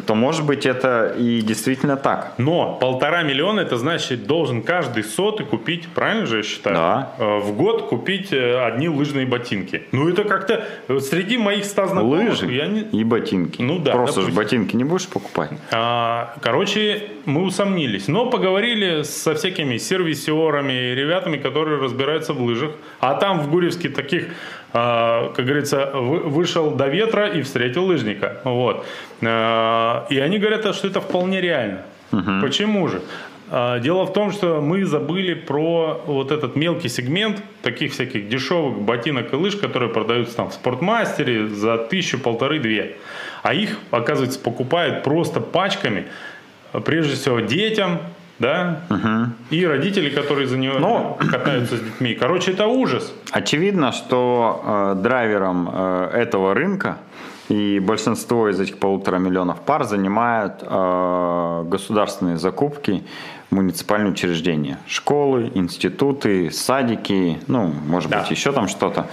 то, 0.00 0.14
может 0.14 0.46
быть, 0.46 0.66
это 0.66 1.14
и 1.18 1.40
действительно 1.42 1.96
так. 1.96 2.34
Но 2.38 2.76
полтора 2.80 3.22
миллиона, 3.22 3.60
это 3.60 3.76
значит, 3.76 4.26
должен 4.26 4.62
каждый 4.62 5.04
сотый 5.04 5.44
купить, 5.46 5.86
правильно 5.88 6.26
же 6.26 6.38
я 6.38 6.42
считаю? 6.42 6.76
Да. 6.76 7.12
Э, 7.18 7.38
В 7.40 7.56
год 7.56 7.82
купить 7.88 8.32
э, 8.32 8.64
одни 8.64 8.88
лыжные 8.88 9.26
ботинки. 9.26 9.82
Ну, 9.92 10.08
это 10.08 10.24
как-то 10.24 10.64
э, 10.88 10.98
среди 11.00 11.36
моих 11.38 11.64
ста 11.64 11.86
знакомых... 11.86 12.30
Лыжи 12.30 12.52
Я 12.52 12.66
не... 12.66 12.80
и 12.80 13.04
ботинки. 13.04 13.60
Ну 13.62 13.78
да, 13.78 13.92
Просто 13.92 14.20
же 14.22 14.28
допустим. 14.28 14.42
ботинки 14.44 14.76
не 14.76 14.84
будешь 14.84 15.06
покупать. 15.08 15.50
А, 15.70 16.34
Короче, 16.40 17.08
мы 17.24 17.42
усомнились. 17.42 18.08
Но 18.08 18.26
поговорили 18.30 19.02
со 19.02 19.34
всякими 19.34 19.76
сервисерами 19.76 20.72
и 20.72 20.94
ребятами, 20.94 21.36
которые 21.36 21.80
разбираются 21.80 22.32
в 22.32 22.42
лыжах. 22.42 22.72
А 23.00 23.14
там 23.14 23.40
в 23.40 23.50
Гурьевске 23.50 23.88
таких, 23.88 24.26
как 24.72 25.44
говорится, 25.44 25.90
вы- 25.94 26.20
вышел 26.20 26.70
до 26.70 26.86
ветра 26.88 27.26
и 27.28 27.42
встретил 27.42 27.84
лыжника. 27.84 28.40
Вот. 28.44 28.86
А, 29.22 30.06
И 30.10 30.18
они 30.18 30.38
говорят, 30.38 30.74
что 30.74 30.88
это 30.88 31.00
вполне 31.00 31.40
реально. 31.40 31.82
Почему 32.40 32.88
же? 32.88 33.00
А, 33.50 33.78
Дело 33.80 34.04
в 34.06 34.12
том, 34.12 34.32
что 34.32 34.60
мы 34.62 34.84
забыли 34.86 35.34
про 35.34 36.00
вот 36.06 36.32
этот 36.32 36.56
мелкий 36.56 36.88
сегмент 36.88 37.42
таких 37.62 37.92
всяких 37.92 38.28
дешевых 38.28 38.78
ботинок 38.80 39.32
и 39.32 39.36
лыж, 39.36 39.56
которые 39.56 39.90
продаются 39.90 40.36
там 40.36 40.48
в 40.48 40.54
спортмастере 40.54 41.48
за 41.48 41.76
тысячу, 41.78 42.18
полторы, 42.18 42.58
две. 42.58 42.96
А 43.42 43.52
их, 43.54 43.76
оказывается, 43.90 44.38
покупают 44.40 45.02
просто 45.04 45.40
пачками, 45.40 46.04
прежде 46.84 47.14
всего 47.16 47.40
детям, 47.40 47.98
да, 48.42 48.80
и 49.50 49.64
родители, 49.66 50.10
которые 50.10 50.46
за 50.48 50.58
него 50.58 50.78
Ну. 50.78 51.16
катаются 51.30 51.76
с 51.76 51.80
детьми. 51.80 52.14
Короче, 52.14 52.50
это 52.50 52.66
ужас. 52.66 53.12
Очевидно, 53.30 53.92
что 53.92 54.62
э, 54.64 55.02
драйвером 55.02 55.70
э, 55.72 56.10
этого 56.12 56.52
рынка 56.54 56.96
и 57.48 57.78
большинство 57.80 58.48
из 58.48 58.58
этих 58.60 58.78
полутора 58.78 59.18
миллионов 59.18 59.60
пар 59.60 59.84
занимают 59.84 60.54
э, 60.62 61.64
государственные 61.68 62.36
закупки 62.36 63.02
муниципальные 63.50 64.12
учреждения. 64.12 64.78
Школы, 64.86 65.50
институты, 65.54 66.50
садики, 66.50 67.38
ну, 67.48 67.72
может 67.86 68.10
Да. 68.10 68.20
быть, 68.20 68.30
еще 68.30 68.52
там 68.52 68.66
что-то. 68.68 69.06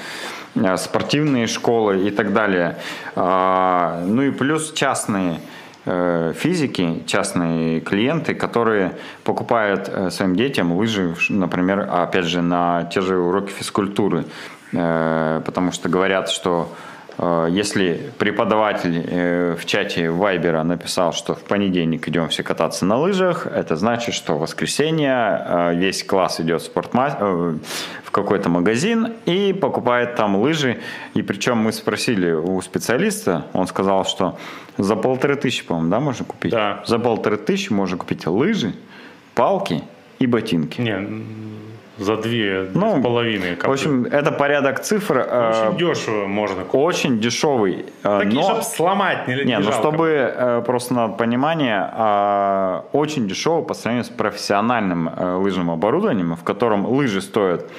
э, 0.55 0.77
Спортивные 0.77 1.47
школы 1.47 2.07
и 2.07 2.11
так 2.11 2.33
далее. 2.33 2.75
А, 3.15 4.01
Ну 4.07 4.21
и 4.23 4.31
плюс 4.31 4.71
частные 4.73 5.33
э, 5.33 5.37
физики, 5.85 7.03
частные 7.07 7.79
клиенты, 7.79 8.35
которые 8.35 8.97
покупают 9.23 9.89
э, 9.89 10.09
своим 10.09 10.35
детям 10.35 10.73
лыжи, 10.73 11.15
например, 11.29 11.89
опять 11.91 12.25
же, 12.25 12.41
на 12.41 12.83
те 12.93 13.01
же 13.01 13.17
уроки 13.17 13.51
физкультуры. 13.51 14.25
Э, 14.73 15.41
Потому 15.45 15.71
что 15.71 15.89
говорят, 15.89 16.29
что 16.29 16.71
э, 17.17 17.47
если 17.49 18.11
преподаватель 18.19 19.03
э, 19.07 19.55
в 19.55 19.65
чате 19.65 20.11
Вайбера 20.11 20.63
написал, 20.63 21.13
что 21.13 21.33
в 21.33 21.43
понедельник 21.43 22.07
идем 22.07 22.27
все 22.27 22.43
кататься 22.43 22.85
на 22.85 22.97
лыжах, 22.97 23.47
это 23.47 23.75
значит, 23.75 24.13
что 24.13 24.35
в 24.35 24.41
воскресенье 24.41 25.43
э, 25.45 25.75
весь 25.75 26.03
класс 26.03 26.39
идет 26.39 26.61
в, 26.61 26.65
спортма... 26.65 27.17
э, 27.19 27.53
в 28.03 28.11
какой-то 28.11 28.49
магазин 28.49 29.13
и 29.25 29.53
покупает 29.53 30.15
там 30.15 30.35
лыжи. 30.35 30.77
И 31.15 31.21
причем 31.21 31.57
мы 31.57 31.71
спросили 31.71 32.31
у 32.31 32.61
специалиста, 32.61 33.45
он 33.53 33.65
сказал, 33.65 34.05
что 34.05 34.37
за 34.79 34.95
полторы 34.95 35.35
тысячи, 35.35 35.65
по-моему, 35.65 35.89
да, 35.89 35.99
можно 35.99 36.25
купить? 36.25 36.51
Да. 36.51 36.81
За 36.85 36.99
полторы 36.99 37.37
тысячи 37.37 37.71
можно 37.71 37.97
купить 37.97 38.25
лыжи, 38.25 38.73
палки 39.35 39.83
и 40.19 40.25
ботинки. 40.25 40.81
Не, 40.81 41.23
за 41.97 42.15
две, 42.15 42.63
две 42.63 42.79
Ну, 42.79 42.99
с 42.99 43.03
половиной. 43.03 43.55
В 43.55 43.69
общем, 43.69 44.05
это 44.05 44.31
порядок 44.31 44.79
цифр. 44.79 45.17
э, 45.29 45.67
очень 45.67 45.77
дешево 45.77 46.27
можно 46.27 46.63
купить. 46.63 46.73
очень 46.73 47.19
дешевый. 47.19 47.85
э, 48.03 48.19
Такие, 48.23 48.35
но... 48.35 48.43
чтобы 48.43 48.63
сломать, 48.63 49.27
не, 49.27 49.35
Не, 49.35 49.43
не 49.43 49.59
ну 49.59 49.71
чтобы 49.73 50.07
э, 50.07 50.63
просто 50.65 50.93
на 50.93 51.09
понимание, 51.09 51.89
э, 51.93 52.81
очень 52.93 53.27
дешево 53.27 53.61
по 53.63 53.73
сравнению 53.73 54.05
с 54.05 54.09
профессиональным 54.09 55.09
э, 55.09 55.35
лыжным 55.35 55.69
оборудованием, 55.71 56.37
в 56.37 56.43
котором 56.43 56.85
лыжи 56.85 57.21
стоят, 57.21 57.69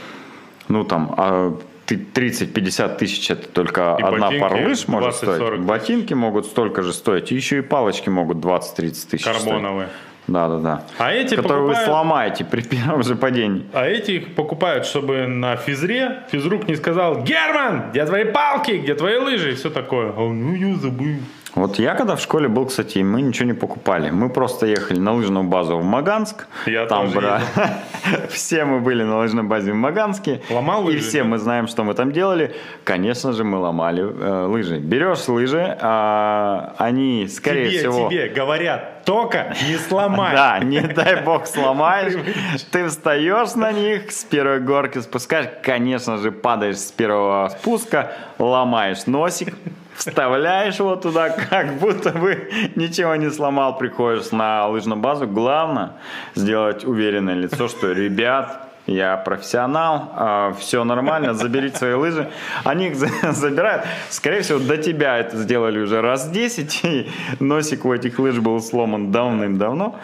ну 0.68 0.84
там, 0.84 1.14
а, 1.16 1.56
30-50 1.96 2.96
тысяч 2.98 3.30
это 3.30 3.48
только 3.48 3.96
И 3.98 4.02
одна 4.02 4.26
ботинки 4.28 4.40
пара 4.40 4.68
лыж 4.68 4.88
может 4.88 5.22
20-40 5.22 5.34
стоить. 5.36 5.60
Ботинки 5.60 6.14
могут 6.14 6.46
столько 6.46 6.82
же 6.82 6.92
стоить, 6.92 7.30
еще 7.30 7.58
и 7.58 7.60
палочки 7.62 8.08
могут 8.08 8.38
20-30 8.38 8.74
тысяч 8.76 8.96
стоить. 9.24 9.24
Карбоновые. 9.24 9.88
Да, 10.26 10.48
да, 10.48 10.58
да. 10.58 10.84
А 10.98 11.12
эти 11.12 11.34
Которые 11.34 11.62
вы 11.62 11.68
покупают- 11.70 11.88
сломаете 11.88 12.44
при 12.44 12.60
первом 12.62 13.02
же 13.02 13.16
падении. 13.16 13.64
А 13.72 13.86
эти 13.86 14.12
их 14.12 14.34
покупают, 14.36 14.86
чтобы 14.86 15.26
на 15.26 15.56
физре 15.56 16.20
физрук 16.30 16.68
не 16.68 16.76
сказал 16.76 17.22
«Герман, 17.24 17.90
где 17.90 18.04
твои 18.06 18.24
палки, 18.24 18.72
где 18.72 18.94
твои 18.94 19.16
лыжи?» 19.16 19.52
и 19.52 19.54
все 19.56 19.70
такое. 19.70 20.12
А 20.16 20.20
он, 20.22 20.40
ну, 20.40 20.54
я 20.54 20.76
забыл. 20.76 21.16
Вот 21.54 21.78
я 21.78 21.94
когда 21.94 22.14
в 22.14 22.20
школе 22.20 22.48
был, 22.48 22.66
кстати, 22.66 22.98
мы 22.98 23.22
ничего 23.22 23.46
не 23.46 23.54
покупали. 23.54 24.10
Мы 24.10 24.28
просто 24.28 24.66
ехали 24.66 24.98
на 25.00 25.12
лыжную 25.12 25.44
базу 25.44 25.78
в 25.78 25.84
Маганск. 25.84 26.46
Я 26.66 26.86
там 26.86 27.10
бра- 27.10 27.42
Все 28.30 28.64
мы 28.64 28.80
были 28.80 29.02
на 29.02 29.18
лыжной 29.18 29.42
базе 29.42 29.72
в 29.72 29.74
Маганске. 29.74 30.42
Ломал 30.48 30.82
И 30.82 30.86
лыжи, 30.94 31.08
все 31.08 31.18
да? 31.22 31.28
мы 31.28 31.38
знаем, 31.38 31.66
что 31.66 31.82
мы 31.82 31.94
там 31.94 32.12
делали. 32.12 32.54
Конечно 32.84 33.32
же, 33.32 33.42
мы 33.42 33.58
ломали 33.58 34.02
э, 34.02 34.44
лыжи. 34.46 34.78
Берешь 34.78 35.26
лыжи, 35.28 35.76
а, 35.80 36.74
они, 36.78 37.26
скорее 37.26 37.70
тебе, 37.70 37.78
всего... 37.80 38.08
тебе 38.08 38.28
говорят, 38.28 39.04
только 39.04 39.54
не 39.68 39.76
сломай. 39.76 40.34
Да, 40.40 40.58
не 40.60 40.80
дай 40.80 41.22
бог 41.22 41.46
сломаешь. 41.46 42.14
Ты 42.70 42.86
встаешь 42.88 43.54
на 43.56 43.72
них, 43.72 44.12
с 44.12 44.24
первой 44.24 44.60
горки 44.60 44.98
спускаешь, 45.00 45.48
конечно 45.62 46.16
же, 46.18 46.30
падаешь 46.30 46.78
с 46.78 46.92
первого 46.92 47.48
спуска, 47.48 48.12
ломаешь 48.38 49.06
носик, 49.06 49.54
вставляешь 50.00 50.78
его 50.78 50.96
туда, 50.96 51.28
как 51.30 51.74
будто 51.78 52.10
бы 52.10 52.50
ничего 52.74 53.16
не 53.16 53.30
сломал, 53.30 53.76
приходишь 53.76 54.30
на 54.32 54.66
лыжную 54.68 54.98
базу. 54.98 55.26
Главное 55.26 55.92
сделать 56.34 56.84
уверенное 56.84 57.34
лицо, 57.34 57.68
что 57.68 57.92
ребят, 57.92 58.66
я 58.86 59.16
профессионал, 59.18 60.54
все 60.58 60.84
нормально, 60.84 61.34
заберите 61.34 61.76
свои 61.76 61.92
лыжи. 61.92 62.30
Они 62.64 62.88
их 62.88 62.96
за- 62.96 63.32
забирают. 63.32 63.84
Скорее 64.08 64.40
всего, 64.40 64.58
до 64.58 64.78
тебя 64.78 65.18
это 65.18 65.36
сделали 65.36 65.78
уже 65.78 66.00
раз 66.00 66.28
10, 66.28 66.80
и 66.84 67.10
носик 67.38 67.84
у 67.84 67.92
этих 67.92 68.18
лыж 68.18 68.38
был 68.38 68.60
сломан 68.60 69.12
давным-давно. 69.12 69.96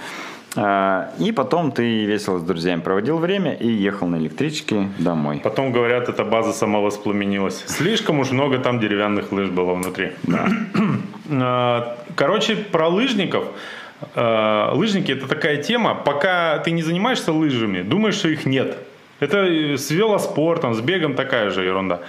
А, 0.57 1.11
И 1.19 1.33
потом 1.33 1.71
ты 1.73 2.05
весело 2.07 2.39
с 2.39 2.43
друзьями 2.43 2.81
проводил 2.81 3.19
время 3.19 3.53
и 3.55 3.69
ехал 3.69 4.09
на 4.09 4.17
электричке 4.17 4.89
домой. 4.99 5.41
Потом 5.43 5.73
говорят, 5.73 6.09
эта 6.09 6.25
база 6.25 6.53
сама 6.53 6.81
воспламенилась. 6.81 7.65
Слишком 7.67 8.21
уж 8.21 8.31
много 8.31 8.59
там 8.59 8.81
деревянных 8.81 9.33
лыж 9.33 9.49
было 9.51 9.75
внутри. 9.75 10.13
А, 11.29 11.97
Короче, 12.15 12.55
про 12.57 12.89
лыжников. 12.89 13.45
А, 14.15 14.73
Лыжники 14.75 15.11
это 15.13 15.27
такая 15.27 15.63
тема, 15.63 15.95
пока 15.95 16.59
ты 16.59 16.71
не 16.71 16.83
занимаешься 16.83 17.33
лыжами, 17.33 17.83
думаешь, 17.83 18.15
что 18.15 18.29
их 18.29 18.47
нет. 18.47 18.77
Это 19.19 19.77
с 19.77 19.91
велоспортом, 19.91 20.75
с 20.75 20.81
бегом 20.81 21.15
такая 21.15 21.51
же 21.51 21.65
ерунда. 21.65 22.01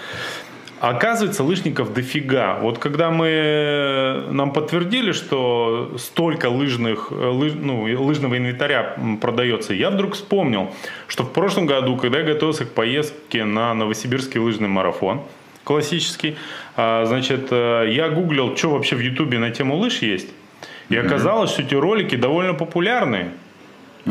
Оказывается, 0.79 1.43
лыжников 1.43 1.93
дофига. 1.93 2.59
Вот 2.59 2.77
когда 2.77 3.09
мы 3.09 4.25
нам 4.29 4.53
подтвердили, 4.53 5.11
что 5.11 5.95
столько 5.97 6.49
лыжных, 6.49 7.07
э, 7.11 7.15
лыж, 7.15 7.53
ну, 7.55 7.83
лыжного 7.83 8.37
инвентаря 8.37 8.95
продается, 9.19 9.73
я 9.73 9.89
вдруг 9.89 10.13
вспомнил, 10.13 10.71
что 11.07 11.23
в 11.23 11.33
прошлом 11.33 11.65
году, 11.65 11.97
когда 11.97 12.19
я 12.19 12.25
готовился 12.25 12.65
к 12.65 12.73
поездке 12.73 13.43
на 13.43 13.73
Новосибирский 13.73 14.39
лыжный 14.39 14.67
марафон, 14.67 15.21
классический. 15.63 16.37
А, 16.75 17.05
значит, 17.05 17.47
э, 17.51 17.89
я 17.89 18.09
гуглил, 18.09 18.55
что 18.55 18.69
вообще 18.69 18.95
в 18.95 18.99
Ютубе 18.99 19.39
на 19.39 19.51
тему 19.51 19.75
лыж 19.75 19.99
есть. 20.01 20.29
И 20.89 20.95
оказалось, 20.95 21.51
что 21.51 21.63
эти 21.63 21.75
ролики 21.75 22.15
довольно 22.15 22.53
популярны. 22.53 23.31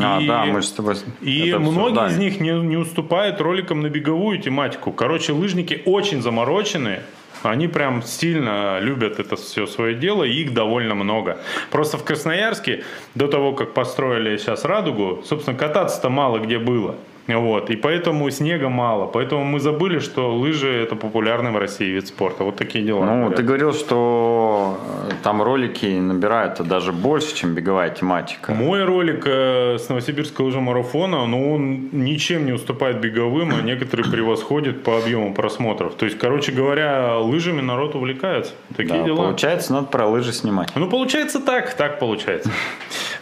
А, 0.02 0.20
И- 0.20 0.26
да, 0.26 0.44
мы 0.44 0.62
с 0.62 0.72
тобой 0.72 0.96
И 1.20 1.54
многие 1.54 2.08
из 2.10 2.18
них 2.18 2.40
не, 2.40 2.50
не 2.50 2.76
уступают 2.76 3.40
роликам 3.40 3.82
на 3.82 3.88
беговую 3.88 4.38
тематику. 4.38 4.92
Короче, 4.92 5.32
лыжники 5.32 5.82
очень 5.84 6.22
замороченные. 6.22 7.02
Они 7.42 7.68
прям 7.68 8.02
сильно 8.02 8.80
любят 8.80 9.20
это 9.20 9.36
все 9.36 9.66
свое 9.66 9.94
дело, 9.94 10.24
и 10.24 10.32
их 10.42 10.54
довольно 10.54 10.94
много. 10.94 11.38
Просто 11.70 11.98
в 11.98 12.04
Красноярске, 12.04 12.84
до 13.14 13.28
того, 13.28 13.52
как 13.52 13.74
построили 13.74 14.36
сейчас 14.36 14.64
«Радугу», 14.64 15.22
собственно, 15.24 15.56
кататься-то 15.56 16.08
мало 16.08 16.38
где 16.38 16.58
было. 16.58 16.96
Вот, 17.26 17.70
и 17.70 17.76
поэтому 17.76 18.30
снега 18.30 18.68
мало. 18.68 19.06
Поэтому 19.06 19.44
мы 19.44 19.58
забыли, 19.60 19.98
что 19.98 20.34
лыжи– 20.36 20.68
это 20.82 20.94
популярный 20.94 21.50
в 21.50 21.56
России 21.58 21.90
вид 21.90 22.06
спорта. 22.06 22.44
Вот 22.44 22.56
такие 22.56 22.84
дела. 22.84 23.04
Ну, 23.04 23.16
говорят. 23.16 23.36
ты 23.36 23.42
говорил, 23.42 23.72
что 23.74 24.78
э, 25.10 25.12
там 25.24 25.42
ролики 25.42 25.86
набирают 25.86 26.60
даже 26.66 26.92
больше, 26.92 27.34
чем 27.34 27.54
беговая 27.54 27.90
тематика. 27.90 28.52
Мой 28.54 28.84
ролик 28.84 29.24
э, 29.26 29.76
с 29.78 29.88
Новосибирского 29.88 30.46
лыжемарафона, 30.46 31.26
ну, 31.26 31.54
он 31.54 31.88
ничем 31.92 32.46
не 32.46 32.52
уступает 32.52 33.00
беговым, 33.00 33.52
а 33.58 33.62
некоторые 33.62 34.10
превосходят 34.10 34.84
по 34.84 34.96
объему 34.98 35.34
просмотров. 35.34 35.94
То 35.94 36.04
есть, 36.06 36.18
короче 36.18 36.52
говоря, 36.52 37.18
лыжами 37.18 37.60
народ 37.60 37.96
увлекается. 37.96 38.52
Такие 38.76 39.00
Да, 39.00 39.04
дела. 39.04 39.16
получается, 39.16 39.72
надо 39.72 39.88
про 39.88 40.06
лыжи 40.06 40.32
снимать. 40.32 40.70
Ну, 40.76 40.88
получается 40.88 41.40
так, 41.40 41.74
так 41.74 41.98
получается. 41.98 42.50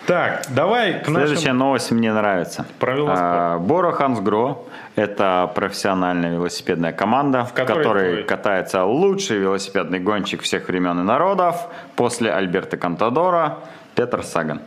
Так, 0.06 0.42
давай 0.50 1.00
к 1.00 1.06
Следующая 1.06 1.52
нашим... 1.52 1.58
новость 1.58 1.90
мне 1.90 2.12
нравится. 2.12 2.66
Про 2.78 2.92
велоспорт. 2.94 3.20
А, 3.22 3.58
Боро 3.58 3.92
Хансгро– 3.92 4.58
это 4.96 5.50
профессиональная 5.54 6.32
велосипедная 6.32 6.92
команда, 6.92 7.44
в 7.44 7.54
которой 7.54 7.84
которой 7.84 8.22
катается 8.24 8.84
лучший 8.84 9.38
велосипедный 9.38 10.00
гонщик 10.00 10.42
всех 10.42 10.68
времен 10.68 11.00
и 11.00 11.02
народов 11.02 11.68
после 11.96 12.32
Альберта 12.32 12.76
Контадора 12.76 13.58
Петр 13.94 14.22
Саган. 14.22 14.60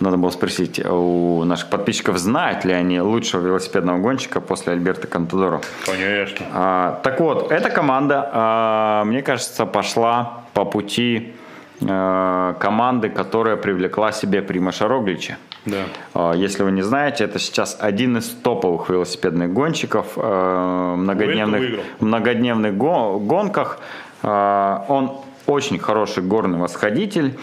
Надо 0.00 0.16
было 0.16 0.30
спросить 0.30 0.80
у 0.86 1.42
наших 1.42 1.70
подписчиков, 1.70 2.18
знают 2.18 2.64
ли 2.64 2.72
они 2.72 3.00
лучшего 3.00 3.44
велосипедного 3.44 3.98
гонщика 3.98 4.40
после 4.40 4.74
Альберта 4.74 5.08
Контадора. 5.08 5.60
Конечно. 5.84 6.46
А, 6.52 7.00
так 7.02 7.18
вот, 7.18 7.50
эта 7.50 7.70
команда, 7.70 8.30
а, 8.32 9.04
мне 9.04 9.22
кажется, 9.22 9.66
пошла 9.66 10.44
по 10.54 10.64
пути 10.64 11.34
команды, 11.80 13.08
которая 13.08 13.56
привлекла 13.56 14.12
себе 14.12 14.42
Примаша 14.42 14.88
Роглича. 14.88 15.36
Да. 15.66 15.84
А, 16.14 16.32
Если 16.34 16.62
вы 16.64 16.72
не 16.72 16.82
знаете, 16.82 17.24
это 17.24 17.38
сейчас 17.38 17.76
один 17.80 18.16
из 18.16 18.28
топовых 18.28 18.88
велосипедных 18.90 19.52
гонщиков 19.52 20.06
э, 20.16 20.94
многодневных, 20.96 21.80
многодневных 22.00 22.76
го- 22.76 23.18
гонках. 23.20 23.78
Он 24.22 25.12
очень 25.46 25.78
хороший 25.78 26.22
горный 26.24 26.58
восходитель 26.58 27.38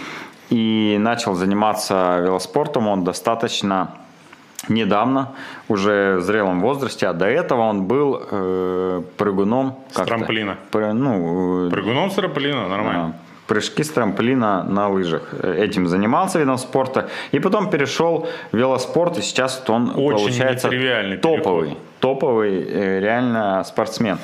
и 0.49 0.97
начал 0.99 1.33
заниматься 1.36 2.19
велоспортом 2.21 2.88
он 2.88 3.03
достаточно 3.03 3.88
недавно, 4.67 5.31
уже 5.69 6.17
в 6.17 6.21
зрелом 6.21 6.59
возрасте, 6.61 7.07
а 7.07 7.13
до 7.13 7.25
этого 7.27 7.61
он 7.61 7.83
был 7.83 8.21
э, 8.31 9.01
прыгуном. 9.17 9.75
С 9.91 10.01
трамплина. 10.01 10.57
Пры- 10.71 10.91
ну, 10.93 11.67
э, 11.67 11.69
Прыгуном 11.69 12.09
с 12.11 12.15
трамплина, 12.15 12.67
нормально. 12.67 13.13
а, 13.15 13.24
Прыжки 13.47 13.83
с 13.83 13.89
трамплина 13.89 14.63
на 14.63 14.89
лыжах. 14.89 15.33
Этим 15.43 15.87
занимался 15.87 16.39
видом 16.39 16.57
спорта. 16.57 17.09
И 17.31 17.39
потом 17.39 17.69
перешел 17.69 18.27
в 18.51 18.57
велоспорт. 18.57 19.17
И 19.17 19.21
сейчас 19.21 19.63
он 19.67 19.91
Очень 19.95 20.17
получается 20.17 20.69
топовый. 21.21 21.77
Топовый 21.99 22.65
э, 22.67 22.99
реально 22.99 23.63
спортсмен. 23.63 24.17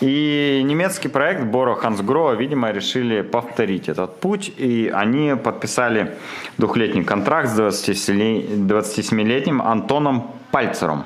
И 0.00 0.62
немецкий 0.64 1.08
проект 1.08 1.44
Боро 1.44 1.74
Хансгро, 1.74 2.32
видимо, 2.34 2.70
решили 2.70 3.22
повторить 3.22 3.88
этот 3.88 4.20
путь. 4.20 4.52
И 4.56 4.92
они 4.94 5.34
подписали 5.36 6.16
двухлетний 6.56 7.04
контракт 7.04 7.48
с 7.48 7.56
27 7.56 8.66
27-летним 8.68 9.62
Антоном 9.62 10.30
Пальцером. 10.50 11.04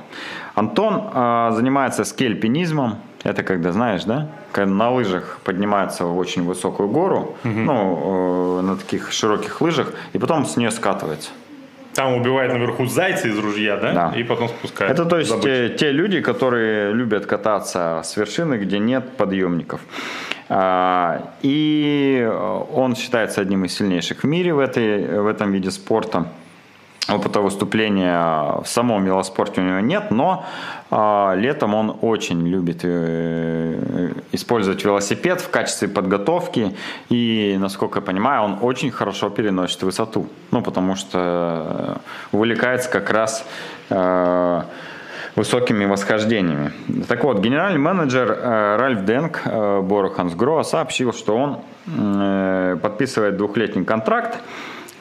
Антон 0.55 1.11
э, 1.13 1.51
занимается 1.55 2.05
скельпинизмом. 2.05 2.99
Это 3.25 3.43
когда, 3.43 3.73
знаешь, 3.73 4.05
да? 4.05 4.29
Когда 4.53 4.73
на 4.73 4.91
лыжах 4.91 5.39
поднимаются 5.45 6.05
в 6.05 6.19
очень 6.19 6.45
высокую 6.45 6.89
гору, 6.89 7.37
ну, 7.45 8.59
э, 8.59 8.63
на 8.63 8.77
таких 8.77 9.13
широких 9.13 9.61
лыжах, 9.61 9.93
и 10.13 10.19
потом 10.19 10.45
с 10.45 10.57
нее 10.57 10.71
скатывается. 10.71 11.31
Там 11.95 12.15
убивает 12.15 12.53
наверху 12.53 12.87
зайца 12.87 13.29
из 13.29 13.39
ружья, 13.39 13.77
да? 13.77 13.93
Да. 13.93 14.13
И 14.17 14.25
потом 14.25 14.49
спускает. 14.49 14.93
Это 14.93 15.05
то 15.05 15.19
есть 15.19 15.41
те, 15.43 15.69
те 15.69 15.93
люди, 15.93 16.21
которые 16.21 16.93
любят 16.93 17.27
кататься 17.27 18.01
с 18.03 18.17
вершины, 18.17 18.55
где 18.55 18.79
нет 18.79 19.17
подъемников. 19.17 19.81
А, 20.49 21.33
И 21.43 22.29
он 22.75 22.97
считается 22.97 23.41
одним 23.43 23.65
из 23.65 23.75
сильнейших 23.75 24.23
в 24.23 24.27
мире 24.27 24.55
в, 24.55 24.59
этой, 24.59 25.21
в 25.21 25.27
этом 25.27 25.53
виде 25.53 25.71
спорта. 25.71 26.27
Опыта 27.09 27.41
выступления 27.41 28.63
в 28.63 28.67
самом 28.67 29.05
велоспорте 29.05 29.61
у 29.61 29.65
него 29.65 29.81
нет, 29.81 30.13
но 30.13 30.45
а, 30.91 31.35
летом 31.35 31.75
он 31.75 31.97
очень 32.01 32.47
любит 32.47 32.81
э, 32.85 34.13
использовать 34.31 34.85
велосипед 34.85 35.41
в 35.41 35.51
качестве 35.51 35.89
подготовки. 35.89 36.77
И, 37.09 37.57
насколько 37.59 37.99
я 37.99 38.03
понимаю, 38.03 38.43
он 38.43 38.59
очень 38.61 38.93
хорошо 38.93 39.31
переносит 39.31 39.83
высоту. 39.83 40.29
Ну, 40.53 40.63
потому 40.63 40.95
что 40.95 42.01
э, 42.33 42.37
увлекается 42.37 42.89
как 42.89 43.11
раз 43.11 43.45
э, 43.91 44.63
высокими 45.35 45.87
восхождениями. 45.87 46.73
Так 47.09 47.25
вот, 47.25 47.41
генеральный 47.41 47.81
менеджер 47.81 48.31
э, 48.31 48.77
Ральф 48.77 49.05
Денк 49.05 49.41
э, 49.45 50.11
Хансгро 50.15 50.63
сообщил, 50.63 51.13
что 51.13 51.37
он 51.37 51.59
э, 51.87 52.77
подписывает 52.81 53.37
двухлетний 53.37 53.85
контракт 53.85 54.39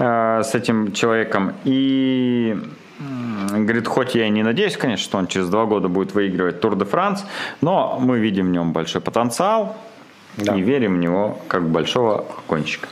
э, 0.01 0.41
с 0.43 0.55
этим 0.55 0.91
человеком 0.93 1.53
и 1.63 2.57
говорит, 3.51 3.87
хоть 3.87 4.15
я 4.15 4.25
и 4.27 4.29
не 4.29 4.43
надеюсь, 4.43 4.77
конечно, 4.77 5.03
что 5.03 5.17
он 5.17 5.27
через 5.27 5.49
два 5.49 5.65
года 5.65 5.87
будет 5.87 6.13
выигрывать 6.13 6.61
Тур 6.61 6.75
де 6.75 6.85
Франс, 6.85 7.25
но 7.61 7.97
мы 7.99 8.19
видим 8.19 8.47
в 8.47 8.49
нем 8.51 8.73
большой 8.73 9.01
потенциал 9.01 9.75
Да. 10.37 10.55
и 10.55 10.61
верим 10.61 10.95
в 10.95 10.99
него 10.99 11.39
как 11.47 11.61
в 11.63 11.69
большого 11.69 12.25
гонщика. 12.47 12.87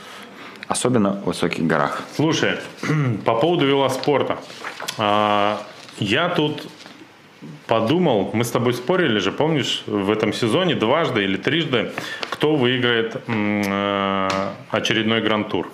Особенно 0.68 1.12
в 1.12 1.24
высоких 1.26 1.66
горах. 1.66 2.02
Слушай, 2.16 2.56
по 3.24 3.34
поводу 3.34 3.66
велоспорта. 3.66 4.38
А, 4.98 5.60
Я 5.98 6.28
тут 6.28 6.66
подумал, 7.66 8.30
мы 8.32 8.44
с 8.44 8.50
тобой 8.50 8.72
спорили 8.74 9.18
же, 9.20 9.32
помнишь, 9.32 9.82
в 9.86 10.10
этом 10.10 10.32
сезоне 10.32 10.74
дважды 10.74 11.24
или 11.24 11.36
трижды, 11.36 11.92
кто 12.30 12.56
выиграет 12.56 13.16
э, 13.26 14.28
очередной 14.70 15.20
гран-тур. 15.22 15.68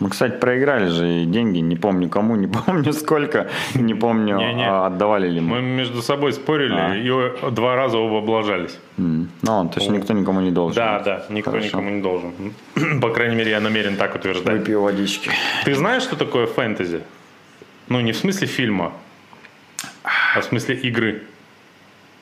Мы, 0.00 0.08
кстати, 0.08 0.38
проиграли 0.38 0.86
же 0.88 1.06
и 1.22 1.26
деньги, 1.26 1.58
не 1.58 1.76
помню 1.76 2.08
кому, 2.08 2.34
не 2.36 2.46
помню 2.66 2.92
сколько, 2.92 3.48
не 3.74 3.94
помню, 3.94 4.38
Не-не. 4.38 4.66
а, 4.66 4.86
отдавали 4.86 5.28
ли 5.28 5.40
мы. 5.40 5.60
Мы 5.60 5.62
между 5.62 6.00
собой 6.02 6.32
спорили 6.32 6.74
А. 6.74 6.96
и 6.96 7.50
два 7.50 7.76
раза 7.76 7.98
оба 7.98 8.18
облажались. 8.18 8.78
М. 8.98 9.28
Ну, 9.42 9.68
то 9.68 9.78
есть 9.80 9.90
никто 9.90 10.14
никому 10.14 10.40
не 10.40 10.50
должен. 10.50 10.74
Да, 10.76 11.00
да, 11.00 11.26
никто 11.28 11.50
Хорошо. 11.50 11.66
никому 11.68 11.90
не 11.90 12.02
должен. 12.02 12.32
По 13.02 13.10
крайней 13.10 13.36
мере, 13.36 13.50
я 13.50 13.60
намерен 13.60 13.96
так 13.96 14.14
утверждать. 14.16 14.58
Выпью 14.58 14.80
водички. 14.80 15.30
Ты 15.64 15.74
знаешь, 15.74 16.02
что 16.02 16.16
такое 16.16 16.46
фэнтези? 16.46 17.02
Ну, 17.88 18.00
не 18.00 18.12
в 18.12 18.16
смысле 18.16 18.46
фильма, 18.46 18.92
а 20.34 20.40
в 20.40 20.44
смысле 20.44 20.76
игры. 20.76 21.22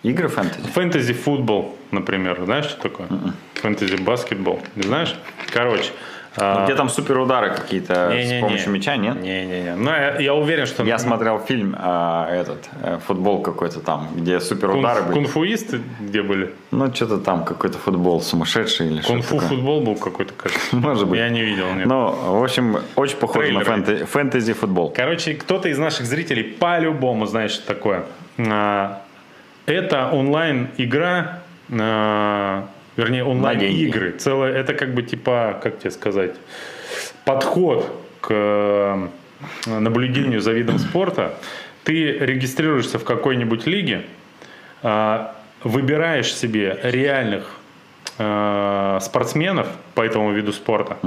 Игры 0.03 0.29
фэнтези? 0.29 0.67
Фэнтези-футбол, 0.69 1.77
например. 1.93 2.41
Знаешь, 2.45 2.67
что 2.67 2.83
такое? 2.83 3.07
М-м. 3.09 3.35
Фэнтези-баскетбол. 3.63 4.61
Не 4.77 4.83
знаешь? 4.83 5.15
Короче. 5.53 5.91
А, 6.37 6.61
Ну, 6.61 6.65
Где 6.67 6.75
там 6.75 6.89
суперудары 6.89 7.51
какие-то 7.51 8.11
не-не-не. 8.13 8.39
с 8.39 8.43
помощью 8.43 8.73
мяча, 8.73 8.97
нет? 8.97 9.21
Не-не-не. 9.21 9.75
Ну, 9.77 9.91
я, 9.91 10.19
я 10.21 10.35
уверен, 10.35 10.67
что... 10.67 10.85
Я 10.85 10.99
смотрел 10.99 11.39
фильм, 11.41 11.75
а, 11.79 12.29
этот, 12.31 12.69
э, 12.83 12.99
футбол 13.07 13.43
какой-то 13.43 13.81
там, 13.81 14.09
где 14.15 14.41
суперудары 14.41 15.01
Кунг- 15.01 15.07
были. 15.07 15.15
Кунфуисты 15.15 15.81
где 16.01 16.23
были? 16.23 16.53
Ну, 16.71 16.95
что-то 16.95 17.19
там, 17.19 17.45
какой-то 17.45 17.79
футбол 17.79 18.21
сумасшедший 18.21 18.87
или 18.89 19.01
что-то 19.01 19.13
Кунг-фу 19.15 19.35
такое. 19.37 19.49
футбол 19.49 19.81
был 19.81 19.97
какой-то, 19.97 20.33
кажется. 20.35 20.77
Может 20.77 21.09
быть. 21.09 21.19
Я 21.19 21.29
не 21.31 21.43
видел, 21.43 21.73
нет. 21.75 21.87
Ну, 21.87 22.11
в 22.39 22.43
общем, 22.45 22.79
очень 22.97 23.17
похоже 23.17 23.53
на 23.53 23.61
Трейлеры. 23.65 23.83
фэнте- 23.83 24.05
фэнтези-футбол. 24.07 24.93
Короче, 24.95 25.35
кто-то 25.35 25.69
из 25.69 25.79
наших 25.79 26.07
зрителей 26.07 26.43
по-любому 26.45 27.27
знает, 27.27 27.51
что 27.51 27.67
такое. 27.67 28.05
А, 28.39 29.01
Это 29.67 30.09
онлайн-игра, 30.11 31.41
а, 31.71 32.67
вернее, 32.99 33.25
онлайн-игры. 33.25 34.13
Целое, 34.19 34.53
это 34.53 34.75
как 34.75 34.93
бы 34.93 35.03
типа, 35.03 35.59
как 35.63 35.79
тебе 35.79 35.91
сказать, 35.91 36.35
подход 37.25 37.91
к 38.21 38.29
э, 38.31 39.09
наблюдению 39.67 40.41
за 40.41 40.53
видом 40.53 40.79
спорта. 40.79 41.35
Ты 41.85 42.13
регистрируешься 42.19 42.99
в 42.99 43.05
какой-нибудь 43.05 43.67
лиге, 43.67 44.03
а, 44.83 45.35
выбираешь 45.65 46.35
себе 46.35 46.79
реальных 46.83 47.51
э, 48.19 48.99
спортсменов 49.01 49.69
по 49.95 50.03
этому 50.03 50.33
виду 50.33 50.53
спорта, 50.53 50.99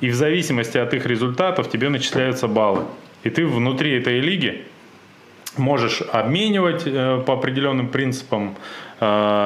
и 0.00 0.08
в 0.08 0.14
зависимости 0.14 0.78
от 0.78 0.94
их 0.94 1.06
результатов 1.06 1.70
тебе 1.70 1.88
начисляются 1.88 2.48
баллы. 2.48 2.84
И 3.24 3.30
ты 3.30 3.46
внутри 3.46 3.92
этой 3.92 4.20
лиги 4.20 4.64
можешь 5.56 6.02
обменивать 6.12 6.82
э, 6.86 7.22
по 7.26 7.34
определенным 7.34 7.88
принципам 7.88 8.54
э, 8.54 8.91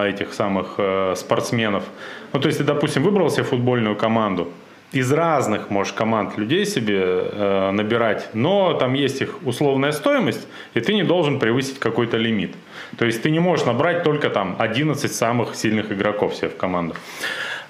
этих 0.08 0.34
самых 0.34 0.74
э, 0.78 1.14
спортсменов. 1.16 1.84
Ну, 2.32 2.40
то 2.40 2.48
есть 2.48 2.58
ты, 2.58 2.64
допустим, 2.64 3.02
выбрал 3.02 3.30
себе 3.30 3.44
футбольную 3.44 3.96
команду, 3.96 4.48
из 4.92 5.12
разных, 5.12 5.70
можешь, 5.70 5.92
команд 5.92 6.38
людей 6.38 6.64
себе 6.64 7.00
э, 7.02 7.70
набирать, 7.72 8.28
но 8.34 8.72
там 8.74 8.94
есть 8.94 9.20
их 9.20 9.38
условная 9.44 9.92
стоимость, 9.92 10.46
и 10.74 10.80
ты 10.80 10.94
не 10.94 11.02
должен 11.02 11.38
превысить 11.38 11.78
какой-то 11.78 12.16
лимит. 12.16 12.54
То 12.98 13.04
есть 13.04 13.22
ты 13.22 13.30
не 13.30 13.40
можешь 13.40 13.66
набрать 13.66 14.04
только 14.04 14.30
там 14.30 14.56
11 14.58 15.12
самых 15.12 15.54
сильных 15.54 15.92
игроков 15.92 16.34
себе 16.34 16.48
в 16.48 16.56
команду. 16.56 16.94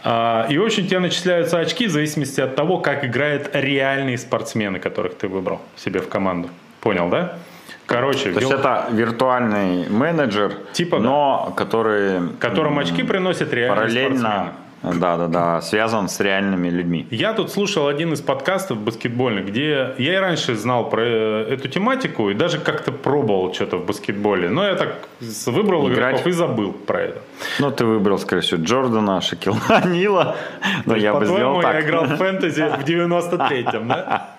А, 0.04 0.46
и, 0.50 0.56
общем, 0.58 0.86
тебе 0.86 1.00
начисляются 1.00 1.58
очки 1.58 1.86
в 1.86 1.90
зависимости 1.90 2.40
от 2.40 2.54
того, 2.54 2.78
как 2.78 3.04
играют 3.04 3.50
реальные 3.52 4.18
спортсмены, 4.18 4.78
которых 4.78 5.16
ты 5.16 5.26
выбрал 5.26 5.60
себе 5.76 6.00
в 6.00 6.08
команду. 6.08 6.50
Понял, 6.80 7.08
да? 7.08 7.38
Короче, 7.86 8.32
То 8.32 8.40
есть 8.40 8.52
это 8.52 8.88
виртуальный 8.90 9.88
менеджер, 9.88 10.52
Типа, 10.72 10.98
но 10.98 11.54
который 11.56 12.28
которым 12.40 12.78
очки 12.78 13.02
приносят 13.02 13.52
реальные 13.52 13.90
спортсмены. 13.90 14.50
Да, 14.82 15.16
да, 15.16 15.26
да, 15.26 15.60
связан 15.62 16.08
с 16.08 16.20
реальными 16.20 16.68
людьми. 16.68 17.06
Я 17.10 17.32
тут 17.32 17.50
слушал 17.50 17.88
один 17.88 18.12
из 18.12 18.20
подкастов 18.20 18.78
баскетбольных, 18.78 19.46
где 19.46 19.94
я 19.98 20.14
и 20.14 20.16
раньше 20.16 20.54
знал 20.54 20.88
про 20.88 21.02
э, 21.02 21.54
эту 21.54 21.68
тематику 21.68 22.30
и 22.30 22.34
даже 22.34 22.58
как-то 22.58 22.92
пробовал 22.92 23.52
что-то 23.52 23.78
в 23.78 23.86
баскетболе. 23.86 24.48
Но 24.48 24.64
я 24.64 24.74
так 24.74 24.98
выбрал 25.46 25.88
Играть? 25.88 26.14
игроков 26.14 26.26
и 26.26 26.30
забыл 26.32 26.72
про 26.72 27.00
это. 27.00 27.20
Ну, 27.58 27.70
ты 27.70 27.84
выбрал, 27.84 28.18
скорее 28.18 28.42
всего, 28.42 28.62
Джордана, 28.62 29.20
Шакила 29.20 29.58
Нила. 29.86 30.36
Но 30.84 30.94
я 30.94 31.14
бы 31.14 31.24
сделал 31.26 31.60
я 31.60 31.72
так. 31.72 31.84
играл 31.84 32.04
в 32.04 32.16
фэнтези 32.16 32.62
в 32.62 32.84
93-м, 32.84 33.88
да? 33.88 34.30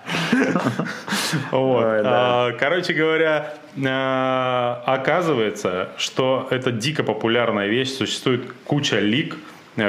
Вот. 1.50 1.84
А, 1.84 2.52
Короче 2.52 2.92
говоря, 2.94 3.54
а, 3.86 4.82
оказывается, 4.86 5.90
что 5.98 6.46
это 6.50 6.72
дико 6.72 7.02
популярная 7.02 7.66
вещь. 7.66 7.90
Существует 7.90 8.50
куча 8.64 8.98
лиг 9.00 9.36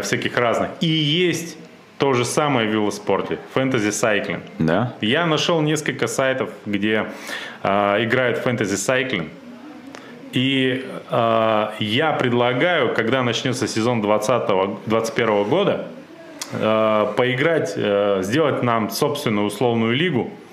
всяких 0.01 0.37
разных. 0.37 0.69
И 0.81 0.87
есть 0.87 1.57
то 1.97 2.13
же 2.13 2.23
самое 2.25 2.67
в 2.67 2.71
велоспорте. 2.71 3.39
Фэнтези 3.53 3.91
сайклинг. 3.91 4.43
Да? 4.57 4.93
Я 5.01 5.25
нашел 5.25 5.61
несколько 5.61 6.07
сайтов, 6.07 6.49
где 6.65 7.07
э, 7.61 8.03
играют 8.03 8.37
фэнтези 8.37 8.75
сайклинг. 8.75 9.27
И 10.31 10.85
э, 11.09 11.67
я 11.79 12.13
предлагаю, 12.13 12.93
когда 12.93 13.21
начнется 13.21 13.67
сезон 13.67 14.01
2021 14.01 15.43
года, 15.43 15.87
э, 16.53 17.13
поиграть, 17.17 17.73
э, 17.75 18.19
сделать 18.23 18.63
нам 18.63 18.89
собственную 18.89 19.47
условную 19.47 19.93
лигу 19.93 20.31
э, 20.31 20.48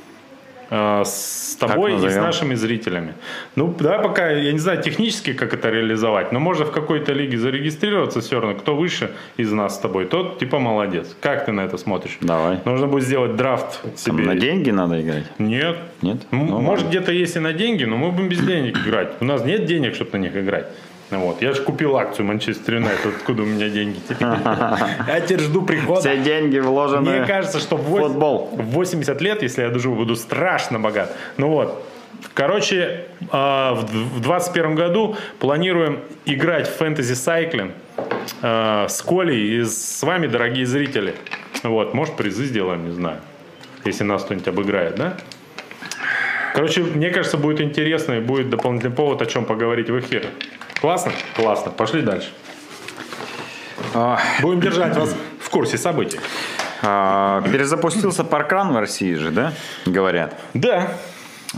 с 0.71 1.57
тобой 1.59 1.95
и 1.95 2.09
с 2.09 2.17
нашими 2.17 2.55
зрителями. 2.55 3.15
Ну, 3.55 3.75
давай 3.79 4.03
пока, 4.03 4.31
я 4.31 4.53
не 4.53 4.59
знаю 4.59 4.83
технически, 4.83 5.33
как 5.33 5.55
это 5.55 5.71
реализовать, 5.71 6.33
но 6.33 6.41
можно 6.41 6.65
в 6.65 6.73
какой-то 6.73 7.13
лиге 7.13 7.39
зарегистрироваться 7.39 8.21
все 8.21 8.41
равно. 8.41 8.59
Кто 8.59 8.75
выше 8.77 9.11
из 9.37 9.53
нас 9.53 9.77
с 9.77 9.79
тобой, 9.79 10.07
тот 10.07 10.39
типа 10.39 10.59
молодец. 10.59 11.17
Как 11.21 11.47
ты 11.47 11.53
на 11.53 11.61
это 11.61 11.77
смотришь? 11.79 12.19
Давай. 12.21 12.59
Нужно 12.65 12.87
будет 12.87 13.05
сделать 13.05 13.37
драфт 13.37 13.81
Там 13.83 13.97
себе. 13.97 14.25
на 14.25 14.35
деньги 14.35 14.71
надо 14.71 15.01
играть? 15.01 15.25
Нет. 15.39 15.77
Нет? 16.03 16.19
Ну, 16.31 16.61
Может, 16.61 16.89
где-то 16.89 17.13
есть 17.13 17.37
и 17.37 17.39
на 17.39 17.53
деньги, 17.53 17.85
но 17.85 17.97
мы 17.97 18.11
будем 18.11 18.29
без 18.29 18.41
денег 18.41 18.79
играть. 18.79 19.09
У 19.21 19.25
нас 19.25 19.45
нет 19.45 19.65
денег, 19.65 19.95
чтобы 19.95 20.19
на 20.19 20.23
них 20.23 20.37
играть. 20.37 20.67
Ну 21.11 21.21
Вот. 21.21 21.41
Я 21.43 21.53
же 21.53 21.63
купил 21.63 21.97
акцию 21.97 22.27
Манчестер 22.27 22.75
Юнайтед. 22.75 23.07
Откуда 23.17 23.43
у 23.43 23.47
меня 23.47 23.69
деньги 23.69 23.99
теперь? 24.09 24.27
Я 25.09 25.21
теперь 25.21 25.41
жду 25.41 25.63
прихода. 25.63 26.01
Все 26.01 26.17
деньги 26.19 26.59
вложены 26.59 27.11
Мне 27.19 27.25
кажется, 27.27 27.61
что 27.61 27.77
в 27.77 27.83
в 27.85 27.91
вось- 27.95 28.03
футбол. 28.09 28.51
в 28.53 28.63
80 28.73 29.21
лет, 29.21 29.43
если 29.43 29.63
я 29.63 29.69
доживу, 29.71 29.95
буду 29.97 30.17
страшно 30.17 30.81
богат. 30.81 31.15
Ну 31.37 31.49
вот. 31.49 31.87
Короче, 32.35 33.05
а, 33.31 33.75
в 33.75 33.85
д- 33.85 33.99
в 33.99 34.21
21 34.21 34.75
году 34.75 35.17
планируем 35.39 36.01
играть 36.25 36.67
в 36.69 36.75
фэнтези 36.77 37.13
сайклинг 37.15 37.73
а, 38.43 38.89
с 38.89 39.01
Колей 39.03 39.61
и 39.61 39.65
с 39.65 40.03
вами, 40.03 40.27
дорогие 40.27 40.67
зрители. 40.67 41.15
Вот, 41.63 41.95
может, 41.95 42.17
призы 42.17 42.45
сделаем, 42.47 42.85
не 42.87 42.93
знаю. 42.93 43.19
Если 43.85 44.03
нас 44.05 44.25
кто-нибудь 44.25 44.49
обыграет, 44.49 44.97
да? 44.97 45.17
Короче, 46.55 46.83
мне 46.83 47.11
кажется, 47.11 47.37
будет 47.37 47.61
интересно 47.61 48.15
и 48.15 48.21
будет 48.21 48.51
дополнительный 48.51 48.95
повод, 48.95 49.21
о 49.23 49.27
чем 49.27 49.45
поговорить 49.45 49.91
в 49.91 49.99
эфире. 50.01 50.27
Классно? 50.81 51.13
Классно. 51.35 51.71
Пошли 51.73 52.03
дальше. 52.03 52.29
А, 53.95 54.19
Будем 54.43 54.61
держать 54.61 54.97
вас 54.97 55.15
в 55.41 55.51
курсе 55.51 55.79
событий. 55.79 56.21
а, 56.83 57.43
Перезапустился 57.43 58.25
паркран 58.25 58.73
в 58.73 58.79
России 58.79 59.15
же, 59.15 59.31
да? 59.31 59.53
Говорят. 59.87 60.39
Да, 60.55 60.93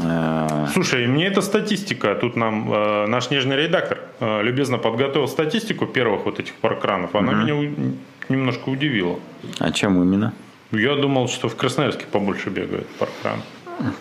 Э, 0.01 0.67
Слушай, 0.75 1.07
мне 1.09 1.27
эта 1.27 1.41
статистика, 1.41 2.15
тут 2.15 2.37
нам 2.37 2.73
э, 2.73 3.07
наш 3.07 3.31
нежный 3.31 3.57
редактор 3.57 3.99
э, 4.21 4.43
любезно 4.43 4.79
подготовил 4.79 5.27
статистику 5.27 5.87
первых 5.87 6.25
вот 6.27 6.39
этих 6.39 6.55
паркранов, 6.55 7.17
она 7.17 7.33
меня 7.33 7.57
у- 7.57 7.95
немножко 8.33 8.69
удивила. 8.69 9.19
А 9.59 9.73
чем 9.73 10.01
именно? 10.01 10.35
Я 10.71 10.95
думал, 10.95 11.27
что 11.29 11.49
в 11.49 11.57
Красноярске 11.57 12.05
побольше 12.13 12.51
бегают 12.51 12.87
паркран. 12.99 13.43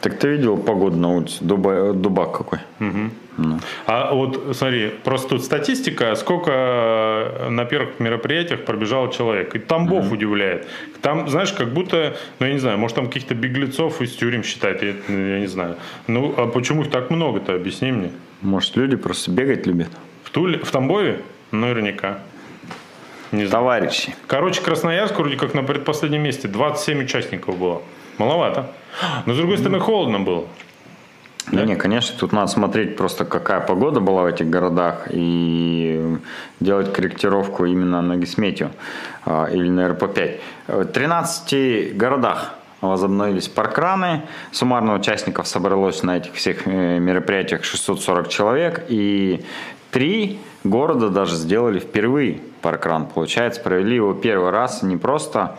Так 0.01 0.17
ты 0.17 0.29
видел 0.29 0.57
погоду 0.57 0.97
на 0.97 1.09
улице? 1.15 1.37
Дуба- 1.43 1.93
дубак 1.93 2.35
какой. 2.37 2.59
А 3.85 4.13
вот 4.13 4.55
смотри, 4.57 4.89
просто 5.03 5.29
тут 5.29 5.43
статистика, 5.43 6.15
сколько 6.15 6.51
э, 6.51 7.49
на 7.49 7.65
первых 7.65 7.99
мероприятиях 7.99 8.65
пробежал 8.65 9.11
человек. 9.11 9.55
И 9.55 9.59
Тамбов 9.59 10.11
удивляет. 10.11 10.67
Там, 11.01 11.29
знаешь, 11.29 11.53
как 11.53 11.71
будто, 11.71 12.17
ну 12.39 12.47
я 12.47 12.53
не 12.53 12.59
знаю, 12.59 12.79
может 12.79 12.95
там 12.95 13.05
каких-то 13.05 13.35
беглецов 13.35 14.01
из 14.01 14.15
тюрем 14.15 14.43
считают, 14.43 14.81
я, 14.81 14.93
я 15.09 15.39
не 15.39 15.45
знаю. 15.47 15.75
Ну, 16.07 16.33
а 16.35 16.47
почему 16.47 16.81
их 16.81 16.89
так 16.89 17.11
много-то, 17.11 17.53
объясни 17.53 17.91
мне. 17.91 18.11
Может, 18.41 18.75
люди 18.75 18.95
просто 18.95 19.29
бегать 19.29 19.67
любят? 19.67 19.89
В, 20.23 20.31
Туле, 20.31 20.57
в 20.57 20.71
Тамбове? 20.71 21.21
Наверняка. 21.51 22.19
Не 23.31 23.45
знаю. 23.45 23.63
Товарищи. 23.63 24.15
Короче, 24.25 24.61
Красноярск 24.61 25.17
вроде 25.19 25.35
как 25.35 25.53
на 25.53 25.61
предпоследнем 25.61 26.23
месте. 26.23 26.47
27 26.47 27.03
участников 27.03 27.57
было. 27.57 27.81
Маловато. 28.17 28.71
Но 29.25 29.33
с 29.33 29.37
другой 29.37 29.57
стороны, 29.57 29.79
холодно 29.79 30.19
было. 30.19 30.45
Да 31.51 31.63
не, 31.63 31.75
конечно, 31.75 32.17
тут 32.19 32.33
надо 32.33 32.47
смотреть 32.47 32.97
просто 32.97 33.23
какая 33.23 33.61
погода 33.61 34.01
была 34.01 34.23
в 34.23 34.25
этих 34.25 34.49
городах 34.49 35.07
и 35.09 36.17
делать 36.59 36.91
корректировку 36.91 37.63
именно 37.65 38.01
на 38.01 38.17
Гесметию 38.17 38.71
а, 39.25 39.45
или 39.45 39.69
на 39.69 39.87
РП-5. 39.87 40.39
В 40.67 40.85
13 40.85 41.95
городах 41.95 42.53
возобновились 42.81 43.47
паркраны. 43.47 44.23
Суммарно 44.51 44.93
участников 44.93 45.47
собралось 45.47 46.03
на 46.03 46.17
этих 46.17 46.33
всех 46.33 46.67
э, 46.67 46.99
мероприятиях 46.99 47.63
640 47.63 48.27
человек. 48.27 48.85
И 48.89 49.45
три 49.91 50.39
города 50.65 51.09
даже 51.09 51.35
сделали 51.35 51.79
впервые 51.79 52.41
паркран. 52.61 53.05
Получается, 53.05 53.61
провели 53.61 53.95
его 53.95 54.13
первый 54.13 54.51
раз 54.51 54.83
не 54.83 54.97
просто 54.97 55.57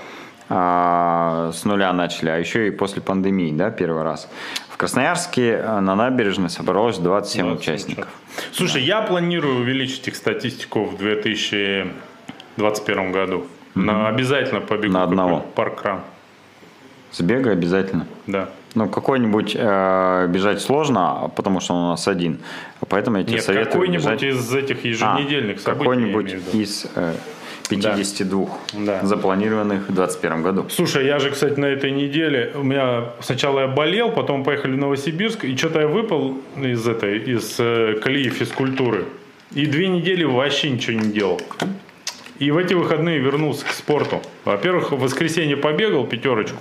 с 0.49 1.65
нуля 1.65 1.93
начали, 1.93 2.31
а 2.31 2.37
еще 2.39 2.69
и 2.69 2.71
после 2.71 3.03
пандемии, 3.03 3.53
да, 3.53 3.71
первый 3.71 4.03
раз. 4.03 4.29
В 4.71 4.77
Красноярске 4.79 5.51
э, 5.63 5.81
на 5.81 5.95
набережной 5.95 6.49
собралось 6.51 6.99
27 6.99 7.45
27 7.47 7.57
участников. 7.75 8.09
Слушай, 8.53 8.83
я 8.83 9.03
планирую 9.03 9.61
увеличить 9.61 10.09
их 10.09 10.17
статистику 10.17 10.85
в 10.85 10.97
2021 12.57 13.13
году. 13.13 13.47
На, 13.75 14.09
обязательно 14.09 14.61
побегу 14.61 14.93
На 14.95 15.03
одного. 15.05 15.41
паркран. 15.55 16.01
Сбегай 17.13 17.53
обязательно. 17.53 18.07
Да. 18.27 18.49
Ну, 18.75 18.89
какой-нибудь 18.89 19.57
э, 19.59 20.27
бежать 20.29 20.61
сложно, 20.61 21.25
а 21.25 21.29
потому 21.29 21.61
что 21.61 21.75
он 21.75 21.85
у 21.85 21.89
нас 21.89 22.07
один. 22.07 22.39
Поэтому 22.89 23.17
я 23.19 23.25
тебе 23.25 23.35
Нет, 23.35 23.43
советую 23.45 23.73
какой-нибудь 23.73 24.05
бежать... 24.05 24.23
из 24.23 24.55
этих 24.55 24.85
А, 24.85 24.89
еженедельных 24.89 25.61
событий. 25.61 25.85
я 25.85 25.95
какой-нибудь 25.95 26.55
из 26.55 26.87
э, 26.95 27.15
52 27.69 28.49
Да. 28.73 29.05
запланированных 29.05 29.89
в 29.89 29.93
2021 29.95 30.43
году. 30.43 30.66
Слушай, 30.71 31.07
я 31.07 31.19
же, 31.19 31.31
кстати, 31.31 31.59
на 31.59 31.66
этой 31.66 31.91
неделе, 31.91 32.53
у 32.55 32.62
меня 32.62 33.05
сначала 33.21 33.61
я 33.61 33.66
болел, 33.69 34.11
потом 34.11 34.45
поехали 34.45 34.73
в 34.73 34.79
Новосибирск, 34.79 35.45
и 35.45 35.57
что-то 35.57 35.81
я 35.81 35.89
выпал 35.89 36.39
из 36.57 36.87
этой, 36.87 37.19
из 37.19 37.57
э, 37.59 37.95
колеи 38.03 38.29
физкультуры. 38.31 39.05
И 39.55 39.66
две 39.66 39.89
недели 39.89 40.25
вообще 40.25 40.71
ничего 40.71 41.01
не 41.01 41.12
делал. 41.12 41.41
И 42.39 42.51
в 42.51 42.57
эти 42.57 42.75
выходные 42.75 43.19
вернулся 43.19 43.64
к 43.64 43.71
спорту. 43.73 44.21
Во-первых, 44.45 44.93
в 44.93 44.99
воскресенье 45.01 45.57
побегал 45.57 46.07
пятерочку. 46.07 46.59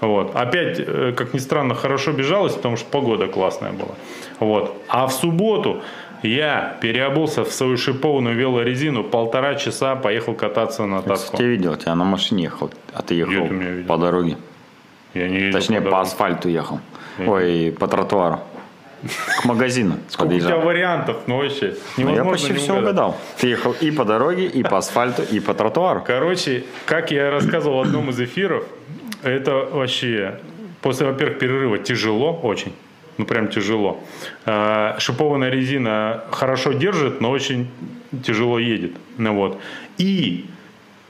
Вот. 0.00 0.34
Опять, 0.34 0.80
э, 0.80 1.12
как 1.16 1.34
ни 1.34 1.38
странно, 1.38 1.74
хорошо 1.74 2.12
бежалось, 2.12 2.54
потому 2.54 2.76
что 2.76 2.86
погода 2.90 3.26
классная 3.28 3.72
была. 3.72 3.94
Вот. 4.40 4.82
А 4.88 5.06
в 5.06 5.12
субботу 5.12 5.82
я 6.28 6.76
переобулся 6.80 7.44
в 7.44 7.52
свою 7.52 7.76
шипованную 7.76 8.36
велорезину, 8.36 9.04
полтора 9.04 9.54
часа 9.54 9.96
поехал 9.96 10.34
кататься 10.34 10.86
на 10.86 10.96
Я, 10.96 11.02
таску. 11.02 11.24
кстати, 11.26 11.42
видел, 11.42 11.72
у 11.72 11.76
тебя 11.76 11.94
на 11.94 12.04
машине 12.04 12.44
ехал, 12.44 12.70
а 12.92 13.02
ты 13.02 13.14
ехал 13.14 13.48
ты 13.48 13.54
видел? 13.54 13.86
по 13.86 13.96
дороге. 13.96 14.36
Я 15.14 15.28
не 15.28 15.52
Точнее, 15.52 15.80
по 15.80 15.90
по 15.90 16.00
асфальту 16.00 16.48
ехал. 16.48 16.80
Ой, 17.24 17.74
по 17.78 17.86
тротуару. 17.86 18.40
К 19.40 19.44
магазину 19.44 19.96
Сколько 20.08 20.32
у 20.34 20.38
тебя 20.38 20.48
подъезжал. 20.48 20.60
вариантов, 20.62 21.16
ну 21.26 21.36
вообще. 21.36 21.76
Ну, 21.98 22.14
я 22.14 22.24
почти 22.24 22.52
все 22.54 22.78
угадал. 22.78 23.16
Ты 23.38 23.48
ехал 23.48 23.72
и 23.80 23.90
по 23.90 24.04
дороге, 24.04 24.46
и 24.46 24.62
по 24.62 24.78
асфальту, 24.78 25.22
и 25.22 25.40
по 25.40 25.52
тротуару. 25.54 26.02
Короче, 26.06 26.64
как 26.86 27.10
я 27.10 27.30
рассказывал 27.30 27.78
в 27.78 27.82
одном 27.82 28.10
из 28.10 28.20
эфиров, 28.20 28.64
это 29.22 29.54
вообще 29.70 30.40
после, 30.80 31.06
во-первых, 31.06 31.38
перерыва 31.38 31.78
тяжело 31.78 32.32
очень. 32.42 32.72
Ну 33.18 33.24
прям 33.24 33.48
тяжело. 33.48 34.02
Э, 34.46 34.96
шипованная 34.98 35.50
резина 35.50 36.24
хорошо 36.30 36.72
держит, 36.72 37.20
но 37.20 37.30
очень 37.30 37.68
тяжело 38.24 38.58
едет. 38.58 38.92
Ну, 39.18 39.34
вот. 39.34 39.60
И 39.98 40.46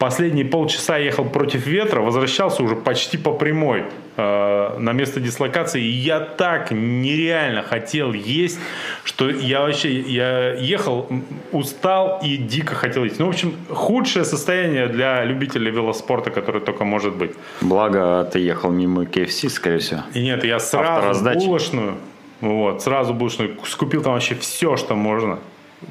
Последние 0.05 0.45
полчаса 0.45 0.99
ехал 0.99 1.25
против 1.25 1.67
ветра, 1.67 2.03
возвращался 2.03 2.63
уже 2.63 2.77
почти 2.77 3.17
по 3.17 3.33
прямой 3.33 3.85
э, 4.19 4.79
на 4.79 4.93
место 4.93 5.19
дислокации. 5.19 5.81
И 5.83 5.89
я 5.89 6.21
так 6.21 6.73
нереально 6.73 7.63
хотел 7.63 8.13
есть, 8.13 8.59
что 9.05 9.31
я 9.31 9.63
вообще 9.63 9.99
я 10.01 10.53
ехал, 10.53 11.09
устал 11.53 12.21
и 12.23 12.37
дико 12.37 12.75
хотел 12.75 13.05
есть. 13.05 13.19
Ну, 13.19 13.25
в 13.25 13.29
общем, 13.31 13.55
худшее 13.71 14.27
состояние 14.27 14.89
для 14.89 15.25
любителей 15.25 15.71
велоспорта, 15.71 16.31
которое 16.31 16.61
только 16.61 16.85
может 16.85 17.15
быть. 17.15 17.31
Благо, 17.63 18.29
ты 18.31 18.41
ехал 18.41 18.71
мимо 18.71 19.05
KFC, 19.05 19.49
скорее 19.49 19.79
всего. 19.79 20.01
И 20.13 20.21
нет, 20.21 20.45
я 20.45 20.59
сразу 20.59 21.25
булочную, 21.25 21.95
вот, 22.43 22.83
сразу 22.83 23.15
булочную, 23.15 23.57
скупил 23.65 24.03
там 24.03 24.13
вообще 24.13 24.35
все, 24.35 24.77
что 24.77 24.95
можно. 24.97 25.39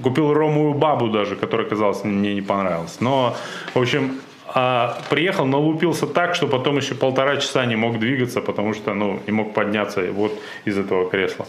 Купил 0.02 0.34
ромовую 0.34 0.74
бабу 0.74 1.10
даже, 1.10 1.36
которая, 1.36 1.68
казалось, 1.68 2.04
мне 2.04 2.34
не 2.34 2.42
понравилась. 2.42 2.98
Но, 3.00 3.36
в 3.74 3.80
общем, 3.80 4.20
а, 4.56 5.00
приехал, 5.10 5.46
налупился 5.46 6.06
так, 6.06 6.36
что 6.36 6.48
потом 6.48 6.78
еще 6.78 6.96
полтора 6.96 7.38
часа 7.38 7.66
не 7.66 7.76
мог 7.76 8.00
двигаться, 8.00 8.42
потому 8.42 8.74
что, 8.74 8.94
ну, 8.94 9.20
не 9.26 9.34
мог 9.34 9.54
подняться 9.54 10.12
вот 10.12 10.40
из 10.66 10.78
этого 10.78 11.10
кресла. 11.10 11.48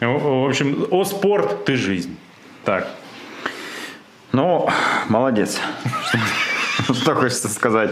В 0.00 0.48
общем, 0.48 0.86
о 0.90 1.04
спорт, 1.04 1.64
ты 1.64 1.76
жизнь. 1.76 2.16
Так. 2.64 2.88
Ну, 4.32 4.68
молодец. 5.08 5.60
Что 6.92 7.14
хочется 7.14 7.48
сказать. 7.48 7.90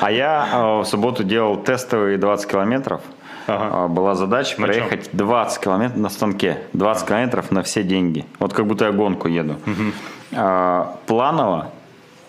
А 0.00 0.10
я 0.10 0.48
а, 0.52 0.80
в 0.82 0.84
субботу 0.84 1.24
делал 1.24 1.56
тестовые 1.56 2.18
20 2.18 2.50
километров. 2.50 3.00
Ага. 3.46 3.70
А, 3.72 3.88
была 3.88 4.14
задача 4.14 4.60
на 4.60 4.66
проехать 4.66 5.10
чем? 5.10 5.18
20 5.18 5.60
километров 5.60 5.98
на 5.98 6.08
станке. 6.08 6.58
20 6.72 7.02
ага. 7.02 7.08
километров 7.08 7.50
на 7.50 7.62
все 7.62 7.82
деньги. 7.82 8.24
Вот 8.38 8.52
как 8.52 8.66
будто 8.66 8.86
я 8.86 8.92
гонку 8.92 9.28
еду. 9.28 9.54
Угу. 9.66 9.92
А, 10.36 10.96
планово 11.06 11.70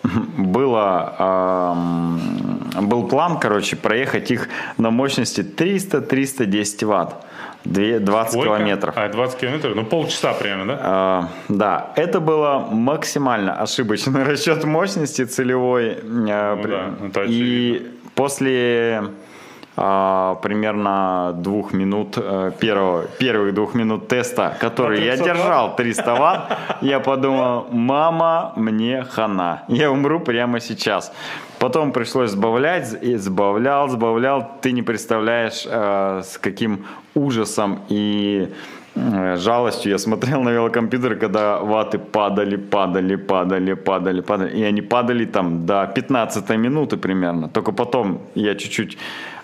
было, 0.36 1.74
был 2.80 3.08
план, 3.08 3.38
короче, 3.38 3.76
проехать 3.76 4.30
их 4.30 4.48
на 4.76 4.90
мощности 4.90 5.40
300-310 5.40 6.86
ватт. 6.86 7.14
20 7.64 8.32
Сколько? 8.32 8.48
километров. 8.48 8.94
А, 8.96 9.08
20 9.08 9.40
километров? 9.40 9.74
Ну, 9.74 9.84
полчаса 9.84 10.32
примерно, 10.32 10.66
да? 10.66 10.78
А, 10.80 11.28
да. 11.48 11.92
Это 11.96 12.20
было 12.20 12.66
максимально 12.70 13.60
ошибочный 13.60 14.22
расчет 14.24 14.64
мощности 14.64 15.24
целевой. 15.24 15.98
А, 16.30 16.56
ну, 16.56 16.62
да, 16.62 17.06
это 17.06 17.24
И 17.26 17.86
после 18.14 19.10
примерно 20.42 21.32
двух 21.36 21.72
минут 21.72 22.14
э, 22.16 22.52
первого, 22.58 23.04
первых 23.18 23.54
двух 23.54 23.74
минут 23.74 24.08
теста, 24.08 24.56
который 24.60 25.04
я 25.04 25.16
держал 25.16 25.76
300 25.76 26.14
ватт, 26.14 26.58
я 26.80 27.00
подумал, 27.00 27.66
мама, 27.70 28.52
мне 28.56 29.04
хана, 29.04 29.62
я 29.68 29.90
умру 29.90 30.20
прямо 30.20 30.60
сейчас. 30.60 31.12
Потом 31.58 31.92
пришлось 31.92 32.30
сбавлять, 32.30 32.96
и 33.02 33.16
сбавлял, 33.16 33.88
сбавлял. 33.88 34.48
Ты 34.60 34.72
не 34.72 34.82
представляешь, 34.82 35.66
э, 35.66 36.22
с 36.24 36.38
каким 36.38 36.86
ужасом 37.14 37.80
и 37.88 38.48
э, 38.94 39.36
жалостью 39.36 39.92
я 39.92 39.98
смотрел 39.98 40.42
на 40.42 40.50
велокомпьютер, 40.50 41.16
когда 41.16 41.58
ваты 41.58 41.98
падали, 41.98 42.56
падали, 42.56 43.16
падали, 43.16 43.74
падали, 43.74 44.20
падали. 44.22 44.56
И 44.56 44.62
они 44.62 44.82
падали 44.82 45.24
там 45.24 45.66
до 45.66 45.86
15 45.94 46.48
минуты 46.50 46.96
примерно. 46.96 47.48
Только 47.48 47.72
потом 47.72 48.20
я 48.34 48.54
чуть-чуть 48.54 48.98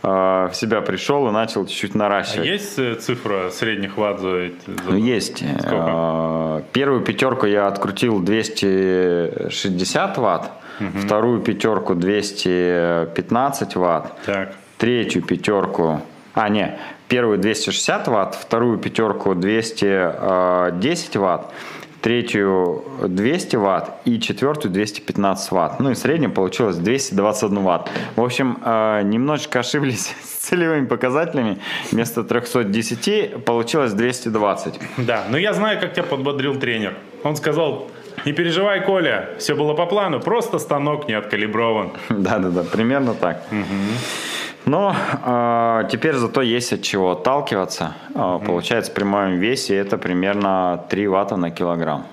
в 0.05 0.53
себя 0.53 0.81
пришел 0.83 1.27
и 1.29 1.31
начал 1.31 1.67
чуть-чуть 1.67 1.95
наращивать. 1.95 2.47
А 2.47 2.51
есть 2.51 2.79
э, 2.79 2.95
цифра 2.97 3.51
средних 3.51 3.97
ватт 3.97 4.21
за. 4.21 4.51
Ну, 4.87 4.97
есть. 4.97 5.39
Сколько? 5.39 5.87
Э, 5.89 6.63
первую 6.73 7.01
пятерку 7.03 7.47
я 7.47 7.67
открутил 7.69 8.21
260 8.21 10.19
ватт, 10.19 10.51
угу. 10.81 10.99
вторую 10.99 11.41
пятерку 11.41 11.95
215 11.95 13.77
ватт, 13.77 14.13
так. 14.27 14.53
третью 14.77 15.23
пятерку... 15.23 16.03
А, 16.35 16.49
не, 16.49 16.79
первую 17.09 17.39
260 17.39 18.09
ватт, 18.09 18.35
вторую 18.35 18.79
пятерку 18.79 19.35
210 19.35 21.17
ватт, 21.17 21.47
третью 22.05 22.85
200 23.09 23.57
ватт 23.57 23.91
и 24.05 24.21
четвертую 24.21 24.71
215 24.73 25.53
ватт. 25.53 25.81
Ну 25.81 25.91
и 25.91 25.95
в 25.95 25.99
среднем 25.99 26.33
получилось 26.33 26.77
221 26.77 27.63
ватт. 27.63 27.91
В 28.15 28.23
общем, 28.23 28.59
э, 28.63 29.01
немножечко 29.05 29.61
ошиблись 29.61 30.15
с 30.23 30.47
целевыми 30.47 30.85
показателями. 30.85 31.61
Вместо 31.91 32.23
310 32.23 33.43
получилось 33.47 33.95
220. 33.95 34.81
Да, 34.99 35.25
но 35.31 35.39
я 35.39 35.55
знаю, 35.55 35.81
как 35.81 35.95
тебя 35.95 36.03
подбодрил 36.03 36.57
тренер. 36.57 36.93
Он 37.23 37.37
сказал, 37.37 37.91
не 38.27 38.35
переживай, 38.35 38.85
Коля, 38.85 39.31
все 39.39 39.55
было 39.55 39.73
по 39.73 39.87
плану, 39.87 40.21
просто 40.21 40.59
станок 40.59 41.09
не 41.09 41.15
откалиброван. 41.15 41.93
Да-да-да, 42.11 42.65
примерно 42.65 43.15
так. 43.15 43.47
Угу. 43.51 43.65
Но 44.67 44.95
э, 45.25 45.89
теперь 45.91 46.15
зато 46.15 46.43
есть 46.43 46.73
от 46.73 46.83
чего 46.83 47.12
отталкиваться. 47.12 47.95
Э, 48.15 48.39
получается, 48.45 48.93
при 48.93 49.05
моем 49.05 49.39
весе 49.39 49.77
это 49.77 49.99
примерно 49.99 50.85
3 50.89 51.09
ватта 51.09 51.37
на 51.37 51.51
килограмм 51.51 52.07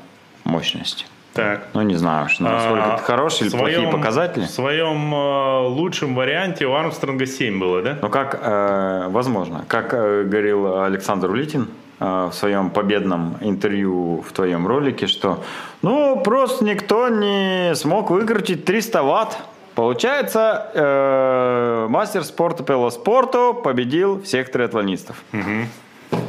мощности. 0.43 1.06
Так. 1.34 1.68
Ну, 1.74 1.82
не 1.82 1.95
знаю, 1.95 2.28
что 2.28 2.43
насколько 2.43 2.84
а, 2.84 2.93
это 2.95 3.04
хорошие 3.04 3.49
или 3.49 3.58
плохие 3.58 3.88
показатели. 3.88 4.43
В 4.43 4.49
своем 4.49 5.14
э, 5.16 5.68
лучшем 5.68 6.14
варианте 6.14 6.66
у 6.66 6.74
Армстронга 6.74 7.26
7 7.26 7.58
было, 7.58 7.82
да? 7.82 7.97
Ну, 8.02 8.10
как, 8.10 8.38
э, 8.41 9.08
возможно. 9.08 9.64
Как 9.68 9.93
э, 9.93 10.24
говорил 10.24 10.84
Александр 10.84 11.30
Улитин 11.30 11.70
э, 12.02 12.30
в 12.30 12.34
своем 12.34 12.70
победном 12.70 13.38
интервью 13.39 14.26
в 14.28 14.34
твоем 14.34 14.68
ролике, 14.68 15.08
что, 15.08 15.41
ну, 15.82 16.20
просто 16.22 16.66
никто 16.66 17.08
не 17.08 17.76
смог 17.76 18.10
выкрутить 18.10 18.66
300 18.66 19.02
ватт 19.02 19.38
Получается, 19.82 20.67
э, 20.75 21.88
мастер 21.89 22.23
спорта 22.23 22.63
по 22.63 22.73
велоспорту 22.73 23.59
победил 23.63 24.21
всех 24.21 24.51
триатлонистов. 24.51 25.23
Угу. 25.34 26.19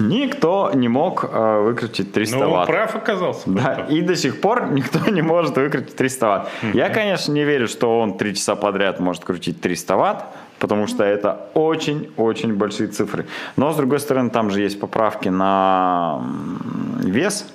Никто 0.00 0.72
не 0.74 0.88
мог 0.88 1.24
э, 1.32 1.60
выкрутить 1.60 2.12
300 2.12 2.38
ну, 2.38 2.50
ватт. 2.50 2.66
прав 2.66 2.96
оказался. 2.96 3.42
Да, 3.46 3.86
и 3.88 4.00
до 4.00 4.16
сих 4.16 4.40
пор 4.40 4.72
никто 4.72 4.98
не 5.12 5.22
может 5.22 5.56
выкрутить 5.56 5.94
300 5.94 6.26
ватт. 6.26 6.48
Угу. 6.60 6.76
Я, 6.76 6.88
конечно, 6.88 7.30
не 7.30 7.44
верю, 7.44 7.68
что 7.68 8.00
он 8.00 8.18
3 8.18 8.34
часа 8.34 8.56
подряд 8.56 8.98
может 8.98 9.24
крутить 9.24 9.60
300 9.60 9.96
ватт, 9.96 10.24
потому 10.58 10.88
что 10.88 11.04
это 11.04 11.50
очень-очень 11.54 12.54
большие 12.54 12.88
цифры. 12.88 13.26
Но, 13.54 13.72
с 13.72 13.76
другой 13.76 14.00
стороны, 14.00 14.30
там 14.30 14.50
же 14.50 14.60
есть 14.60 14.80
поправки 14.80 15.28
на 15.28 16.20
вес, 16.98 17.46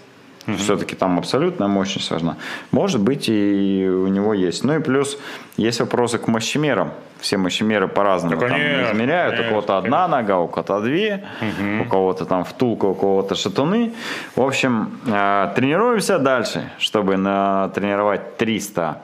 Угу. 0.48 0.58
Все-таки 0.58 0.96
там 0.96 1.18
абсолютная 1.18 1.68
мощность 1.68 2.12
важна. 2.12 2.38
Может 2.72 3.02
быть, 3.02 3.30
и 3.30 3.88
у 3.88 4.08
него 4.08 4.34
есть. 4.34 4.64
Ну 4.64 4.76
и 4.76 4.80
плюс 4.80 5.18
есть 5.58 5.80
вопросы 5.80 6.18
к 6.18 6.28
мощемерам. 6.28 6.92
Все 7.20 7.38
мощемеры 7.38 7.88
по-разному 7.88 8.40
да, 8.40 8.48
там 8.48 8.58
измеряют. 8.60 9.36
Конечно, 9.36 9.48
у 9.48 9.50
кого-то 9.50 9.78
одна 9.78 10.08
нога, 10.08 10.40
у 10.40 10.48
кого-то 10.48 10.82
две, 10.82 11.26
угу. 11.42 11.84
у 11.84 11.86
кого-то 11.86 12.26
там 12.26 12.44
втулка, 12.44 12.86
у 12.86 12.94
кого-то 12.94 13.36
шатуны. 13.36 13.94
В 14.36 14.42
общем, 14.42 15.00
э, 15.06 15.52
тренируемся 15.56 16.20
дальше, 16.20 16.70
чтобы 16.78 17.18
натренировать 17.18 18.38
300 18.38 18.78
Э, 18.88 19.00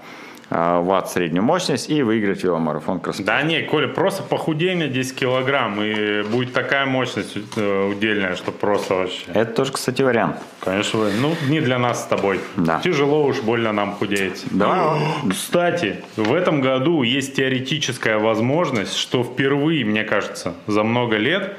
ватт 0.53 1.09
среднюю 1.09 1.43
мощность 1.43 1.89
и 1.89 2.03
выиграть 2.03 2.43
веломарафон 2.43 2.99
красоты. 2.99 3.25
Да 3.25 3.41
не, 3.41 3.61
Коля, 3.63 3.87
просто 3.87 4.21
похудение 4.23 4.87
10 4.87 5.15
килограмм 5.15 5.81
и 5.81 6.21
будет 6.23 6.53
такая 6.53 6.85
мощность 6.85 7.37
э, 7.55 7.89
удельная, 7.89 8.35
что 8.35 8.51
просто 8.51 8.93
вообще. 8.93 9.25
Это 9.33 9.51
тоже, 9.53 9.71
кстати, 9.71 10.01
вариант. 10.01 10.37
Конечно, 10.59 11.09
ну 11.19 11.33
не 11.49 11.59
для 11.59 11.79
нас 11.79 12.03
с 12.03 12.05
тобой. 12.05 12.39
Да. 12.55 12.79
Тяжело 12.83 13.25
уж 13.25 13.41
больно 13.41 13.71
нам 13.71 13.93
худеть. 13.93 14.43
Да. 14.51 14.97
Кстати, 15.29 16.03
в 16.15 16.33
этом 16.33 16.61
году 16.61 17.03
есть 17.03 17.35
теоретическая 17.35 18.17
возможность, 18.17 18.95
что 18.95 19.23
впервые, 19.23 19.85
мне 19.85 20.03
кажется, 20.03 20.53
за 20.67 20.83
много 20.83 21.17
лет 21.17 21.57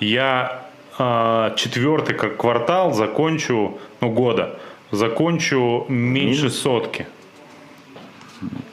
я 0.00 0.64
э, 0.98 1.54
четвертый 1.56 2.16
квартал 2.16 2.92
закончу, 2.92 3.78
ну 4.00 4.10
года, 4.10 4.58
закончу 4.90 5.86
меньше 5.88 6.42
Минус? 6.42 6.58
сотки. 6.58 7.06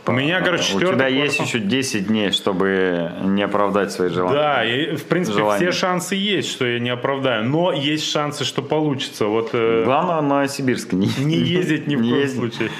У 0.10 0.12
меня, 0.12 0.42
короче, 0.42 0.64
четвертый 0.64 0.94
У 0.94 0.98
тебя 0.98 1.08
есть 1.08 1.40
еще 1.40 1.60
10 1.60 2.08
дней, 2.08 2.32
чтобы 2.32 3.12
не 3.22 3.44
оправдать 3.44 3.92
свои 3.92 4.10
желания. 4.10 4.36
Да, 4.36 4.66
и, 4.66 4.96
в 4.96 5.06
принципе, 5.06 5.40
желания. 5.40 5.60
все 5.60 5.72
шансы 5.72 6.16
есть, 6.16 6.50
что 6.50 6.66
я 6.66 6.80
не 6.80 6.90
оправдаю. 6.90 7.44
Но 7.46 7.72
есть 7.72 8.10
шансы, 8.10 8.44
что 8.44 8.62
получится. 8.62 9.26
Вот, 9.26 9.52
э... 9.54 9.84
Главное, 9.86 10.22
на 10.22 10.48
Сибирск 10.48 10.94
не, 10.94 11.10
не 11.20 11.36
ездить 11.38 11.88
ни 11.88 11.96
в 11.96 12.02
коем 12.02 12.28
случае. 12.28 12.72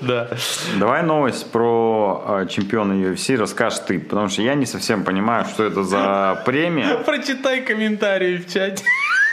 Да. 0.00 0.28
Давай 0.78 1.02
новость 1.02 1.50
про 1.50 2.22
э, 2.42 2.46
чемпиона 2.48 2.92
UFC 2.92 3.36
расскажешь 3.36 3.80
ты, 3.80 3.98
потому 3.98 4.28
что 4.28 4.42
я 4.42 4.54
не 4.54 4.64
совсем 4.64 5.02
понимаю, 5.04 5.44
что 5.44 5.64
это 5.64 5.82
за 5.82 6.40
премия. 6.46 6.98
Прочитай 7.06 7.62
комментарии 7.62 8.36
в 8.36 8.46
чате. 8.52 8.84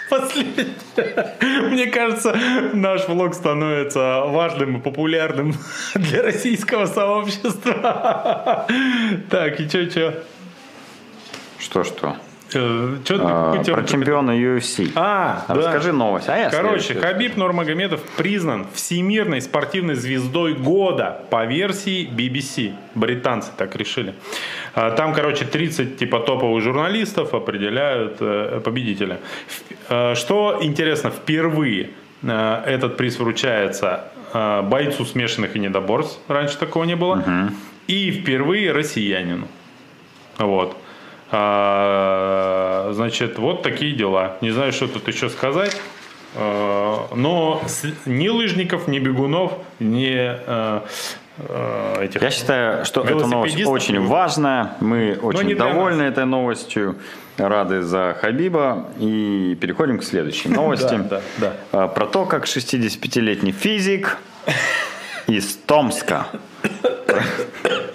Последнее. 0.09 0.75
Мне 1.69 1.87
кажется, 1.87 2.35
наш 2.73 3.07
влог 3.07 3.33
становится 3.33 4.21
важным 4.25 4.77
и 4.77 4.81
популярным 4.81 5.53
для 5.95 6.23
российского 6.23 6.85
сообщества. 6.85 8.67
Так, 9.29 9.59
и 9.59 9.67
что, 9.67 9.89
что? 9.89 10.23
Что, 11.59 11.83
что? 11.83 12.17
Э, 12.53 12.97
А, 13.19 13.63
Про 13.63 13.83
чемпиона 13.83 14.31
UFC. 14.31 14.91
А, 14.95 15.45
да. 15.47 15.55
Расскажи 15.55 15.91
новость. 15.91 16.29
А 16.29 16.37
я 16.37 16.49
Короче. 16.49 16.93
Хабиб 16.95 17.37
Нурмагомедов 17.37 18.01
признан 18.17 18.67
всемирной 18.73 19.41
спортивной 19.41 19.95
звездой 19.95 20.53
года 20.53 21.21
по 21.29 21.45
версии 21.45 22.07
BBC. 22.07 22.73
Британцы 22.93 23.49
так 23.57 23.75
решили. 23.75 24.13
А, 24.73 24.91
Там, 24.91 25.13
короче, 25.13 25.45
30 25.45 25.97
типа 25.97 26.19
топовых 26.19 26.63
журналистов 26.63 27.33
определяют 27.33 28.17
э, 28.19 28.61
победителя. 28.63 29.19
Э, 29.89 30.13
Что 30.15 30.59
интересно, 30.61 31.09
впервые 31.09 31.89
э, 32.21 32.63
этот 32.65 32.97
приз 32.97 33.19
вручается 33.19 34.05
бойцу 34.33 35.05
смешанных 35.05 35.55
и 35.55 35.59
недоборств. 35.59 36.19
Раньше 36.27 36.57
такого 36.57 36.83
не 36.83 36.95
было. 36.97 37.23
И 37.87 38.11
впервые 38.11 38.73
россиянину. 38.73 39.47
Вот. 40.37 40.75
А, 41.31 42.91
значит, 42.93 43.37
вот 43.37 43.63
такие 43.63 43.93
дела. 43.93 44.37
Не 44.41 44.51
знаю, 44.51 44.71
что 44.71 44.87
тут 44.87 45.07
еще 45.07 45.29
сказать. 45.29 45.75
А, 46.35 47.07
Но 47.15 47.61
ни 48.05 48.27
лыжников, 48.27 48.87
ни 48.87 48.99
бегунов, 48.99 49.53
ни 49.79 50.13
э, 50.15 50.81
э, 51.37 52.03
этих... 52.03 52.21
Я 52.21 52.29
считаю, 52.29 52.85
что 52.85 53.01
эта 53.01 53.25
новость 53.25 53.65
очень 53.65 54.05
важная. 54.05 54.75
Мы 54.81 55.17
очень 55.21 55.55
довольны 55.55 56.03
этой 56.03 56.25
новостью. 56.25 56.97
Рады 57.37 57.81
за 57.81 58.15
Хабиба. 58.19 58.87
И 58.97 59.57
переходим 59.59 59.99
к 59.99 60.03
следующей 60.03 60.49
новости. 60.61 60.95
Да, 61.09 61.21
да, 61.37 61.53
А, 61.71 61.87
Про 61.87 62.05
то, 62.05 62.25
как 62.25 62.45
65-летний 62.45 63.51
физик 63.51 64.17
из 65.27 65.55
Томска. 65.55 66.27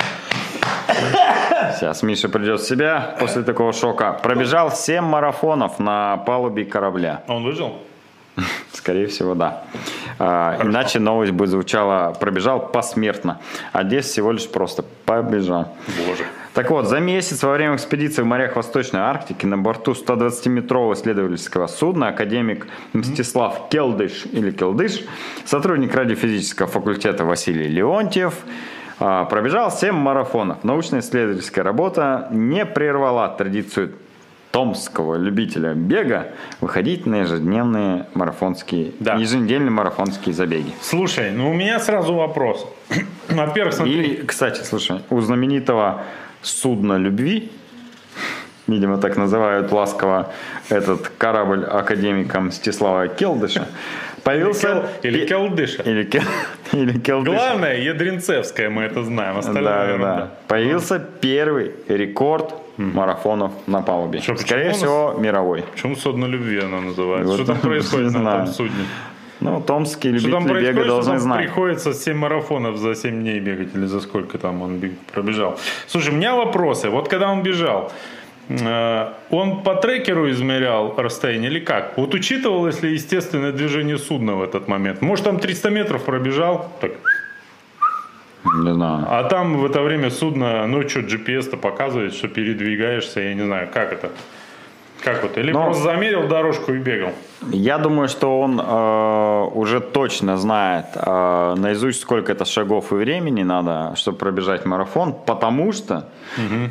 Сейчас 1.80 2.02
Миша 2.02 2.28
придет 2.28 2.60
в 2.60 2.68
себя 2.68 3.16
после 3.18 3.42
такого 3.42 3.72
шока. 3.72 4.12
Пробежал 4.22 4.70
7 4.70 5.02
марафонов 5.02 5.78
на 5.78 6.18
палубе 6.18 6.66
корабля. 6.66 7.22
А 7.26 7.34
Он 7.34 7.42
выжил? 7.42 7.78
Скорее 8.74 9.06
всего, 9.06 9.34
да. 9.34 9.62
А, 10.18 10.58
иначе 10.62 10.98
новость 10.98 11.32
бы 11.32 11.46
звучала 11.46 12.12
«пробежал 12.20 12.68
посмертно». 12.68 13.40
А 13.72 13.82
здесь 13.82 14.04
всего 14.04 14.30
лишь 14.30 14.46
просто 14.46 14.84
«побежал». 15.06 15.74
Боже. 16.06 16.24
Так 16.52 16.70
вот, 16.70 16.86
за 16.86 17.00
месяц 17.00 17.42
во 17.42 17.52
время 17.52 17.76
экспедиции 17.76 18.20
в 18.20 18.26
морях 18.26 18.56
Восточной 18.56 19.00
Арктики 19.00 19.46
на 19.46 19.56
борту 19.56 19.92
120-метрового 19.92 20.92
исследовательского 20.92 21.66
судна 21.66 22.08
академик 22.08 22.66
Мстислав 22.92 23.70
Келдыш 23.70 24.26
или 24.32 24.50
Келдыш, 24.50 25.02
сотрудник 25.46 25.94
радиофизического 25.94 26.68
факультета 26.68 27.24
Василий 27.24 27.68
Леонтьев, 27.68 28.34
пробежал 29.01 29.70
7 29.70 29.94
марафонов. 29.94 30.62
Научно-исследовательская 30.62 31.64
работа 31.64 32.28
не 32.30 32.66
прервала 32.66 33.28
традицию 33.28 33.92
томского 34.51 35.14
любителя 35.16 35.74
бега 35.74 36.28
выходить 36.61 37.07
на 37.07 37.20
ежедневные 37.20 38.07
марафонские, 38.14 38.92
Да. 39.01 39.14
еженедельные 39.14 39.70
марафонские 39.70 40.34
забеги. 40.34 40.72
Слушай, 40.82 41.30
ну 41.30 41.51
у 41.51 41.55
меня 41.55 41.78
сразу 41.80 42.14
вопрос. 42.14 42.66
Во-первых, 43.28 43.74
смотри. 43.74 44.03
И, 44.03 44.26
кстати, 44.26 44.62
слушай, 44.64 45.03
у 45.09 45.20
знаменитого 45.20 46.03
судна 46.42 46.96
любви, 46.98 47.51
видимо, 48.66 48.98
так 48.98 49.16
называют 49.16 49.72
ласково 49.72 50.30
этот 50.68 51.09
корабль 51.16 51.64
академика 51.64 52.40
Мстислава 52.40 53.07
Келдыша, 53.09 53.66
появился... 54.24 54.88
Или 55.02 55.26
Келдыша. 55.26 55.82
Или, 55.82 56.04
Кел- 56.04 56.22
или 56.72 56.98
Келдыша. 56.98 57.36
Главное, 57.36 57.76
Ядринцевская, 57.80 58.70
мы 58.70 58.82
это 58.82 59.02
знаем. 59.02 59.38
Остальное 59.38 59.64
Да, 59.74 59.84
ерунда. 59.86 60.16
да. 60.16 60.30
Появился 60.48 60.98
первый 61.20 61.72
рекорд 61.88 62.54
марафонов 62.76 63.52
на 63.66 63.82
палубе. 63.82 64.20
Что, 64.20 64.36
Скорее 64.36 64.72
всего, 64.72 65.14
мировой. 65.18 65.62
Почему 65.72 65.96
судно 65.96 66.26
любви 66.26 66.60
она 66.60 66.80
называется? 66.80 67.28
Вот 67.28 67.36
Что 67.36 67.46
там 67.52 67.58
происходит 67.70 68.12
на 68.12 68.20
знаю. 68.20 68.44
том 68.46 68.54
судне? 68.54 68.84
Ну, 69.40 69.60
томские 69.62 70.18
Что 70.18 70.30
там 70.32 70.46
любители 70.48 70.66
бега 70.66 70.72
происходит, 70.74 70.84
что 70.84 70.94
должны 70.94 71.12
там 71.12 71.20
знать. 71.20 71.44
приходится 71.46 71.94
7 71.94 72.14
марафонов 72.16 72.76
за 72.76 72.94
7 72.94 73.20
дней 73.20 73.40
бегать, 73.40 73.74
или 73.74 73.86
за 73.86 74.00
сколько 74.00 74.36
там 74.36 74.60
он 74.60 74.78
бег- 74.78 74.98
пробежал. 75.12 75.58
Слушай, 75.86 76.12
у 76.12 76.16
меня 76.16 76.34
вопросы. 76.34 76.90
Вот 76.90 77.08
когда 77.08 77.30
он 77.32 77.42
бежал, 77.42 77.90
он 79.30 79.62
по 79.62 79.74
трекеру 79.76 80.30
измерял 80.30 80.94
расстояние 80.96 81.51
или 81.51 81.61
как? 81.61 81.96
Вот 81.96 82.14
учитывалось 82.14 82.82
ли 82.82 82.92
естественное 82.92 83.53
движение 83.53 83.98
судна 83.98 84.34
в 84.34 84.42
этот 84.42 84.68
момент? 84.68 85.03
Может, 85.03 85.24
там 85.24 85.38
300 85.38 85.70
метров 85.70 86.05
пробежал, 86.05 86.72
так, 86.80 86.92
Не 88.44 88.74
знаю. 88.74 89.07
а 89.09 89.22
там 89.24 89.59
в 89.59 89.64
это 89.64 89.82
время 89.82 90.11
судно, 90.11 90.66
ну 90.66 90.88
что, 90.88 91.01
GPS-то 91.01 91.57
показывает, 91.57 92.12
что 92.14 92.28
передвигаешься, 92.28 93.20
я 93.20 93.34
не 93.34 93.42
знаю, 93.44 93.68
как 93.72 93.92
это? 93.92 94.11
Как 95.05 95.22
вот? 95.22 95.38
Или 95.38 95.53
Но- 95.53 95.64
просто 95.64 95.82
замерил 95.84 96.28
дорожку 96.28 96.72
и 96.74 96.78
бегал? 96.78 97.11
Я 97.51 97.78
думаю, 97.78 98.09
что 98.09 98.38
он 98.40 98.61
э, 98.61 99.44
уже 99.55 99.80
точно 99.80 100.36
знает 100.36 100.84
э, 100.94 101.55
наизусть, 101.57 102.01
сколько 102.03 102.32
это 102.32 102.44
шагов 102.44 102.92
и 102.92 102.96
времени 102.96 103.42
надо, 103.42 103.94
чтобы 103.96 104.18
пробежать 104.18 104.66
марафон, 104.66 105.14
потому 105.26 105.72
что 105.72 106.05
э, 106.36 106.68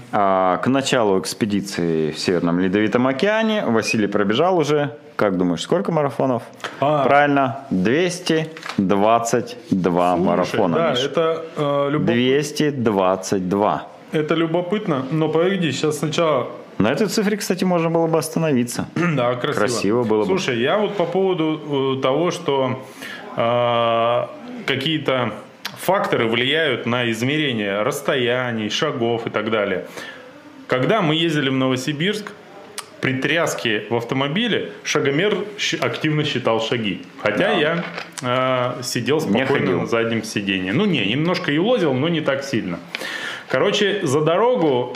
к 0.62 0.68
началу 0.68 1.20
экспедиции 1.20 2.12
в 2.12 2.20
Северном 2.20 2.60
Ледовитом 2.60 3.08
океане 3.08 3.64
Василий 3.66 4.06
пробежал 4.08 4.58
уже, 4.60 4.90
как 5.16 5.38
думаешь, 5.38 5.62
сколько 5.64 5.92
марафонов? 5.92 6.44
А. 6.80 7.04
Правильно, 7.04 7.62
222 7.72 10.16
марафона. 10.18 10.78
да, 10.78 10.90
Миш. 10.92 11.04
это, 11.06 11.44
э, 11.58 11.90
любо- 11.92 12.06
222. 12.14 13.82
это 14.12 14.36
любопытно, 14.36 15.04
но 15.12 15.30
погоди, 15.30 15.72
сейчас 15.72 15.98
сначала 16.00 16.48
На 16.80 16.94
этой 16.94 17.08
цифре, 17.08 17.36
кстати, 17.36 17.66
можно 17.66 17.90
было 17.90 18.08
бы 18.08 18.18
остановиться. 18.18 18.88
Да, 18.96 19.36
красиво. 19.36 19.60
Красиво 19.60 20.04
было 20.04 20.22
бы. 20.22 20.26
Слушай, 20.26 20.60
я 20.60 20.78
вот 20.78 20.96
по 20.96 21.06
поводу 21.06 21.98
э, 21.98 22.02
того, 22.02 22.32
что 22.32 22.86
э, 23.36 24.28
какие-то 24.66 25.34
факторы 25.78 26.28
влияют 26.28 26.86
на 26.86 27.12
измерение 27.12 27.82
расстояний, 27.82 28.70
шагов 28.70 29.28
и 29.28 29.30
так 29.30 29.52
далее. 29.52 29.88
Когда 30.68 31.02
мы 31.02 31.16
ездили 31.16 31.50
в 31.50 31.54
Новосибирск, 31.54 32.32
при 33.02 33.14
тряске 33.14 33.86
в 33.90 33.96
автомобиле 33.96 34.72
шагомер 34.84 35.38
активно 35.82 36.24
считал 36.24 36.62
шаги. 36.62 37.02
Хотя 37.22 37.52
я 37.54 37.84
э, 38.22 38.84
сидел 38.84 39.20
спокойно 39.20 39.82
на 39.82 39.88
заднем 39.88 40.24
сиденье. 40.24 40.72
Ну 40.72 40.86
не, 40.86 41.06
немножко 41.06 41.52
елозил, 41.52 41.94
но 41.94 42.08
не 42.08 42.22
так 42.22 42.44
сильно. 42.44 42.80
Короче, 43.50 44.00
за 44.04 44.22
дорогу 44.22 44.96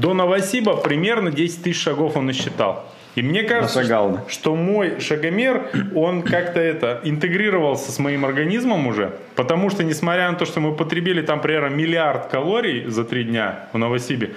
до 0.00 0.14
Новосиба 0.14 0.76
примерно 0.76 1.30
10 1.30 1.62
тысяч 1.62 1.82
шагов 1.82 2.16
он 2.16 2.26
насчитал. 2.26 2.84
И 3.16 3.22
мне 3.22 3.42
кажется, 3.42 3.78
Нашагал, 3.78 4.10
да. 4.12 4.24
что 4.28 4.54
мой 4.54 5.00
шагомер, 5.00 5.68
он 5.96 6.22
как-то 6.22 6.60
это 6.60 7.00
интегрировался 7.02 7.90
с 7.90 7.98
моим 7.98 8.24
организмом 8.24 8.86
уже, 8.86 9.12
потому 9.34 9.68
что, 9.68 9.82
несмотря 9.82 10.30
на 10.30 10.36
то, 10.38 10.44
что 10.46 10.60
мы 10.60 10.74
потребили 10.74 11.20
там 11.20 11.40
примерно 11.40 11.74
миллиард 11.74 12.28
калорий 12.28 12.86
за 12.86 13.04
три 13.04 13.24
дня 13.24 13.66
в 13.72 13.78
Новосибе, 13.78 14.30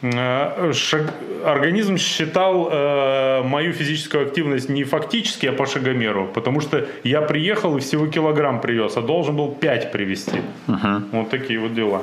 э, 0.00 0.72
шаг- 0.72 1.12
организм 1.44 1.98
считал 1.98 2.70
э, 2.72 3.42
мою 3.44 3.72
физическую 3.74 4.26
активность 4.26 4.70
не 4.70 4.84
фактически, 4.84 5.46
а 5.46 5.52
по 5.52 5.66
шагомеру, 5.66 6.26
потому 6.34 6.60
что 6.62 6.86
я 7.04 7.20
приехал 7.20 7.76
и 7.76 7.80
всего 7.80 8.06
килограмм 8.06 8.60
привез, 8.62 8.96
а 8.96 9.02
должен 9.02 9.36
был 9.36 9.52
5 9.52 9.92
привезти. 9.92 10.40
Вот 11.12 11.28
такие 11.28 11.60
вот 11.60 11.74
дела. 11.74 12.02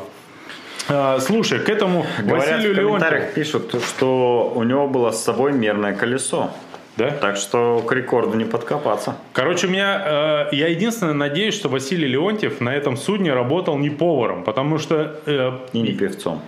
А, 0.90 1.20
слушай, 1.20 1.60
к 1.60 1.70
этому 1.70 2.06
Говорят, 2.20 2.48
Василию 2.48 2.74
в 2.74 2.78
Леонтьеву... 2.78 2.88
комментариях 3.00 3.34
пишут, 3.34 3.76
что 3.88 4.52
у 4.56 4.64
него 4.64 4.88
было 4.88 5.12
с 5.12 5.24
собой 5.24 5.54
мерное 5.54 5.94
колесо. 5.94 6.52
Да? 6.98 7.10
Так 7.10 7.38
что 7.38 7.80
к 7.80 7.92
рекорду 7.92 8.38
не 8.38 8.46
подкопаться. 8.46 9.16
Короче, 9.34 9.66
у 9.66 9.70
меня, 9.72 10.48
э, 10.52 10.56
я 10.56 10.68
единственное 10.68 11.14
надеюсь, 11.14 11.56
что 11.56 11.68
Василий 11.70 12.08
Леонтьев 12.08 12.62
на 12.62 12.70
этом 12.70 12.98
судне 12.98 13.34
работал 13.34 13.78
не 13.80 13.90
поваром, 13.90 14.44
потому 14.44 14.78
что 14.78 15.20
э, 15.26 15.52
И 15.74 15.82
не 15.82 15.94
певцом. 15.94 16.42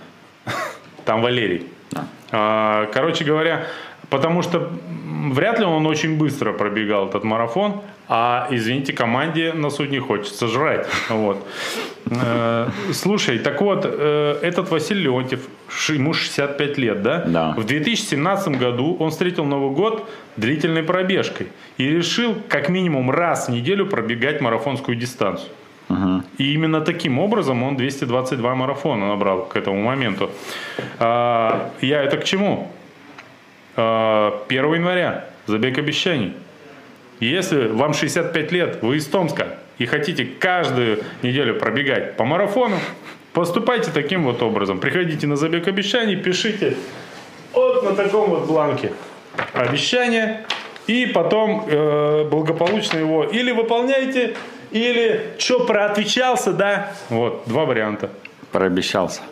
там 1.04 1.22
Валерий. 1.22 1.66
Да. 1.90 2.04
А, 2.30 2.86
Короче 2.92 3.24
говоря, 3.24 3.66
потому 4.10 4.42
что 4.42 4.70
вряд 5.32 5.58
ли 5.58 5.64
он 5.64 5.86
очень 5.86 6.16
быстро 6.16 6.52
пробегал 6.52 7.08
этот 7.08 7.24
марафон, 7.24 7.82
а, 8.08 8.46
извините, 8.50 8.92
команде 8.92 9.52
на 9.52 9.70
судне 9.70 10.00
хочется 10.00 10.46
жрать. 10.46 10.86
Вот. 11.08 11.44
Э, 12.10 12.68
Слушай, 12.92 13.38
так 13.38 13.60
вот, 13.60 13.84
э, 13.84 14.38
этот 14.42 14.70
Василий 14.70 15.02
Леонтьев, 15.02 15.40
ему 15.88 16.12
65 16.12 16.78
лет, 16.78 17.02
да? 17.02 17.24
Да. 17.26 17.54
В 17.56 17.64
2017 17.64 18.58
году 18.58 18.96
он 19.00 19.10
встретил 19.10 19.44
Новый 19.44 19.74
год 19.74 20.08
длительной 20.36 20.82
пробежкой 20.82 21.48
и 21.78 21.88
решил 21.88 22.36
как 22.48 22.68
минимум 22.68 23.10
раз 23.10 23.48
в 23.48 23.50
неделю 23.50 23.86
пробегать 23.86 24.40
марафонскую 24.40 24.96
дистанцию. 24.96 25.50
И 26.38 26.54
именно 26.54 26.80
таким 26.80 27.18
образом 27.18 27.62
он 27.62 27.76
222 27.76 28.54
марафона 28.54 29.08
набрал 29.08 29.44
к 29.44 29.56
этому 29.56 29.82
моменту. 29.82 30.30
А, 30.98 31.70
я 31.80 32.02
это 32.02 32.16
к 32.16 32.24
чему? 32.24 32.70
А, 33.76 34.42
1 34.48 34.74
января, 34.74 35.26
забег 35.46 35.78
обещаний. 35.78 36.32
Если 37.20 37.68
вам 37.68 37.94
65 37.94 38.52
лет, 38.52 38.82
вы 38.82 38.96
из 38.96 39.06
Томска 39.06 39.58
и 39.78 39.86
хотите 39.86 40.24
каждую 40.24 41.04
неделю 41.22 41.58
пробегать 41.58 42.16
по 42.16 42.24
марафону, 42.24 42.76
поступайте 43.32 43.90
таким 43.90 44.24
вот 44.24 44.42
образом. 44.42 44.80
Приходите 44.80 45.26
на 45.26 45.36
забег 45.36 45.68
обещаний, 45.68 46.16
пишите 46.16 46.76
от 47.52 47.82
вот 47.82 47.84
на 47.84 47.94
таком 47.94 48.30
вот 48.30 48.46
бланке 48.46 48.92
обещание, 49.52 50.46
и 50.86 51.06
потом 51.06 51.64
э, 51.68 52.28
благополучно 52.30 52.98
его 52.98 53.24
или 53.24 53.50
выполняете, 53.50 54.36
или 54.70 55.34
что 55.38 55.60
проотвечался, 55.60 56.52
да? 56.52 56.92
Вот, 57.08 57.42
два 57.46 57.64
варианта. 57.64 58.10
Прообещался. 58.52 59.22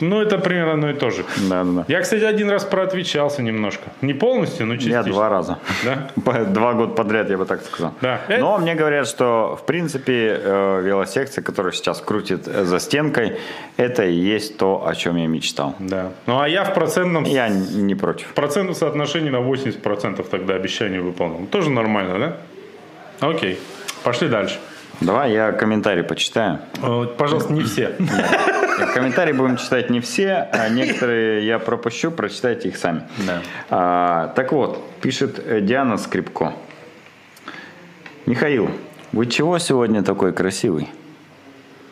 Ну, 0.00 0.20
это 0.20 0.38
примерно 0.38 0.72
одно 0.72 0.90
и 0.90 0.94
то 0.94 1.10
же. 1.10 1.24
Да, 1.48 1.64
да, 1.64 1.70
да. 1.72 1.84
Я, 1.88 2.00
кстати, 2.00 2.24
один 2.24 2.50
раз 2.50 2.64
проотвечался 2.64 3.42
немножко. 3.42 3.90
Не 4.02 4.14
полностью, 4.14 4.66
но 4.66 4.74
частично. 4.76 4.96
Я 4.96 5.02
два 5.02 5.28
раза. 5.28 5.58
Да? 5.84 6.10
Два 6.44 6.74
года 6.74 6.94
подряд, 6.94 7.30
я 7.30 7.38
бы 7.38 7.44
так 7.46 7.62
сказал. 7.64 7.94
Да. 8.00 8.20
Но 8.28 8.58
мне 8.58 8.74
говорят, 8.74 9.08
что, 9.08 9.58
в 9.60 9.64
принципе, 9.66 10.38
э, 10.42 10.82
велосекция, 10.84 11.42
которая 11.42 11.72
сейчас 11.72 12.00
крутит 12.00 12.46
э, 12.46 12.64
за 12.64 12.78
стенкой, 12.80 13.38
это 13.76 14.04
и 14.04 14.14
есть 14.14 14.56
то, 14.56 14.86
о 14.86 14.94
чем 14.94 15.16
я 15.16 15.26
мечтал. 15.26 15.74
Да. 15.78 16.10
Ну, 16.26 16.40
а 16.40 16.48
я 16.48 16.64
в 16.64 16.74
процентном, 16.74 17.24
Я 17.24 17.48
не 17.48 17.94
против. 17.94 18.26
в 18.28 18.34
процентном 18.34 18.74
соотношении 18.74 19.30
на 19.30 19.38
80% 19.38 20.26
тогда 20.30 20.54
обещание 20.54 21.00
выполнил. 21.00 21.46
Тоже 21.46 21.70
нормально, 21.70 22.18
да? 22.18 23.28
Окей. 23.28 23.58
Пошли 24.02 24.28
дальше. 24.28 24.58
Давай 25.00 25.32
я 25.32 25.52
комментарий 25.52 26.02
почитаю. 26.02 26.58
Э, 26.82 27.06
Пожалуйста, 27.16 27.52
не 27.52 27.62
все. 27.62 27.92
Комментарии 28.94 29.32
будем 29.32 29.56
читать 29.56 29.90
не 29.90 30.00
все, 30.00 30.48
а 30.52 30.68
некоторые 30.68 31.46
я 31.46 31.58
пропущу, 31.58 32.10
прочитайте 32.10 32.68
их 32.68 32.76
сами. 32.76 33.02
Да. 33.26 33.42
А, 33.70 34.32
так 34.34 34.52
вот, 34.52 34.84
пишет 35.00 35.40
э, 35.44 35.60
Диана 35.60 35.96
Скрипко. 35.96 36.54
Михаил, 38.26 38.70
вы 39.12 39.26
чего 39.26 39.58
сегодня 39.58 40.02
такой 40.02 40.32
красивый? 40.32 40.88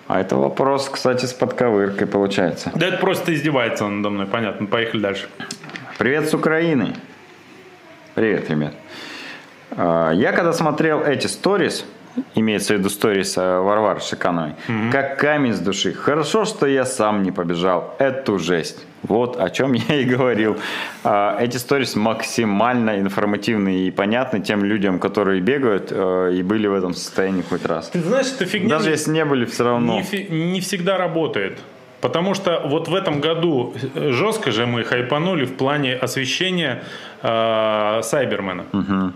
А 0.07 0.21
это 0.21 0.37
вопрос, 0.37 0.89
кстати, 0.89 1.27
с 1.27 1.33
подковыркой 1.33 2.07
получается. 2.07 2.71
Да 2.75 2.87
это 2.87 2.99
просто 2.99 3.35
издевается 3.35 3.85
он 3.85 4.01
надо 4.01 4.11
мной, 4.11 4.27
понятно. 4.27 4.67
Поехали 4.67 5.01
дальше. 5.01 5.29
Привет 5.99 6.29
с 6.29 6.35
Украины. 6.35 6.95
Привет, 8.15 8.49
ребят. 8.51 8.75
А, 9.73 10.13
Я 10.13 10.33
когда 10.33 10.53
смотрел 10.53 11.03
эти 11.03 11.27
сторис, 11.27 11.85
имеется 12.35 12.75
в 12.75 12.79
виду 12.79 12.89
сторис 12.91 13.37
э, 13.39 13.59
Варвары 13.61 14.01
Шикановой, 14.01 14.53
как 14.93 15.19
камень 15.19 15.53
с 15.55 15.61
души. 15.61 15.93
Хорошо, 15.93 16.45
что 16.45 16.67
я 16.67 16.85
сам 16.85 17.23
не 17.23 17.33
побежал. 17.33 17.95
Эту 17.99 18.39
жесть. 18.39 18.85
Вот 19.03 19.41
о 19.41 19.49
чем 19.51 19.73
я 19.89 19.95
и 20.01 20.05
говорил. 20.05 20.57
А, 21.05 21.37
Эти 21.41 21.57
сторис 21.57 21.95
максимально 21.97 22.99
информативны 23.01 23.87
и 23.87 23.91
понятны 23.91 24.41
тем 24.41 24.65
людям, 24.65 24.99
которые 24.99 25.41
бегают 25.41 25.89
э, 25.91 26.33
и 26.35 26.43
были 26.43 26.67
в 26.67 26.75
этом 26.75 26.95
состоянии 26.95 27.43
хоть 27.49 27.65
раз. 27.65 27.89
Ты 27.91 28.01
знаешь, 28.01 28.27
это 28.35 28.45
фигня 28.45 28.69
Даже 28.77 28.91
если 28.91 29.13
не 29.13 29.25
были, 29.25 29.45
все 29.45 29.65
равно. 29.65 29.97
не, 29.97 30.03
фи- 30.03 30.29
не 30.31 30.61
всегда 30.61 30.99
работает. 30.99 31.59
Потому 32.01 32.35
что 32.35 32.63
вот 32.65 32.89
в 32.89 32.95
этом 32.95 33.21
году 33.21 33.75
жестко 33.95 34.53
же 34.53 34.67
мы 34.67 34.85
хайпанули 34.85 35.45
в 35.45 35.57
плане 35.57 35.95
освещения 35.95 36.85
э, 37.23 38.01
Сайбермена. 38.03 38.67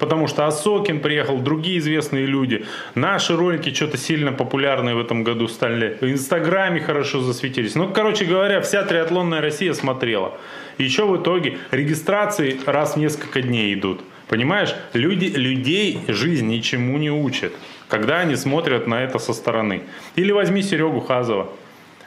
Потому 0.00 0.26
что 0.26 0.46
Асокин 0.46 1.00
приехал, 1.00 1.38
другие 1.38 1.78
известные 1.78 2.26
люди. 2.26 2.64
Наши 2.94 3.36
ролики 3.36 3.72
что-то 3.72 3.98
сильно 3.98 4.32
популярные 4.32 4.94
в 4.96 5.00
этом 5.00 5.22
году 5.22 5.46
стали. 5.48 5.96
В 6.00 6.04
Инстаграме 6.04 6.80
хорошо 6.80 7.20
засветились. 7.20 7.76
Ну, 7.76 7.88
короче 7.88 8.24
говоря, 8.24 8.60
вся 8.60 8.82
триатлонная 8.82 9.40
Россия 9.40 9.74
смотрела. 9.74 10.32
Еще 10.78 11.04
в 11.04 11.16
итоге 11.16 11.58
регистрации 11.70 12.58
раз 12.66 12.94
в 12.94 12.96
несколько 12.96 13.42
дней 13.42 13.74
идут. 13.74 14.00
Понимаешь, 14.28 14.74
люди, 14.94 15.26
людей 15.26 16.00
жизнь 16.08 16.48
ничему 16.48 16.96
не 16.98 17.10
учит, 17.10 17.52
когда 17.88 18.20
они 18.20 18.34
смотрят 18.34 18.86
на 18.86 19.04
это 19.04 19.18
со 19.18 19.34
стороны. 19.34 19.82
Или 20.16 20.32
возьми 20.32 20.62
Серегу 20.62 21.00
Хазова. 21.00 21.48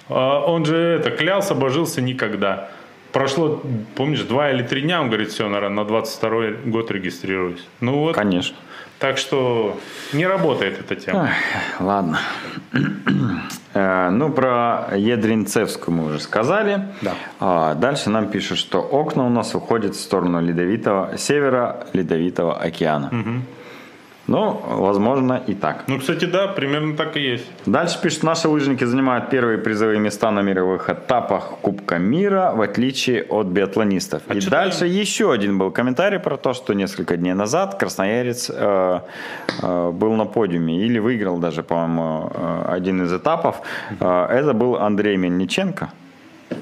А, 0.10 0.40
Он 0.46 0.66
же 0.66 0.78
это 0.78 1.12
клялся, 1.12 1.56
божился 1.56 2.02
никогда. 2.02 2.70
Прошло, 3.12 3.62
помнишь, 3.96 4.22
два 4.24 4.52
или 4.52 4.62
три 4.62 4.82
дня, 4.82 5.00
он 5.02 5.08
говорит, 5.08 5.30
все, 5.30 5.48
наверное, 5.48 5.84
на 5.84 5.86
22 5.86 6.32
год 6.66 6.92
регистрируюсь. 6.92 7.66
Ну 7.80 8.00
вот, 8.00 8.16
Конечно. 8.16 8.58
так 9.00 9.18
что 9.18 9.78
не 10.12 10.28
работает 10.28 10.80
эта 10.82 10.96
тема. 10.98 11.30
Ах, 11.30 11.82
Ладно. 11.82 12.20
Э, 13.74 14.10
Ну, 14.10 14.32
про 14.32 14.90
Едринцевскую 14.98 15.96
мы 15.96 16.06
уже 16.08 16.20
сказали. 16.20 16.88
Да. 17.02 17.14
А 17.40 17.74
дальше 17.76 18.10
нам 18.10 18.28
пишут, 18.28 18.58
что 18.58 18.82
окна 18.82 19.26
у 19.26 19.30
нас 19.30 19.54
выходят 19.54 19.96
в 19.96 20.00
сторону 20.00 20.42
ледовитого, 20.42 21.18
севера 21.18 21.88
Ледовитого 21.94 22.58
океана. 22.58 23.12
Ну, 24.28 24.60
возможно, 24.68 25.42
и 25.48 25.54
так. 25.54 25.84
Ну, 25.88 26.00
кстати, 26.00 26.26
да, 26.26 26.48
примерно 26.48 26.96
так 26.98 27.16
и 27.16 27.20
есть. 27.20 27.46
Дальше 27.68 28.02
пишут, 28.02 28.24
наши 28.24 28.48
лыжники 28.50 28.84
занимают 28.84 29.30
первые 29.30 29.60
призовые 29.60 30.00
места 30.00 30.32
на 30.32 30.42
мировых 30.42 30.90
этапах 30.90 31.52
Кубка 31.62 32.00
мира, 32.00 32.52
в 32.56 32.62
отличие 32.62 33.24
от 33.24 33.48
биатлонистов. 33.48 34.22
и 34.34 34.42
чё 34.42 34.50
дальше 34.50 34.88
еще 34.88 35.32
один 35.32 35.58
был 35.60 35.72
комментарий 35.72 36.20
про 36.20 36.38
то, 36.38 36.54
что 36.54 36.74
несколько 36.74 37.18
дней 37.18 37.34
назад 37.34 37.76
красноярец 37.76 38.50
э, 38.54 39.00
э, 39.62 39.92
был 39.92 40.14
на 40.14 40.26
подиуме 40.26 40.86
или 40.86 40.98
выиграл 41.00 41.38
даже, 41.38 41.62
по-моему, 41.62 42.32
э, 42.34 42.66
один 42.68 43.04
из 43.04 43.14
этапов. 43.14 43.62
Э, 44.00 44.26
это 44.26 44.54
был 44.54 44.76
Андрей 44.78 45.18
Мельниченко. 45.18 45.90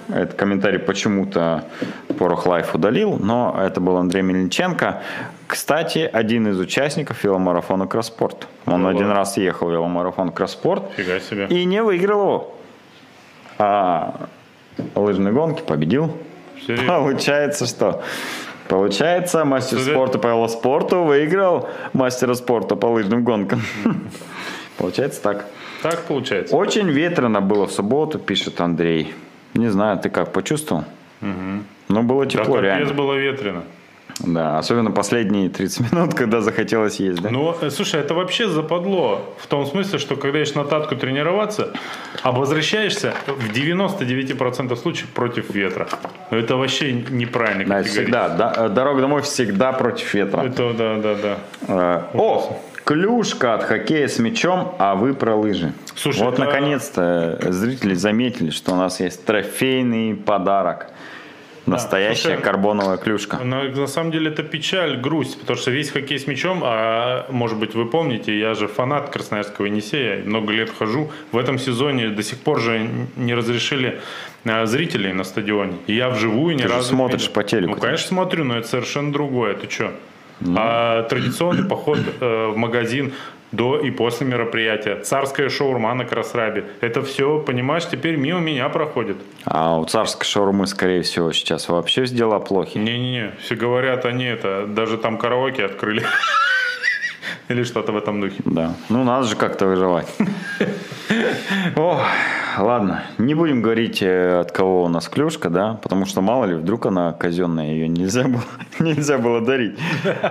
Этот 0.09 0.33
комментарий 0.33 0.79
почему-то 0.79 1.63
Порох 2.17 2.45
Лайф 2.45 2.75
удалил, 2.75 3.17
но 3.19 3.55
это 3.59 3.81
был 3.81 3.97
Андрей 3.97 4.21
Мельниченко. 4.21 5.01
Кстати, 5.47 6.09
один 6.11 6.47
из 6.47 6.59
участников 6.59 7.23
веломарафона 7.23 7.85
Кросспорт. 7.87 8.47
Он 8.65 8.83
Ну 8.83 8.87
один 8.89 9.01
ладно. 9.07 9.15
раз 9.15 9.37
ехал 9.37 9.67
в 9.67 9.71
веломарафон 9.71 10.31
Кросспорт 10.31 10.83
Фига 10.95 11.19
себе. 11.19 11.47
и 11.47 11.65
не 11.65 11.81
выиграл 11.83 12.21
его. 12.21 12.55
А 13.59 14.27
лыжные 14.95 15.33
гонки 15.33 15.61
победил. 15.61 16.15
Серьезно? 16.65 16.87
Получается, 16.87 17.65
что? 17.67 18.01
Получается, 18.67 19.43
мастер 19.45 19.77
за- 19.79 19.91
спорта 19.91 20.17
по 20.17 20.27
велоспорту 20.27 21.03
выиграл 21.03 21.69
мастера 21.91 22.33
спорта 22.33 22.75
по 22.75 22.87
лыжным 22.87 23.23
гонкам. 23.23 23.61
Получается 24.77 25.21
так. 25.21 25.45
Так 25.83 26.03
получается. 26.03 26.55
Очень 26.55 26.89
ветрено 26.89 27.41
было 27.41 27.67
в 27.67 27.71
субботу, 27.71 28.17
пишет 28.17 28.61
Андрей. 28.61 29.13
Не 29.53 29.67
знаю, 29.67 29.99
ты 29.99 30.09
как, 30.09 30.31
почувствовал? 30.31 30.85
Ну, 31.21 32.03
было 32.03 32.23
Да, 32.25 32.31
тепло, 32.31 32.55
капец 32.55 32.61
реально. 32.63 32.93
было 32.93 33.13
ветрено. 33.15 33.63
Да, 34.19 34.59
особенно 34.59 34.91
последние 34.91 35.49
30 35.49 35.91
минут, 35.91 36.13
когда 36.15 36.41
захотелось 36.41 36.99
есть, 36.99 37.21
да? 37.21 37.29
Ну, 37.29 37.55
э, 37.61 37.69
слушай, 37.69 37.99
это 37.99 38.13
вообще 38.13 38.47
западло. 38.47 39.21
В 39.39 39.47
том 39.47 39.65
смысле, 39.65 39.99
что 39.99 40.15
когда 40.15 40.39
идешь 40.43 40.53
на 40.55 40.63
татку 40.65 40.95
тренироваться, 40.95 41.73
а 42.21 42.31
возвращаешься 42.31 43.13
в 43.27 43.51
99% 43.51 44.75
случаев 44.75 45.09
против 45.09 45.49
ветра. 45.53 45.87
Это 46.29 46.55
вообще 46.55 46.93
неправильно. 46.93 47.65
Да, 47.77 47.83
всегда. 47.83 48.29
да, 48.29 48.53
э, 48.55 48.69
дорога 48.69 49.01
домой 49.01 49.21
всегда 49.21 49.71
против 49.73 50.13
ветра. 50.13 50.41
Это 50.41 50.73
да, 50.73 50.97
да, 50.97 51.15
да. 51.15 51.37
Э, 51.67 52.17
О, 52.17 52.59
клюшка 52.83 53.55
от 53.55 53.63
хоккея 53.63 54.07
с 54.07 54.19
мячом, 54.19 54.75
а 54.77 54.95
вы 54.95 55.13
про 55.13 55.35
лыжи. 55.35 55.73
Слушай, 55.95 56.23
вот 56.23 56.35
это- 56.35 56.45
наконец-то 56.45 57.39
зрители 57.49 57.93
заметили, 57.93 58.49
что 58.49 58.73
у 58.73 58.75
нас 58.75 58.99
есть 58.99 59.25
трофейный 59.25 60.15
подарок. 60.15 60.87
Настоящая 61.65 62.21
слушай, 62.21 62.41
карбоновая 62.41 62.97
клюшка. 62.97 63.37
Но 63.43 63.63
на 63.63 63.87
самом 63.87 64.11
деле 64.11 64.29
это 64.31 64.43
печаль, 64.43 64.97
грусть, 64.97 65.39
потому 65.39 65.57
что 65.57 65.71
весь 65.71 65.91
хоккей 65.91 66.19
с 66.19 66.27
мячом, 66.27 66.61
а 66.63 67.25
может 67.29 67.57
быть 67.57 67.73
вы 67.73 67.85
помните, 67.85 68.37
я 68.37 68.53
же 68.53 68.67
фанат 68.67 69.09
Красноярского 69.09 69.67
Енисея, 69.67 70.23
много 70.25 70.51
лет 70.51 70.69
хожу. 70.77 71.09
В 71.31 71.37
этом 71.37 71.57
сезоне 71.57 72.09
до 72.09 72.21
сих 72.21 72.39
пор 72.39 72.59
же 72.59 72.87
не 73.15 73.33
разрешили 73.33 74.01
а, 74.45 74.65
зрителей 74.65 75.13
на 75.13 75.23
стадионе. 75.23 75.77
И 75.87 75.95
я 75.95 76.09
вживую 76.09 76.55
ни 76.55 76.61
Ты 76.61 76.67
же 76.67 76.73
разу 76.73 76.91
не 76.91 76.97
смотришь 76.97 77.21
видел. 77.21 77.33
по 77.33 77.43
телеку, 77.43 77.75
Ну, 77.75 77.79
конечно, 77.81 78.07
смотрю, 78.07 78.43
но 78.43 78.57
это 78.57 78.67
совершенно 78.67 79.13
другое. 79.13 79.53
Ты 79.55 79.69
что? 79.69 79.91
А 80.57 81.03
традиционный 81.03 81.63
поход 81.67 81.99
э, 82.19 82.47
в 82.47 82.57
магазин 82.57 83.13
до 83.53 83.77
и 83.77 83.91
после 83.91 84.27
мероприятия. 84.27 84.99
Царская 85.01 85.49
шаурма 85.49 85.93
на 85.93 86.05
Красрабе. 86.05 86.65
Это 86.81 87.01
все, 87.01 87.39
понимаешь, 87.39 87.87
теперь 87.89 88.17
мимо 88.17 88.39
меня 88.39 88.67
проходит. 88.69 89.17
А 89.45 89.77
у 89.79 89.85
царской 89.85 90.25
шаурмы, 90.25 90.67
скорее 90.67 91.03
всего, 91.03 91.31
сейчас 91.31 91.69
вообще 91.69 92.05
дела 92.05 92.39
плохи. 92.39 92.77
Не-не-не, 92.77 93.31
все 93.39 93.55
говорят, 93.55 94.05
они 94.05 94.25
это, 94.25 94.65
даже 94.67 94.97
там 94.97 95.17
караоке 95.17 95.65
открыли. 95.65 96.03
Или 97.49 97.63
что-то 97.63 97.91
в 97.91 97.97
этом 97.97 98.21
духе. 98.21 98.41
Да. 98.45 98.75
Ну, 98.89 99.03
надо 99.03 99.27
же 99.27 99.35
как-то 99.35 99.67
выживать. 99.67 100.07
О, 101.75 102.01
ладно. 102.57 103.03
Не 103.17 103.33
будем 103.35 103.61
говорить, 103.61 104.01
э, 104.01 104.39
от 104.39 104.51
кого 104.51 104.83
у 104.83 104.87
нас 104.87 105.07
клюшка, 105.09 105.49
да, 105.49 105.73
потому 105.81 106.05
что 106.05 106.21
мало 106.21 106.45
ли, 106.45 106.55
вдруг 106.55 106.85
она 106.85 107.13
казенная, 107.13 107.67
ее 107.67 107.87
нельзя 107.87 108.23
было, 108.23 108.43
нельзя 108.79 109.17
было 109.17 109.41
дарить. 109.41 109.77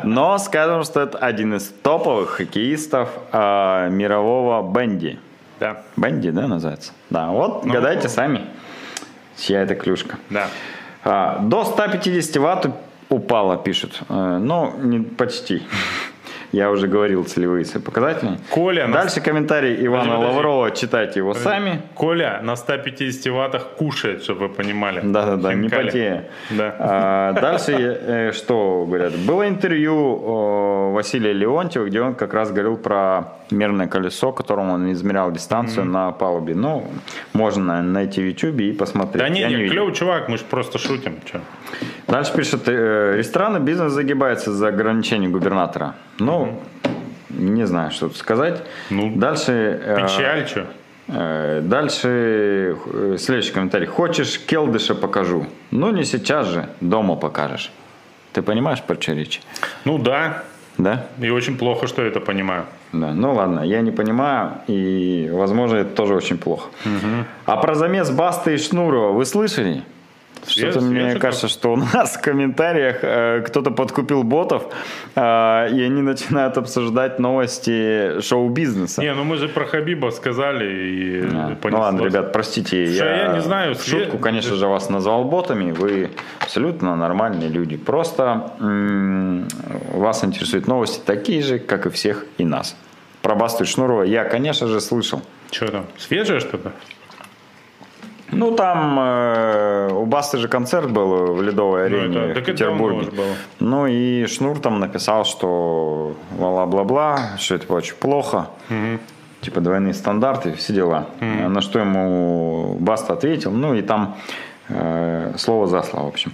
Но 0.04 0.38
скажем, 0.38 0.84
что 0.84 1.00
это 1.00 1.18
один 1.18 1.54
из 1.54 1.68
топовых 1.82 2.30
хоккеистов 2.30 3.10
а, 3.32 3.88
мирового 3.88 4.62
бенди. 4.72 5.18
Да, 5.60 5.82
Бенди, 5.96 6.30
да, 6.30 6.48
называется? 6.48 6.92
Да, 7.10 7.28
вот 7.28 7.64
гадайте 7.64 8.08
сами, 8.08 8.40
чья 9.38 9.62
это 9.62 9.74
клюшка. 9.74 10.16
да. 10.30 10.48
А, 11.04 11.38
до 11.40 11.64
150 11.64 12.36
ватт 12.36 12.66
упала, 13.08 13.56
пишут. 13.56 14.00
Э, 14.08 14.38
Ну, 14.40 14.72
не, 14.78 15.00
почти. 15.00 15.62
Я 16.52 16.70
уже 16.70 16.86
говорил 16.86 17.24
целевые 17.24 17.64
показатели. 17.84 18.38
Коля, 18.50 18.86
на- 18.86 18.94
Дальше 18.94 19.20
комментарий 19.22 19.74
Ивана 19.86 20.02
Подожди, 20.04 20.20
подожди. 20.20 20.36
Лаврова, 20.36 20.70
читайте 20.70 21.20
его 21.20 21.34
сами. 21.34 21.80
Коля 21.94 22.40
на 22.42 22.56
150 22.56 23.32
ваттах 23.32 23.68
кушает, 23.78 24.22
чтобы 24.22 24.48
вы 24.48 24.54
понимали. 24.54 25.00
Да-да-да, 25.02 25.54
не 25.54 25.68
потея. 25.70 26.28
Да. 26.50 26.76
А, 26.78 27.32
дальше 27.32 27.72
э, 27.72 28.32
что 28.32 28.84
говорят? 28.86 29.14
Было 29.26 29.48
интервью 29.48 30.92
Василия 30.92 31.32
Леонтьева, 31.32 31.86
где 31.86 32.02
он 32.02 32.14
как 32.14 32.34
раз 32.34 32.50
говорил 32.50 32.76
про 32.76 33.32
мерное 33.50 33.86
колесо, 33.86 34.32
которым 34.32 34.70
он 34.70 34.92
измерял 34.92 35.32
дистанцию 35.32 35.86
на 35.86 36.12
палубе. 36.12 36.54
Ну, 36.54 36.86
можно 37.32 37.82
найти 37.82 38.20
в 38.20 38.26
YouTube 38.26 38.60
и 38.60 38.72
посмотреть. 38.72 39.22
Да 39.22 39.28
не, 39.30 39.40
Я 39.40 39.48
не, 39.48 39.56
видел. 39.56 39.72
клевый 39.72 39.94
чувак, 39.94 40.28
мы 40.28 40.36
же 40.36 40.44
просто 40.44 40.78
шутим. 40.78 41.16
Чё? 41.24 41.40
Дальше 42.12 42.34
пишет, 42.34 42.68
э, 42.68 43.14
рестораны 43.16 43.58
бизнес 43.58 43.92
загибается 43.92 44.52
за 44.52 44.68
ограничение 44.68 45.30
губернатора. 45.30 45.94
Ну, 46.18 46.60
не 47.30 47.66
знаю, 47.66 47.90
что 47.90 48.08
тут 48.08 48.18
сказать. 48.18 48.62
Ну, 48.90 49.12
Дальше... 49.16 49.80
э, 49.82 49.96
Печаль, 50.02 50.46
что? 50.46 50.66
Э, 51.08 51.60
Дальше 51.64 52.76
э, 52.84 53.16
следующий 53.18 53.52
комментарий. 53.54 53.86
Хочешь, 53.86 54.38
келдыша 54.38 54.94
покажу? 54.94 55.46
Ну, 55.70 55.90
не 55.90 56.04
сейчас 56.04 56.48
же, 56.48 56.68
дома 56.82 57.16
покажешь. 57.16 57.72
Ты 58.34 58.42
понимаешь, 58.42 58.82
про 58.82 59.00
что 59.00 59.12
речь? 59.14 59.40
Ну 59.86 59.96
да, 59.96 60.42
Да? 60.76 61.06
и 61.18 61.30
очень 61.30 61.56
плохо, 61.56 61.86
что 61.86 62.02
я 62.02 62.08
это 62.08 62.20
понимаю. 62.20 62.64
Да. 62.92 63.14
Ну 63.14 63.32
ладно, 63.32 63.60
я 63.60 63.80
не 63.80 63.90
понимаю, 63.90 64.50
и, 64.66 65.30
возможно, 65.32 65.76
это 65.78 65.94
тоже 65.96 66.14
очень 66.14 66.36
плохо. 66.36 66.68
А 67.46 67.56
про 67.56 67.74
замес 67.74 68.10
Баста 68.10 68.50
и 68.50 68.58
Шнурова 68.58 69.12
вы 69.12 69.24
слышали? 69.24 69.82
Что-то 70.46 70.80
мне 70.80 71.14
кажется, 71.16 71.46
что 71.48 71.72
у 71.72 71.76
нас 71.76 72.16
в 72.16 72.20
комментариях 72.20 72.98
э, 73.02 73.44
кто-то 73.46 73.70
подкупил 73.70 74.24
ботов, 74.24 74.64
э, 75.14 75.20
и 75.20 75.82
они 75.82 76.02
начинают 76.02 76.58
обсуждать 76.58 77.18
новости 77.20 78.20
шоу-бизнеса. 78.20 79.02
Не, 79.02 79.14
ну 79.14 79.24
мы 79.24 79.36
же 79.36 79.48
про 79.48 79.64
Хабиба 79.66 80.10
сказали 80.10 80.64
и 80.64 81.22
А, 81.32 81.56
Ну 81.62 81.78
ладно, 81.78 82.02
ребят, 82.04 82.32
простите, 82.32 82.86
Слушай, 82.86 83.06
я, 83.06 83.26
я 83.26 83.32
не 83.34 83.40
знаю, 83.40 83.74
в 83.74 83.84
шутку, 83.84 84.18
конечно 84.18 84.56
же, 84.56 84.66
вас 84.66 84.90
назвал 84.90 85.24
ботами, 85.24 85.70
вы 85.72 86.10
абсолютно 86.40 86.96
нормальные 86.96 87.48
люди. 87.48 87.76
Просто 87.76 88.52
м, 88.58 89.46
вас 89.92 90.24
интересуют 90.24 90.66
новости 90.66 91.00
такие 91.04 91.42
же, 91.42 91.58
как 91.60 91.86
и 91.86 91.90
всех 91.90 92.24
и 92.38 92.44
нас. 92.44 92.76
Про 93.22 93.36
Басту 93.36 93.64
Шнурова 93.64 94.02
я, 94.02 94.24
конечно 94.24 94.66
же, 94.66 94.80
слышал. 94.80 95.22
Что 95.52 95.68
там, 95.68 95.86
свежее 95.98 96.40
что-то? 96.40 96.72
Ну, 98.32 98.56
там 98.56 98.98
э, 98.98 99.88
у 99.92 100.06
Басты 100.06 100.38
же 100.38 100.48
концерт 100.48 100.90
был 100.90 101.34
в 101.34 101.42
Ледовой 101.42 101.88
Ну, 101.90 101.96
арене 101.98 102.18
это- 102.18 102.32
в 102.32 102.34
так 102.34 102.48
это 102.48 102.64
давно 102.64 102.88
Петербурге. 103.00 103.22
Ну, 103.60 103.86
и 103.86 104.26
Шнур 104.26 104.58
там 104.58 104.80
написал, 104.80 105.24
что 105.24 106.14
бла-бла-бла, 106.38 107.18
что 107.38 107.54
это 107.54 107.72
очень 107.72 107.94
плохо. 107.94 108.46
Типа 109.42 109.60
двойные 109.60 109.92
стандарты, 109.94 110.52
все 110.52 110.72
дела. 110.72 111.06
На 111.20 111.60
что 111.60 111.78
ему 111.78 112.76
Баста 112.80 113.12
ответил. 113.12 113.50
Ну, 113.50 113.74
и 113.74 113.82
там 113.82 114.16
э, 114.68 115.34
слово 115.36 115.66
за 115.66 115.82
слово, 115.82 116.04
в 116.04 116.08
общем. 116.08 116.32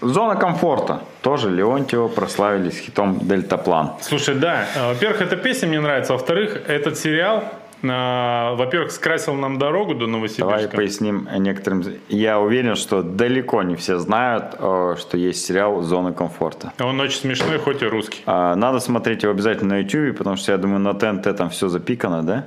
Зона 0.00 0.36
комфорта. 0.36 1.00
Тоже 1.20 1.50
Леонтьева 1.50 2.08
прославились 2.08 2.78
хитом 2.78 3.18
«Дельтаплан». 3.20 3.90
Слушай, 4.00 4.34
да, 4.36 4.64
э, 4.74 4.88
во-первых, 4.88 5.20
эта 5.22 5.36
песня 5.36 5.68
мне 5.68 5.80
нравится, 5.80 6.12
во-вторых, 6.12 6.56
этот 6.68 6.96
сериал, 6.98 7.44
во-первых, 7.82 8.92
скрасил 8.92 9.34
нам 9.34 9.58
дорогу 9.58 9.94
до 9.94 10.00
Давай 10.06 10.12
Новосибирска. 10.12 10.76
поясним 10.76 11.28
некоторым. 11.38 11.84
Я 12.08 12.38
уверен, 12.38 12.76
что 12.76 13.02
далеко 13.02 13.62
не 13.64 13.74
все 13.74 13.98
знают, 13.98 14.54
э, 14.58 14.94
что 14.98 15.16
есть 15.16 15.44
сериал 15.44 15.82
«Зона 15.82 16.12
комфорта». 16.12 16.72
Он 16.80 17.00
очень 17.00 17.18
смешной, 17.18 17.58
хоть 17.58 17.82
и 17.82 17.86
русский. 17.86 18.22
А, 18.26 18.54
Надо 18.54 18.78
смотреть 18.78 19.24
его 19.24 19.32
обязательно 19.32 19.74
на 19.74 19.78
YouTube, 19.80 20.16
потому 20.18 20.36
что 20.36 20.52
я 20.52 20.58
думаю, 20.58 20.78
на 20.80 20.94
ТНТ 20.94 21.36
там 21.36 21.50
все 21.50 21.68
запикано, 21.68 22.22
да? 22.22 22.44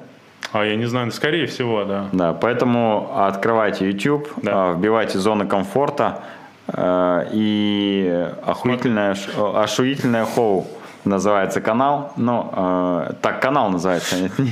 А 0.53 0.63
я 0.63 0.75
не 0.77 0.85
знаю, 0.85 1.11
скорее 1.11 1.47
всего, 1.47 1.83
да. 1.83 2.05
Да, 2.13 2.33
поэтому 2.33 3.11
открывайте 3.13 3.87
YouTube, 3.89 4.29
Да. 4.41 4.51
а, 4.71 4.73
вбивайте 4.73 5.19
«Зона 5.19 5.45
комфорта» 5.45 6.23
э, 6.67 7.27
и 7.33 8.29
охуительное, 8.45 9.15
э, 9.15 9.51
ошуительное 9.63 10.25
шоу 10.33 10.65
называется 11.03 11.61
канал. 11.61 12.13
Ну, 12.15 13.05
так 13.21 13.39
канал 13.41 13.69
называется, 13.69 14.17
нет, 14.19 14.39
не 14.39 14.51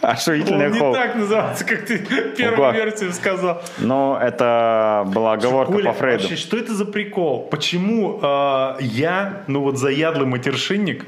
ошуительное 0.00 0.68
Он 0.68 0.72
не 0.72 0.94
так 0.94 1.14
называется, 1.16 1.64
как 1.64 1.86
ты 1.86 1.98
первую 2.36 2.72
версию 2.72 3.12
сказал. 3.12 3.62
Но 3.78 4.18
это 4.20 5.04
была 5.06 5.32
оговорка 5.34 5.72
Коля, 5.72 5.92
по 5.92 5.98
Фрейду. 5.98 6.22
вообще, 6.22 6.36
что 6.36 6.56
это 6.56 6.74
за 6.74 6.84
прикол? 6.84 7.48
Почему 7.50 8.20
э, 8.22 8.76
я, 8.80 9.42
ну 9.46 9.62
вот 9.62 9.78
заядлый 9.78 10.26
матершинник, 10.26 11.04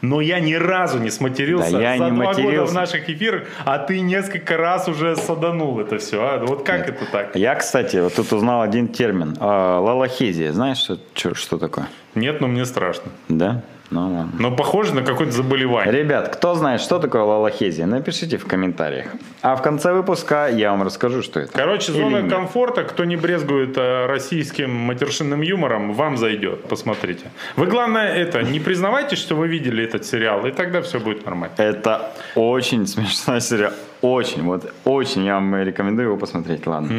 но 0.00 0.20
я 0.20 0.38
ни 0.38 0.52
разу 0.54 0.98
не 0.98 1.10
сматерился 1.10 1.72
Да 1.72 1.80
я 1.80 1.96
за 1.96 2.04
не 2.04 2.10
два 2.10 2.26
года 2.26 2.42
матерился. 2.42 2.72
в 2.72 2.74
наших 2.74 3.08
эфирах, 3.08 3.44
а 3.64 3.78
ты 3.78 4.00
несколько 4.00 4.56
раз 4.58 4.86
уже 4.86 5.16
саданул 5.16 5.80
это 5.80 5.98
все. 5.98 6.22
А? 6.22 6.38
Вот 6.44 6.64
как 6.64 6.88
это 6.88 7.06
так? 7.10 7.34
Я, 7.36 7.54
кстати, 7.54 7.96
вот 7.96 8.14
тут 8.14 8.30
узнал 8.32 8.60
один 8.60 8.88
термин. 8.88 9.34
А, 9.40 9.78
Лалахезия. 9.80 10.52
Знаешь, 10.52 10.78
что, 11.14 11.34
что 11.34 11.56
такое? 11.58 11.86
Нет, 12.14 12.40
но 12.40 12.46
мне 12.48 12.64
страшно. 12.64 13.10
Да? 13.28 13.62
Ну 13.90 14.00
ладно. 14.00 14.30
Но 14.38 14.50
похоже 14.50 14.94
на 14.94 15.02
какое-то 15.02 15.32
заболевание. 15.32 15.92
Ребят, 15.92 16.34
кто 16.34 16.54
знает, 16.54 16.80
что 16.80 16.98
такое 16.98 17.22
лалахезия, 17.22 17.86
напишите 17.86 18.38
в 18.38 18.46
комментариях. 18.46 19.06
А 19.42 19.56
в 19.56 19.62
конце 19.62 19.92
выпуска 19.92 20.48
я 20.48 20.70
вам 20.70 20.82
расскажу, 20.82 21.22
что 21.22 21.40
это. 21.40 21.52
Короче, 21.52 21.92
Или 21.92 22.00
зона 22.00 22.22
нет. 22.22 22.32
комфорта, 22.32 22.82
кто 22.84 23.04
не 23.04 23.16
брезгует 23.16 23.76
э, 23.76 24.06
российским 24.06 24.70
матершинным 24.74 25.42
юмором, 25.42 25.92
вам 25.92 26.16
зайдет. 26.16 26.64
Посмотрите. 26.64 27.30
Вы, 27.56 27.66
главное, 27.66 28.08
это, 28.14 28.42
не 28.42 28.58
признавайте, 28.58 29.16
что 29.16 29.34
вы 29.36 29.48
видели 29.48 29.84
этот 29.84 30.04
сериал, 30.06 30.46
и 30.46 30.50
тогда 30.50 30.80
все 30.80 30.98
будет 30.98 31.24
нормально. 31.26 31.54
Это 31.58 32.10
очень 32.34 32.86
смешной 32.86 33.40
сериал. 33.42 33.72
Очень, 34.04 34.42
вот 34.42 34.70
очень 34.84 35.24
я 35.24 35.34
вам 35.36 35.56
рекомендую 35.62 36.08
его 36.08 36.16
посмотреть, 36.18 36.66
ладно. 36.66 36.90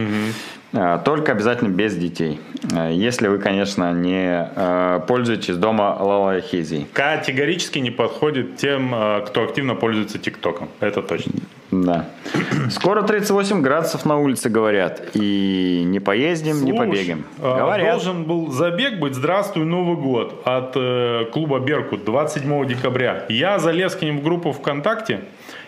А, 0.73 0.97
Только 0.97 1.33
обязательно 1.33 1.69
без 1.69 1.95
детей. 1.95 2.39
А, 2.75 2.89
Если 2.89 3.27
вы, 3.27 3.37
конечно, 3.37 3.93
не 3.93 4.49
э, 4.55 4.99
пользуетесь 5.07 5.55
дома 5.55 5.95
лалахезией. 5.99 6.87
Категорически 6.93 7.77
не 7.77 7.91
подходит 7.91 8.57
тем, 8.57 8.93
кто 9.27 9.43
активно 9.43 9.75
пользуется 9.75 10.17
ТикТоком. 10.17 10.67
Это 10.79 11.03
точно. 11.03 11.33
Да. 11.71 12.05
Скоро 12.71 13.03
38 13.03 13.61
градусов 13.61 14.05
на 14.05 14.17
улице, 14.17 14.49
говорят. 14.49 15.01
И 15.13 15.83
не 15.85 15.99
поездим, 15.99 16.63
не 16.65 16.71
Слушай, 16.71 16.77
побегаем. 16.89 17.25
э, 17.37 17.57
Говорят. 17.57 17.91
Должен 17.91 18.23
был 18.23 18.51
забег 18.51 18.99
быть 18.99 19.13
«Здравствуй, 19.13 19.65
Новый 19.65 19.95
год» 19.95 20.41
от 20.45 20.71
э, 20.75 21.25
клуба 21.31 21.59
«Беркут» 21.59 22.03
27 22.03 22.65
декабря. 22.67 23.25
Я 23.29 23.59
залез 23.59 23.95
к 23.95 24.01
ним 24.01 24.19
в 24.19 24.23
группу 24.23 24.51
ВКонтакте, 24.51 25.21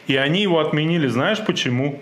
и 0.07 0.15
они 0.15 0.41
его 0.41 0.59
отменили. 0.59 1.07
Знаешь 1.07 1.43
почему? 1.45 1.99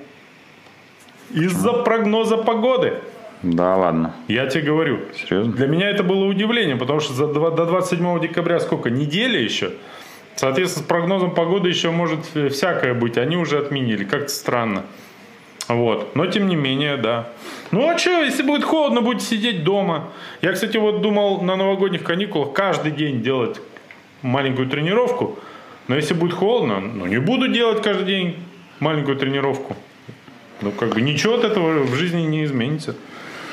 Из-за 1.33 1.73
прогноза 1.73 2.37
погоды. 2.37 2.93
Да, 3.41 3.75
ладно. 3.75 4.15
Я 4.27 4.47
тебе 4.47 4.63
говорю. 4.63 4.99
Серьезно? 5.15 5.53
Для 5.53 5.67
меня 5.67 5.89
это 5.89 6.03
было 6.03 6.25
удивлением, 6.25 6.79
потому 6.79 6.99
что 6.99 7.13
за 7.13 7.27
два- 7.27 7.51
до 7.51 7.65
27 7.65 8.19
декабря 8.19 8.59
сколько? 8.59 8.89
Неделя 8.89 9.39
еще? 9.39 9.71
Соответственно, 10.35 10.83
с 10.85 10.87
прогнозом 10.87 11.33
погоды 11.33 11.69
еще 11.69 11.91
может 11.91 12.19
всякое 12.51 12.93
быть. 12.93 13.17
Они 13.17 13.37
уже 13.37 13.57
отменили. 13.59 14.03
Как-то 14.03 14.29
странно. 14.29 14.83
Вот. 15.67 16.15
Но 16.15 16.27
тем 16.27 16.47
не 16.47 16.55
менее, 16.55 16.97
да. 16.97 17.29
Ну 17.71 17.89
а 17.89 17.97
что, 17.97 18.21
если 18.23 18.43
будет 18.43 18.63
холодно, 18.63 19.01
будете 19.01 19.25
сидеть 19.25 19.63
дома. 19.63 20.09
Я, 20.41 20.53
кстати, 20.53 20.77
вот 20.77 21.01
думал 21.01 21.41
на 21.41 21.55
новогодних 21.55 22.03
каникулах 22.03 22.53
каждый 22.53 22.91
день 22.91 23.21
делать 23.21 23.59
маленькую 24.21 24.67
тренировку. 24.69 25.39
Но 25.87 25.95
если 25.95 26.13
будет 26.13 26.33
холодно, 26.33 26.79
ну 26.79 27.05
не 27.05 27.17
буду 27.17 27.47
делать 27.47 27.81
каждый 27.81 28.05
день 28.05 28.43
маленькую 28.79 29.17
тренировку. 29.17 29.75
Ну 30.61 30.71
как 30.71 30.89
бы 30.93 31.01
ничего 31.01 31.35
от 31.35 31.43
этого 31.43 31.83
в 31.83 31.93
жизни 31.95 32.21
не 32.21 32.43
изменится. 32.43 32.95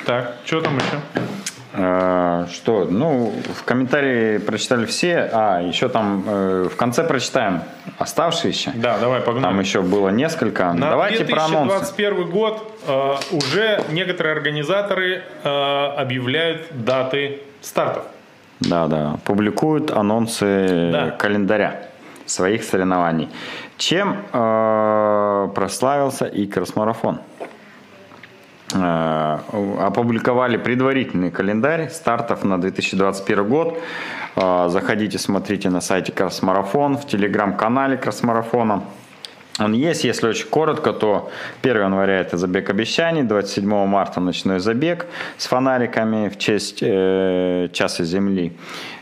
Так, 0.07 0.37
что 0.45 0.61
там 0.61 0.77
еще? 0.77 1.01
Э, 1.75 2.47
Что? 2.53 2.85
Ну, 2.85 3.33
в 3.55 3.65
комментарии 3.65 4.39
прочитали 4.39 4.85
все. 4.85 5.31
А, 5.33 5.61
еще 5.63 5.89
там 5.89 6.25
э, 6.27 6.69
в 6.71 6.77
конце 6.77 7.03
прочитаем 7.05 7.63
оставшиеся. 7.99 8.73
Да, 8.75 8.99
давай, 8.99 9.21
погнали. 9.21 9.45
Там 9.53 9.61
еще 9.61 9.81
было 9.81 10.11
несколько. 10.11 10.73
На 10.73 10.91
Давайте 10.91 11.25
про 11.25 11.45
анонсы. 11.45 11.79
2021 11.79 12.31
год 12.31 12.79
э, 12.87 13.15
уже 13.33 13.83
некоторые 13.91 14.35
организаторы 14.35 15.23
э, 15.45 15.49
объявляют 15.97 16.67
даты 16.71 17.41
стартов. 17.63 18.05
Да, 18.61 18.87
да. 18.87 19.17
Публикуют 19.25 19.91
анонсы 19.91 20.91
Да. 20.93 21.11
календаря 21.11 21.89
своих 22.33 22.65
соревнований. 22.65 23.29
Чем 23.77 24.25
э, 24.33 25.49
прославился 25.55 26.27
и 26.27 26.47
кросс-марафон? 26.47 27.19
Э, 28.75 29.39
опубликовали 29.81 30.57
предварительный 30.57 31.31
календарь 31.31 31.91
стартов 31.91 32.45
на 32.45 32.61
2021 32.61 33.49
год. 33.49 33.79
Э, 34.37 34.69
заходите, 34.69 35.19
смотрите 35.19 35.71
на 35.71 35.81
сайте 35.81 36.13
Кросс-марафон, 36.13 36.97
в 36.97 37.07
телеграм-канале 37.07 37.97
Кросс-марафона. 37.97 38.83
Он 39.59 39.75
есть, 39.75 40.05
если 40.05 40.29
очень 40.29 40.49
коротко, 40.49 40.93
то 40.93 41.31
1 41.63 41.77
января 41.77 42.21
это 42.21 42.39
забег 42.39 42.71
обещаний, 42.71 43.23
27 43.23 43.87
марта 43.87 44.21
ночной 44.21 44.61
забег 44.61 45.07
с 45.37 45.47
фонариками 45.47 46.29
в 46.29 46.39
честь 46.39 46.79
э, 46.81 47.69
Часа 47.73 48.05
Земли. 48.05 48.53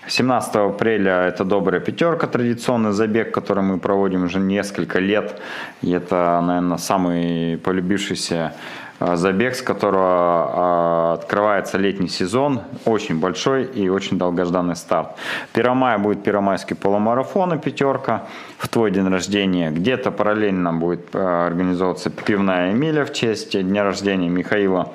17 0.08 0.56
апреля 0.56 1.28
это 1.28 1.44
добрая 1.44 1.80
пятерка, 1.80 2.26
традиционный 2.26 2.90
забег, 2.90 3.32
который 3.32 3.62
мы 3.62 3.78
проводим 3.78 4.24
уже 4.24 4.40
несколько 4.40 4.98
лет. 4.98 5.40
И 5.82 5.92
это, 5.92 6.40
наверное, 6.42 6.78
самый 6.78 7.56
полюбившийся 7.58 8.52
забег, 9.00 9.54
с 9.54 9.62
которого 9.62 10.04
а, 10.04 11.14
открывается 11.14 11.78
летний 11.78 12.08
сезон, 12.08 12.62
очень 12.84 13.18
большой 13.18 13.64
и 13.64 13.88
очень 13.88 14.18
долгожданный 14.18 14.76
старт. 14.76 15.08
1 15.54 15.76
мая 15.76 15.98
будет 15.98 16.22
первомайский 16.22 16.76
полумарафон 16.76 17.54
и 17.54 17.58
пятерка 17.58 18.26
в 18.58 18.68
твой 18.68 18.90
день 18.90 19.08
рождения. 19.08 19.70
Где-то 19.70 20.10
параллельно 20.10 20.74
будет 20.74 21.08
а, 21.14 21.46
организовываться 21.46 22.10
пивная 22.10 22.72
Эмиля 22.72 23.04
в 23.06 23.12
честь 23.12 23.58
дня 23.58 23.84
рождения 23.84 24.28
Михаила. 24.28 24.92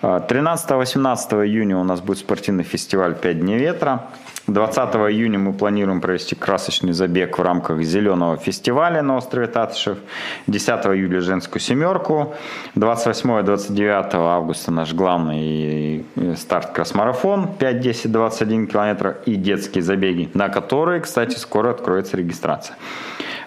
13-18 0.00 1.44
июня 1.44 1.76
у 1.76 1.84
нас 1.84 2.00
будет 2.00 2.18
спортивный 2.18 2.62
фестиваль 2.62 3.16
«5 3.20 3.34
дней 3.34 3.58
ветра». 3.58 4.04
20 4.48 4.78
июня 5.12 5.38
мы 5.38 5.52
планируем 5.52 6.00
провести 6.00 6.34
красочный 6.34 6.94
забег 6.94 7.38
в 7.38 7.42
рамках 7.42 7.82
зеленого 7.82 8.38
фестиваля 8.38 9.02
на 9.02 9.16
острове 9.16 9.46
Татышев. 9.46 9.98
10 10.46 10.68
июля 10.68 11.20
женскую 11.20 11.60
семерку. 11.60 12.34
28-29 12.74 14.14
августа 14.14 14.72
наш 14.72 14.94
главный 14.94 16.06
старт 16.34 16.72
кросс-марафон 16.72 17.48
5, 17.58 17.80
10, 17.80 18.10
21 18.10 18.66
километра 18.68 19.18
и 19.26 19.34
детские 19.34 19.82
забеги, 19.82 20.30
на 20.32 20.48
которые, 20.48 21.02
кстати, 21.02 21.36
скоро 21.36 21.70
откроется 21.70 22.16
регистрация. 22.16 22.76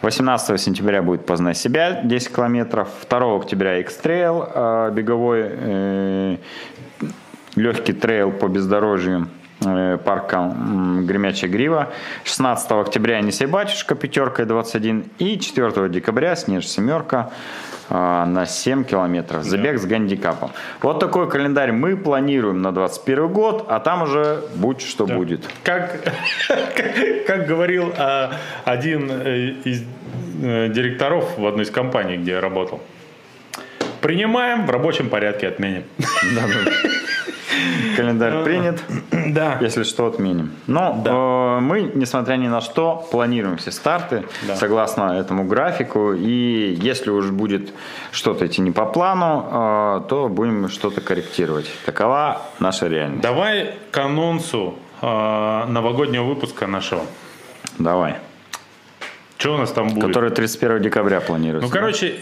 18 0.04 0.62
сентября 0.62 1.02
будет 1.02 1.26
«Познай 1.26 1.56
себя» 1.56 2.02
10 2.04 2.32
километров. 2.32 2.90
2 3.10 3.36
октября 3.38 3.80
X-Trail, 3.80 4.52
э, 4.54 4.92
беговой 4.94 5.42
э, 5.46 6.38
легкий 7.56 7.94
трейл 7.94 8.32
по 8.32 8.48
бездорожью 8.48 9.28
парка 9.62 10.54
Гремячая 11.02 11.50
Грива. 11.50 11.90
16 12.24 12.72
октября 12.72 13.20
Енисей 13.20 13.46
Батюшка, 13.46 13.96
пятерка 13.96 14.44
и 14.44 14.46
21. 14.46 15.06
И 15.20 15.40
4 15.40 15.90
декабря 15.90 16.36
Снеж 16.36 16.68
Семерка 16.68 17.32
э, 17.90 17.94
на 17.94 18.46
7 18.46 18.84
километров. 18.84 19.44
Забег 19.44 19.74
да. 19.74 19.78
с 19.78 19.86
гандикапом. 19.86 20.52
Вот 20.82 21.00
такой 21.00 21.30
календарь 21.30 21.72
мы 21.72 21.96
планируем 21.96 22.62
на 22.62 22.72
21 22.72 23.28
год, 23.28 23.66
а 23.70 23.80
там 23.80 24.04
уже 24.04 24.44
будь 24.56 24.82
что 24.82 25.06
да. 25.06 25.16
будет. 25.16 25.48
Как, 25.64 26.00
как 27.28 27.46
говорил 27.48 27.94
а, 27.98 28.34
один 28.66 29.12
э, 29.12 29.54
из 29.64 29.84
директоров 30.42 31.38
в 31.38 31.46
одной 31.46 31.66
из 31.66 31.72
компаний, 31.72 32.18
где 32.18 32.32
я 32.32 32.42
работал. 32.42 32.82
Принимаем, 34.02 34.66
в 34.66 34.72
рабочем 34.72 35.10
порядке 35.10 35.48
отменим. 35.48 35.84
Да, 36.00 36.42
да. 36.48 36.72
Календарь 37.96 38.44
принят. 38.44 38.84
Да. 39.32 39.58
Если 39.62 39.84
что, 39.84 40.08
отменим. 40.08 40.52
Но 40.68 41.00
да. 41.06 41.12
э, 41.12 41.60
мы, 41.62 41.92
несмотря 41.94 42.36
ни 42.36 42.48
на 42.48 42.60
что, 42.60 43.08
планируем 43.12 43.58
все 43.58 43.72
старты 43.72 44.26
да. 44.46 44.58
согласно 44.58 45.18
этому 45.18 45.46
графику. 45.46 46.14
И 46.14 46.78
если 46.82 47.12
уж 47.12 47.30
будет 47.30 47.72
что-то 48.12 48.46
идти 48.48 48.62
не 48.62 48.72
по 48.72 48.86
плану, 48.86 49.46
э, 49.50 50.02
то 50.10 50.28
будем 50.28 50.68
что-то 50.68 51.00
корректировать. 51.00 51.72
Такова 51.86 52.42
наша 52.60 52.88
реальность. 52.88 53.22
Давай 53.22 53.76
к 53.92 53.98
анонсу 53.98 54.76
э, 55.02 55.66
новогоднего 55.68 56.24
выпуска 56.24 56.68
нашего. 56.68 57.04
Давай. 57.78 58.18
Что 59.38 59.56
у 59.56 59.58
нас 59.58 59.72
там 59.72 59.88
будет? 59.88 60.08
Который 60.08 60.30
31 60.30 60.82
декабря 60.82 61.20
планируется. 61.20 61.68
Ну, 61.68 61.74
короче, 61.74 62.20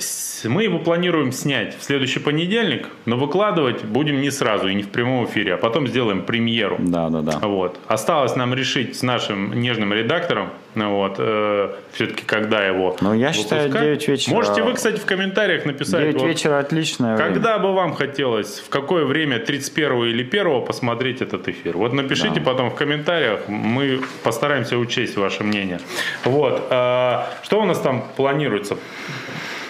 мы 0.48 0.64
его 0.64 0.80
планируем 0.80 1.32
снять 1.32 1.78
в 1.78 1.84
следующий 1.84 2.20
понедельник, 2.20 2.88
но 3.06 3.18
выкладывать 3.18 3.84
будем 3.84 4.22
не 4.22 4.32
сразу 4.32 4.68
и 4.68 4.76
не 4.76 4.84
в 4.84 4.90
прямом 4.90 5.26
эфире, 5.26 5.56
а 5.56 5.58
потом 5.58 5.88
сделаем 5.88 6.24
премьеру. 6.24 6.78
Да, 6.80 7.10
да, 7.10 7.22
да. 7.22 7.40
Вот. 7.40 7.80
Осталось 7.88 8.36
нам 8.36 8.54
решить 8.54 8.98
с 8.98 9.04
нашим 9.04 9.60
нежным 9.60 9.94
редактором, 9.94 10.50
вот, 10.76 11.16
э, 11.18 11.74
все-таки 11.92 12.24
когда 12.26 12.66
его 12.66 12.96
Ну, 13.02 13.14
я 13.14 13.30
выпускать. 13.30 13.64
считаю, 13.64 13.72
9 13.72 14.08
вечера. 14.08 14.34
Можете 14.36 14.64
вы, 14.64 14.74
кстати, 14.74 14.98
в 14.98 15.06
комментариях 15.06 15.66
написать. 15.66 16.02
9 16.02 16.22
вот, 16.22 16.28
вечера 16.28 16.60
отличное 16.60 17.18
Когда 17.18 17.58
время. 17.58 17.70
бы 17.70 17.74
вам 17.74 17.94
хотелось, 17.96 18.60
в 18.60 18.70
какое 18.70 19.06
время, 19.06 19.40
31 19.40 20.06
или 20.06 20.24
1 20.24 20.66
посмотреть 20.66 21.22
этот 21.22 21.48
эфир? 21.48 21.78
Вот 21.78 21.94
напишите 21.94 22.40
да. 22.40 22.42
потом 22.42 22.70
в 22.70 22.76
комментариях, 22.76 23.48
мы 23.48 24.00
постараемся 24.24 24.78
учесть 24.78 25.18
ваше 25.18 25.44
мнение. 25.44 25.80
Вот. 26.24 26.68
Э, 26.70 27.24
что 27.44 27.60
у 27.62 27.66
нас 27.66 27.80
там 27.80 28.06
планируется? 28.16 28.78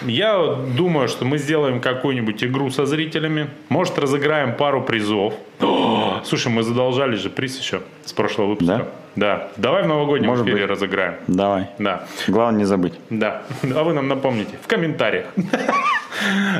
Я 0.02 0.56
думаю, 0.76 1.08
что 1.08 1.24
мы 1.24 1.38
сделаем 1.38 1.80
какую-нибудь 1.80 2.42
игру 2.44 2.70
со 2.70 2.86
зрителями. 2.86 3.48
Может, 3.68 3.98
разыграем 3.98 4.54
пару 4.56 4.82
призов. 4.82 5.34
О, 5.60 6.20
слушай, 6.24 6.48
мы 6.52 6.62
задолжали 6.62 7.16
же 7.16 7.30
приз 7.30 7.58
еще 7.58 7.82
с 8.04 8.12
прошлого 8.12 8.48
выпуска. 8.48 8.76
Да? 8.76 8.86
Да. 9.16 9.48
Давай 9.56 9.82
в 9.82 9.86
новогоднем 9.88 10.28
Может 10.28 10.46
эфире 10.46 10.62
быть. 10.62 10.70
разыграем. 10.70 11.14
Давай. 11.26 11.66
Да. 11.78 12.06
Главное 12.28 12.60
не 12.60 12.64
забыть. 12.64 12.94
Да. 13.10 13.42
А 13.74 13.82
вы 13.82 13.92
нам 13.92 14.08
напомните 14.08 14.56
в 14.62 14.66
комментариях. 14.66 15.26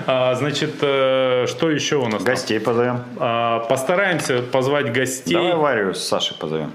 А, 0.07 0.35
значит, 0.37 0.77
э, 0.81 1.45
что 1.47 1.71
еще 1.71 1.97
у 1.97 2.07
нас? 2.09 2.23
Гостей 2.23 2.59
позовем. 2.59 3.01
А, 3.19 3.59
постараемся 3.69 4.41
позвать 4.41 4.91
гостей. 4.91 5.35
Давай 5.35 5.55
Варю 5.55 5.93
с 5.93 6.03
Сашей 6.03 6.35
позовем. 6.39 6.73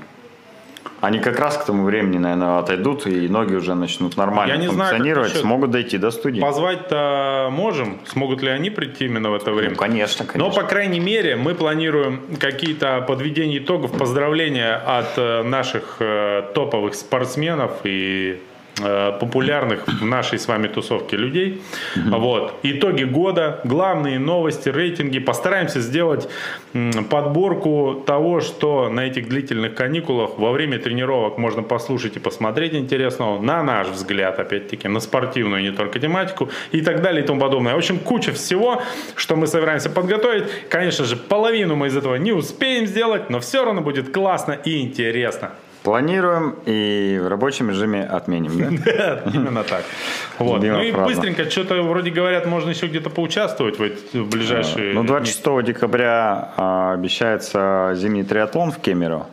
Они 1.01 1.19
как 1.19 1.39
раз 1.39 1.57
к 1.57 1.65
тому 1.65 1.83
времени, 1.83 2.17
наверное, 2.17 2.59
отойдут, 2.59 3.05
и 3.05 3.27
ноги 3.27 3.53
уже 3.53 3.75
начнут 3.75 4.17
нормально 4.17 4.53
Я 4.53 4.57
не 4.57 4.67
функционировать, 4.67 5.31
знаю, 5.31 5.45
смогут 5.45 5.71
дойти 5.71 5.97
до 5.97 6.11
студии. 6.11 6.41
Позвать-то 6.41 7.49
можем. 7.51 7.99
Смогут 8.05 8.41
ли 8.41 8.49
они 8.49 8.69
прийти 8.69 9.05
именно 9.05 9.29
в 9.29 9.35
это 9.35 9.51
время? 9.51 9.71
Ну, 9.71 9.75
конечно, 9.75 10.25
конечно. 10.25 10.49
Но, 10.49 10.55
по 10.55 10.67
крайней 10.67 10.99
мере, 10.99 11.35
мы 11.35 11.53
планируем 11.53 12.21
какие-то 12.39 13.01
подведения 13.01 13.57
итогов, 13.57 13.97
поздравления 13.97 14.75
от 14.75 15.17
э, 15.17 15.43
наших 15.43 15.97
э, 15.99 16.43
топовых 16.53 16.95
спортсменов 16.95 17.71
и 17.83 18.39
популярных 18.75 19.87
в 19.87 20.05
нашей 20.05 20.37
с 20.37 20.47
вами 20.47 20.67
тусовке 20.67 21.17
людей. 21.17 21.61
Mm-hmm. 21.95 22.19
Вот. 22.19 22.53
Итоги 22.63 23.03
года, 23.03 23.61
главные 23.63 24.19
новости, 24.19 24.69
рейтинги. 24.69 25.19
Постараемся 25.19 25.79
сделать 25.79 26.27
подборку 27.09 28.03
того, 28.05 28.41
что 28.41 28.89
на 28.89 29.01
этих 29.01 29.29
длительных 29.29 29.75
каникулах 29.75 30.37
во 30.37 30.51
время 30.51 30.77
тренировок 30.77 31.37
можно 31.37 31.63
послушать 31.63 32.17
и 32.17 32.19
посмотреть 32.19 32.73
интересного, 32.73 33.41
на 33.41 33.63
наш 33.63 33.87
взгляд, 33.87 34.39
опять-таки, 34.39 34.87
на 34.87 34.99
спортивную 34.99 35.61
не 35.61 35.71
только 35.71 35.99
тематику 35.99 36.49
и 36.71 36.81
так 36.81 37.01
далее 37.01 37.23
и 37.23 37.27
тому 37.27 37.39
подобное. 37.39 37.73
В 37.73 37.77
общем, 37.77 37.97
куча 37.99 38.33
всего, 38.33 38.81
что 39.15 39.35
мы 39.35 39.47
собираемся 39.47 39.89
подготовить. 39.89 40.43
Конечно 40.69 41.05
же, 41.05 41.15
половину 41.15 41.75
мы 41.75 41.87
из 41.87 41.95
этого 41.95 42.15
не 42.15 42.33
успеем 42.33 42.87
сделать, 42.87 43.29
но 43.29 43.39
все 43.39 43.63
равно 43.63 43.81
будет 43.81 44.11
классно 44.11 44.53
и 44.53 44.81
интересно. 44.81 45.51
Планируем 45.85 46.55
и 46.65 47.19
в 47.21 47.27
рабочем 47.27 47.69
режиме 47.69 48.03
отменим, 48.03 48.57
да? 48.83 49.21
Именно 49.33 49.63
так. 49.63 49.83
Вот. 50.39 50.63
Ну 50.63 50.81
и 50.81 50.91
быстренько, 50.91 51.47
что-то 51.47 51.79
вроде 51.83 52.09
говорят, 52.09 52.47
можно 52.47 52.71
еще 52.71 52.87
где-то 52.87 53.11
поучаствовать 53.11 53.77
в 53.77 54.29
ближайшие... 54.29 54.95
Ну, 54.95 55.03
26 55.03 55.63
декабря 55.63 56.53
а, 56.57 56.93
обещается 56.93 57.91
зимний 57.93 58.23
триатлон 58.23 58.71
в 58.71 58.79
Кемерово. 58.79 59.27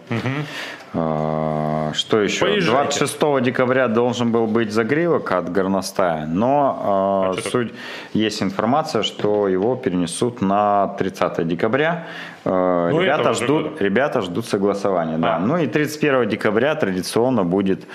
А, 0.94 1.92
что 1.94 2.20
еще? 2.20 2.44
Поезжайте. 2.46 2.98
26 2.98 3.42
декабря 3.42 3.88
должен 3.88 4.30
был 4.30 4.46
быть 4.46 4.72
загривок 4.72 5.32
от 5.32 5.50
горностая, 5.50 6.26
но 6.26 6.78
а, 6.82 7.34
а 7.38 7.50
суть 7.50 7.72
есть 8.12 8.42
информация, 8.42 9.02
что 9.02 9.48
его 9.48 9.74
перенесут 9.76 10.40
на 10.40 10.88
30 10.98 11.46
декабря. 11.48 12.06
Ну, 12.44 13.00
ребята, 13.00 13.32
ждут, 13.32 13.80
ребята 13.80 14.20
ждут 14.20 14.46
согласования. 14.46 15.14
А. 15.14 15.18
Да. 15.18 15.38
Ну 15.38 15.56
и 15.58 15.66
31 15.66 16.28
декабря 16.28 16.74
традиционно 16.74 17.44
будет 17.44 17.86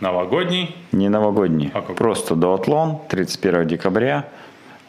Новогодний? 0.00 0.76
Не 0.92 1.08
новогодний, 1.08 1.70
а 1.72 1.80
просто 1.80 2.34
дуатлон 2.34 2.98
31 3.08 3.66
декабря. 3.66 4.26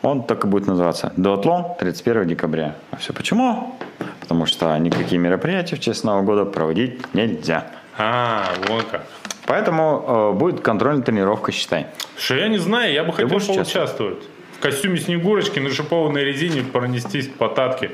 Он 0.06 0.22
так 0.22 0.46
и 0.46 0.48
будет 0.48 0.68
называться. 0.68 1.14
Дуатлон 1.18 1.66
31 1.80 2.28
декабря. 2.28 2.76
А 2.92 2.98
все 2.98 3.12
почему? 3.12 3.76
Потому 4.20 4.46
что 4.46 4.78
никакие 4.78 5.18
мероприятия 5.20 5.78
в 5.78 5.80
честь 5.80 6.04
Нового 6.04 6.22
года 6.22 6.46
проводить 6.46 7.12
нельзя. 7.16 7.66
А, 7.98 8.44
вот 8.68 8.84
как. 8.84 9.04
Поэтому 9.48 10.06
э, 10.08 10.38
будет 10.38 10.62
контрольная 10.62 11.02
тренировка, 11.02 11.52
считай. 11.52 11.88
Что 12.20 12.36
я 12.36 12.50
не 12.50 12.60
знаю, 12.60 12.94
я 12.94 13.04
бы 13.04 13.14
Ты 13.14 13.28
хотел 13.28 13.56
поучаствовать. 13.56 14.20
В 14.60 14.60
костюме 14.60 14.98
Снегурочки 14.98 15.58
на 15.58 15.72
шипованной 15.72 16.24
резине 16.24 16.62
пронестись 16.62 17.28
по 17.28 17.50
татке. 17.50 17.90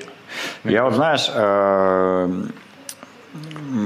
Я 0.66 0.84
вот, 0.84 0.96
знаешь, 0.96 1.32
э, 1.34 2.44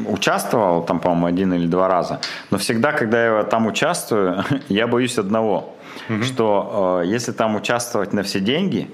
участвовал 0.08 0.84
там, 0.84 1.00
по-моему, 1.00 1.28
один 1.28 1.54
или 1.54 1.68
два 1.68 1.88
раза. 1.88 2.22
Но 2.50 2.58
всегда, 2.58 2.92
когда 2.92 3.24
я 3.24 3.44
там 3.44 3.68
участвую, 3.68 4.44
я 4.68 4.88
боюсь 4.88 5.20
одного 5.20 5.75
угу. 6.10 6.24
что 6.24 7.02
э, 7.04 7.08
если 7.08 7.32
там 7.32 7.56
участвовать 7.56 8.14
на 8.14 8.24
все 8.24 8.40
деньги, 8.40 8.90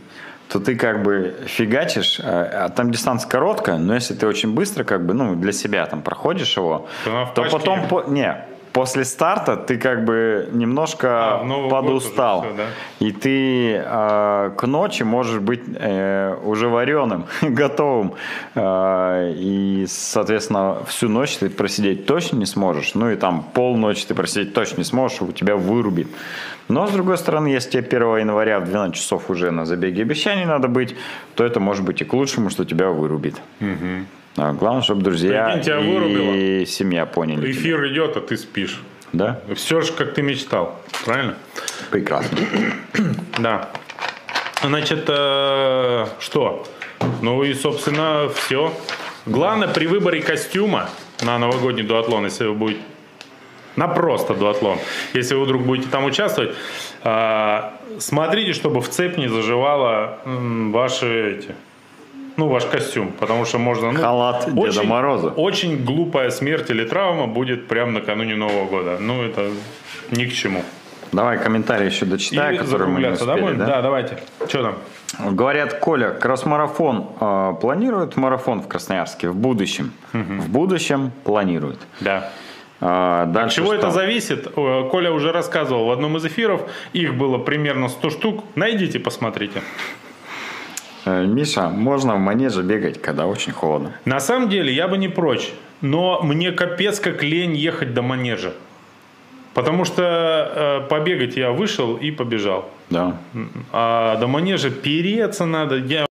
то 0.49 0.60
ты 0.60 0.76
как 0.76 1.02
бы 1.03 1.36
фигачишь, 1.45 2.19
э, 2.19 2.23
а 2.23 2.69
там 2.69 2.91
дистанция 2.91 3.30
короткая, 3.30 3.78
но 3.78 3.94
если 3.94 4.14
ты 4.14 4.28
очень 4.28 4.53
быстро 4.53 4.84
как 4.84 5.06
бы, 5.06 5.14
ну, 5.14 5.36
для 5.36 5.53
себя 5.53 5.86
там 5.86 6.02
проходишь 6.02 6.57
его, 6.57 6.88
то, 7.06 7.32
то 7.36 7.44
потом, 7.49 7.88
по, 7.88 8.03
не, 8.07 8.36
после 8.73 9.03
старта 9.06 9.56
ты 9.57 9.77
как 9.77 10.06
бы 10.06 10.49
немножко 10.52 11.07
А, 11.41 11.69
подустал. 11.69 12.41
всё, 12.41 12.53
да. 12.53 12.64
И 12.99 13.11
ты 13.11 13.73
э, 13.76 14.52
к 14.57 14.68
ночи 14.68 15.03
можешь 15.03 15.39
быть 15.39 15.61
э, 15.76 16.35
уже 16.43 16.68
вареным, 16.68 17.26
готовым. 17.41 18.14
Э, 18.56 19.34
и, 19.35 19.85
соответственно, 19.88 20.77
всю 20.88 21.10
ночь 21.10 21.38
ты 21.38 21.49
просидеть 21.49 22.06
точно 22.06 22.38
не 22.38 22.45
сможешь. 22.45 22.95
Ну 22.95 23.10
и 23.10 23.15
там 23.15 23.43
полночи 23.53 24.06
ты 24.06 24.15
просидеть 24.15 24.53
точно 24.53 24.77
не 24.77 24.85
сможешь, 24.85 25.22
у 25.22 25.31
тебя 25.31 25.56
вырубит. 25.56 26.07
Но, 26.68 26.88
с 26.88 26.91
другой 26.91 27.18
стороны, 27.18 27.48
если 27.48 27.72
тебе 27.72 27.88
1 27.98 28.18
января 28.19 28.60
в 28.60 28.65
12 28.65 28.95
часов 28.95 29.30
уже 29.30 29.52
на 29.52 29.65
забеге 29.65 30.03
обещаний 30.03 30.45
надо 30.45 30.68
быть, 30.68 30.95
то 31.35 31.43
это 31.43 31.60
может 31.60 31.84
быть 31.84 32.02
и 32.02 32.06
к 32.06 32.14
лучшему, 32.14 32.49
что 32.49 32.64
тебя 32.65 32.89
вырубит. 32.89 33.41
А 33.60 33.65
главное, 34.36 34.82
чтобы 34.82 35.02
друзья 35.03 35.45
Прикинь, 35.45 35.64
тебя 35.64 35.80
и 35.80 35.91
вырубило. 35.91 36.66
семья 36.66 37.06
поняли. 37.06 37.41
тебя. 37.41 37.52
Эфир 37.52 37.88
идет, 37.91 38.18
а 38.18 38.22
ты 38.22 38.38
спишь. 38.38 38.80
Да? 39.14 39.41
Все 39.56 39.82
же, 39.82 39.91
как 39.91 40.14
ты 40.14 40.22
мечтал. 40.22 40.80
Правильно? 41.06 41.36
Прекрасно. 41.90 42.38
Да. 43.40 43.70
Значит, 44.64 45.06
э, 45.08 46.06
что? 46.20 46.66
Ну 47.22 47.44
и, 47.44 47.53
собственно, 47.56 48.30
все. 48.36 48.72
Главное 49.26 49.68
при 49.68 49.88
выборе 49.88 50.22
костюма 50.22 50.90
на 51.24 51.38
новогодний 51.40 51.84
дуатлон, 51.84 52.26
если 52.26 52.45
вы 52.45 52.53
будете 52.53 52.82
на 53.76 53.88
просто 53.88 54.34
дуатлон, 54.36 54.78
если 55.14 55.34
вы 55.36 55.45
вдруг 55.45 55.64
будете 55.64 55.90
там 55.90 56.06
участвовать, 56.06 56.53
э, 57.03 57.62
смотрите, 57.99 58.53
чтобы 58.53 58.82
в 58.82 58.90
цепь 58.90 59.18
не 59.18 59.28
заживала 59.28 60.20
м, 60.26 60.72
ваши 60.72 61.38
эти, 61.38 61.56
ну, 62.42 62.48
ваш 62.48 62.66
костюм, 62.66 63.12
потому 63.20 63.46
что 63.46 63.60
можно... 63.60 63.92
Ну, 63.92 64.00
Халат 64.00 64.54
Деда 64.54 64.84
Мороза. 64.84 65.28
Очень 65.28 65.84
глупая 65.84 66.32
смерть 66.32 66.70
или 66.72 66.86
травма 66.86 67.28
будет 67.28 67.68
прямо 67.68 67.92
накануне 67.92 68.36
Нового 68.36 68.66
года. 68.66 68.98
Ну, 69.00 69.22
это 69.24 69.52
ни 70.10 70.26
к 70.26 70.34
чему. 70.34 70.64
Давай 71.12 71.38
комментарий 71.38 71.88
еще 71.88 72.06
дочитай, 72.06 72.56
И 72.56 72.58
который 72.58 72.88
мы 72.88 73.00
не 73.00 73.16
закругляться, 73.16 73.26
да, 73.26 73.34
успели. 73.34 73.46
будем? 73.48 73.60
да? 73.60 73.66
да, 73.66 73.82
давайте. 73.82 74.18
Что 74.48 74.64
там? 74.64 75.36
Говорят, 75.36 75.74
Коля, 75.80 76.12
кросс-марафон 76.12 77.10
э, 77.20 77.54
планирует 77.62 78.16
марафон 78.16 78.62
в 78.62 78.68
Красноярске 78.68 79.30
в 79.30 79.36
будущем? 79.36 79.92
В 80.14 80.50
будущем 80.50 81.12
планирует. 81.24 81.80
Да. 82.00 82.32
А, 82.80 83.30
От 83.36 83.52
чего 83.52 83.68
что? 83.68 83.76
это 83.76 83.92
зависит? 83.92 84.48
Коля 84.56 85.12
уже 85.12 85.32
рассказывал 85.32 85.86
в 85.86 85.92
одном 85.92 86.18
из 86.18 86.26
эфиров. 86.26 86.62
Их 86.94 87.14
было 87.14 87.38
примерно 87.38 87.90
100 87.90 88.10
штук. 88.10 88.44
Найдите, 88.56 89.00
посмотрите. 89.00 89.62
Э, 91.06 91.26
Миша, 91.26 91.69
можно 91.69 92.15
в 92.15 92.19
манеже 92.19 92.61
бегать, 92.64 93.02
когда 93.02 93.26
очень 93.28 93.53
холодно. 93.53 93.91
На 94.06 94.19
самом 94.19 94.49
деле, 94.49 94.73
я 94.73 94.88
бы 94.88 94.98
не 94.98 95.07
прочь. 95.10 95.52
Но 95.82 96.22
мне 96.22 96.52
капец 96.52 96.99
как 96.99 97.23
лень 97.23 97.56
ехать 97.56 97.94
до 97.94 98.02
манежа. 98.02 98.53
Потому 99.53 99.84
что 99.84 100.03
э, 100.03 100.88
побегать 100.88 101.36
я 101.36 101.52
вышел 101.52 101.95
и 101.95 102.11
побежал. 102.11 102.69
Да. 102.90 103.18
А 103.72 104.15
до 104.18 104.28
манежа 104.28 104.69
переться 104.69 105.45
надо. 105.45 105.78
Я 105.78 106.06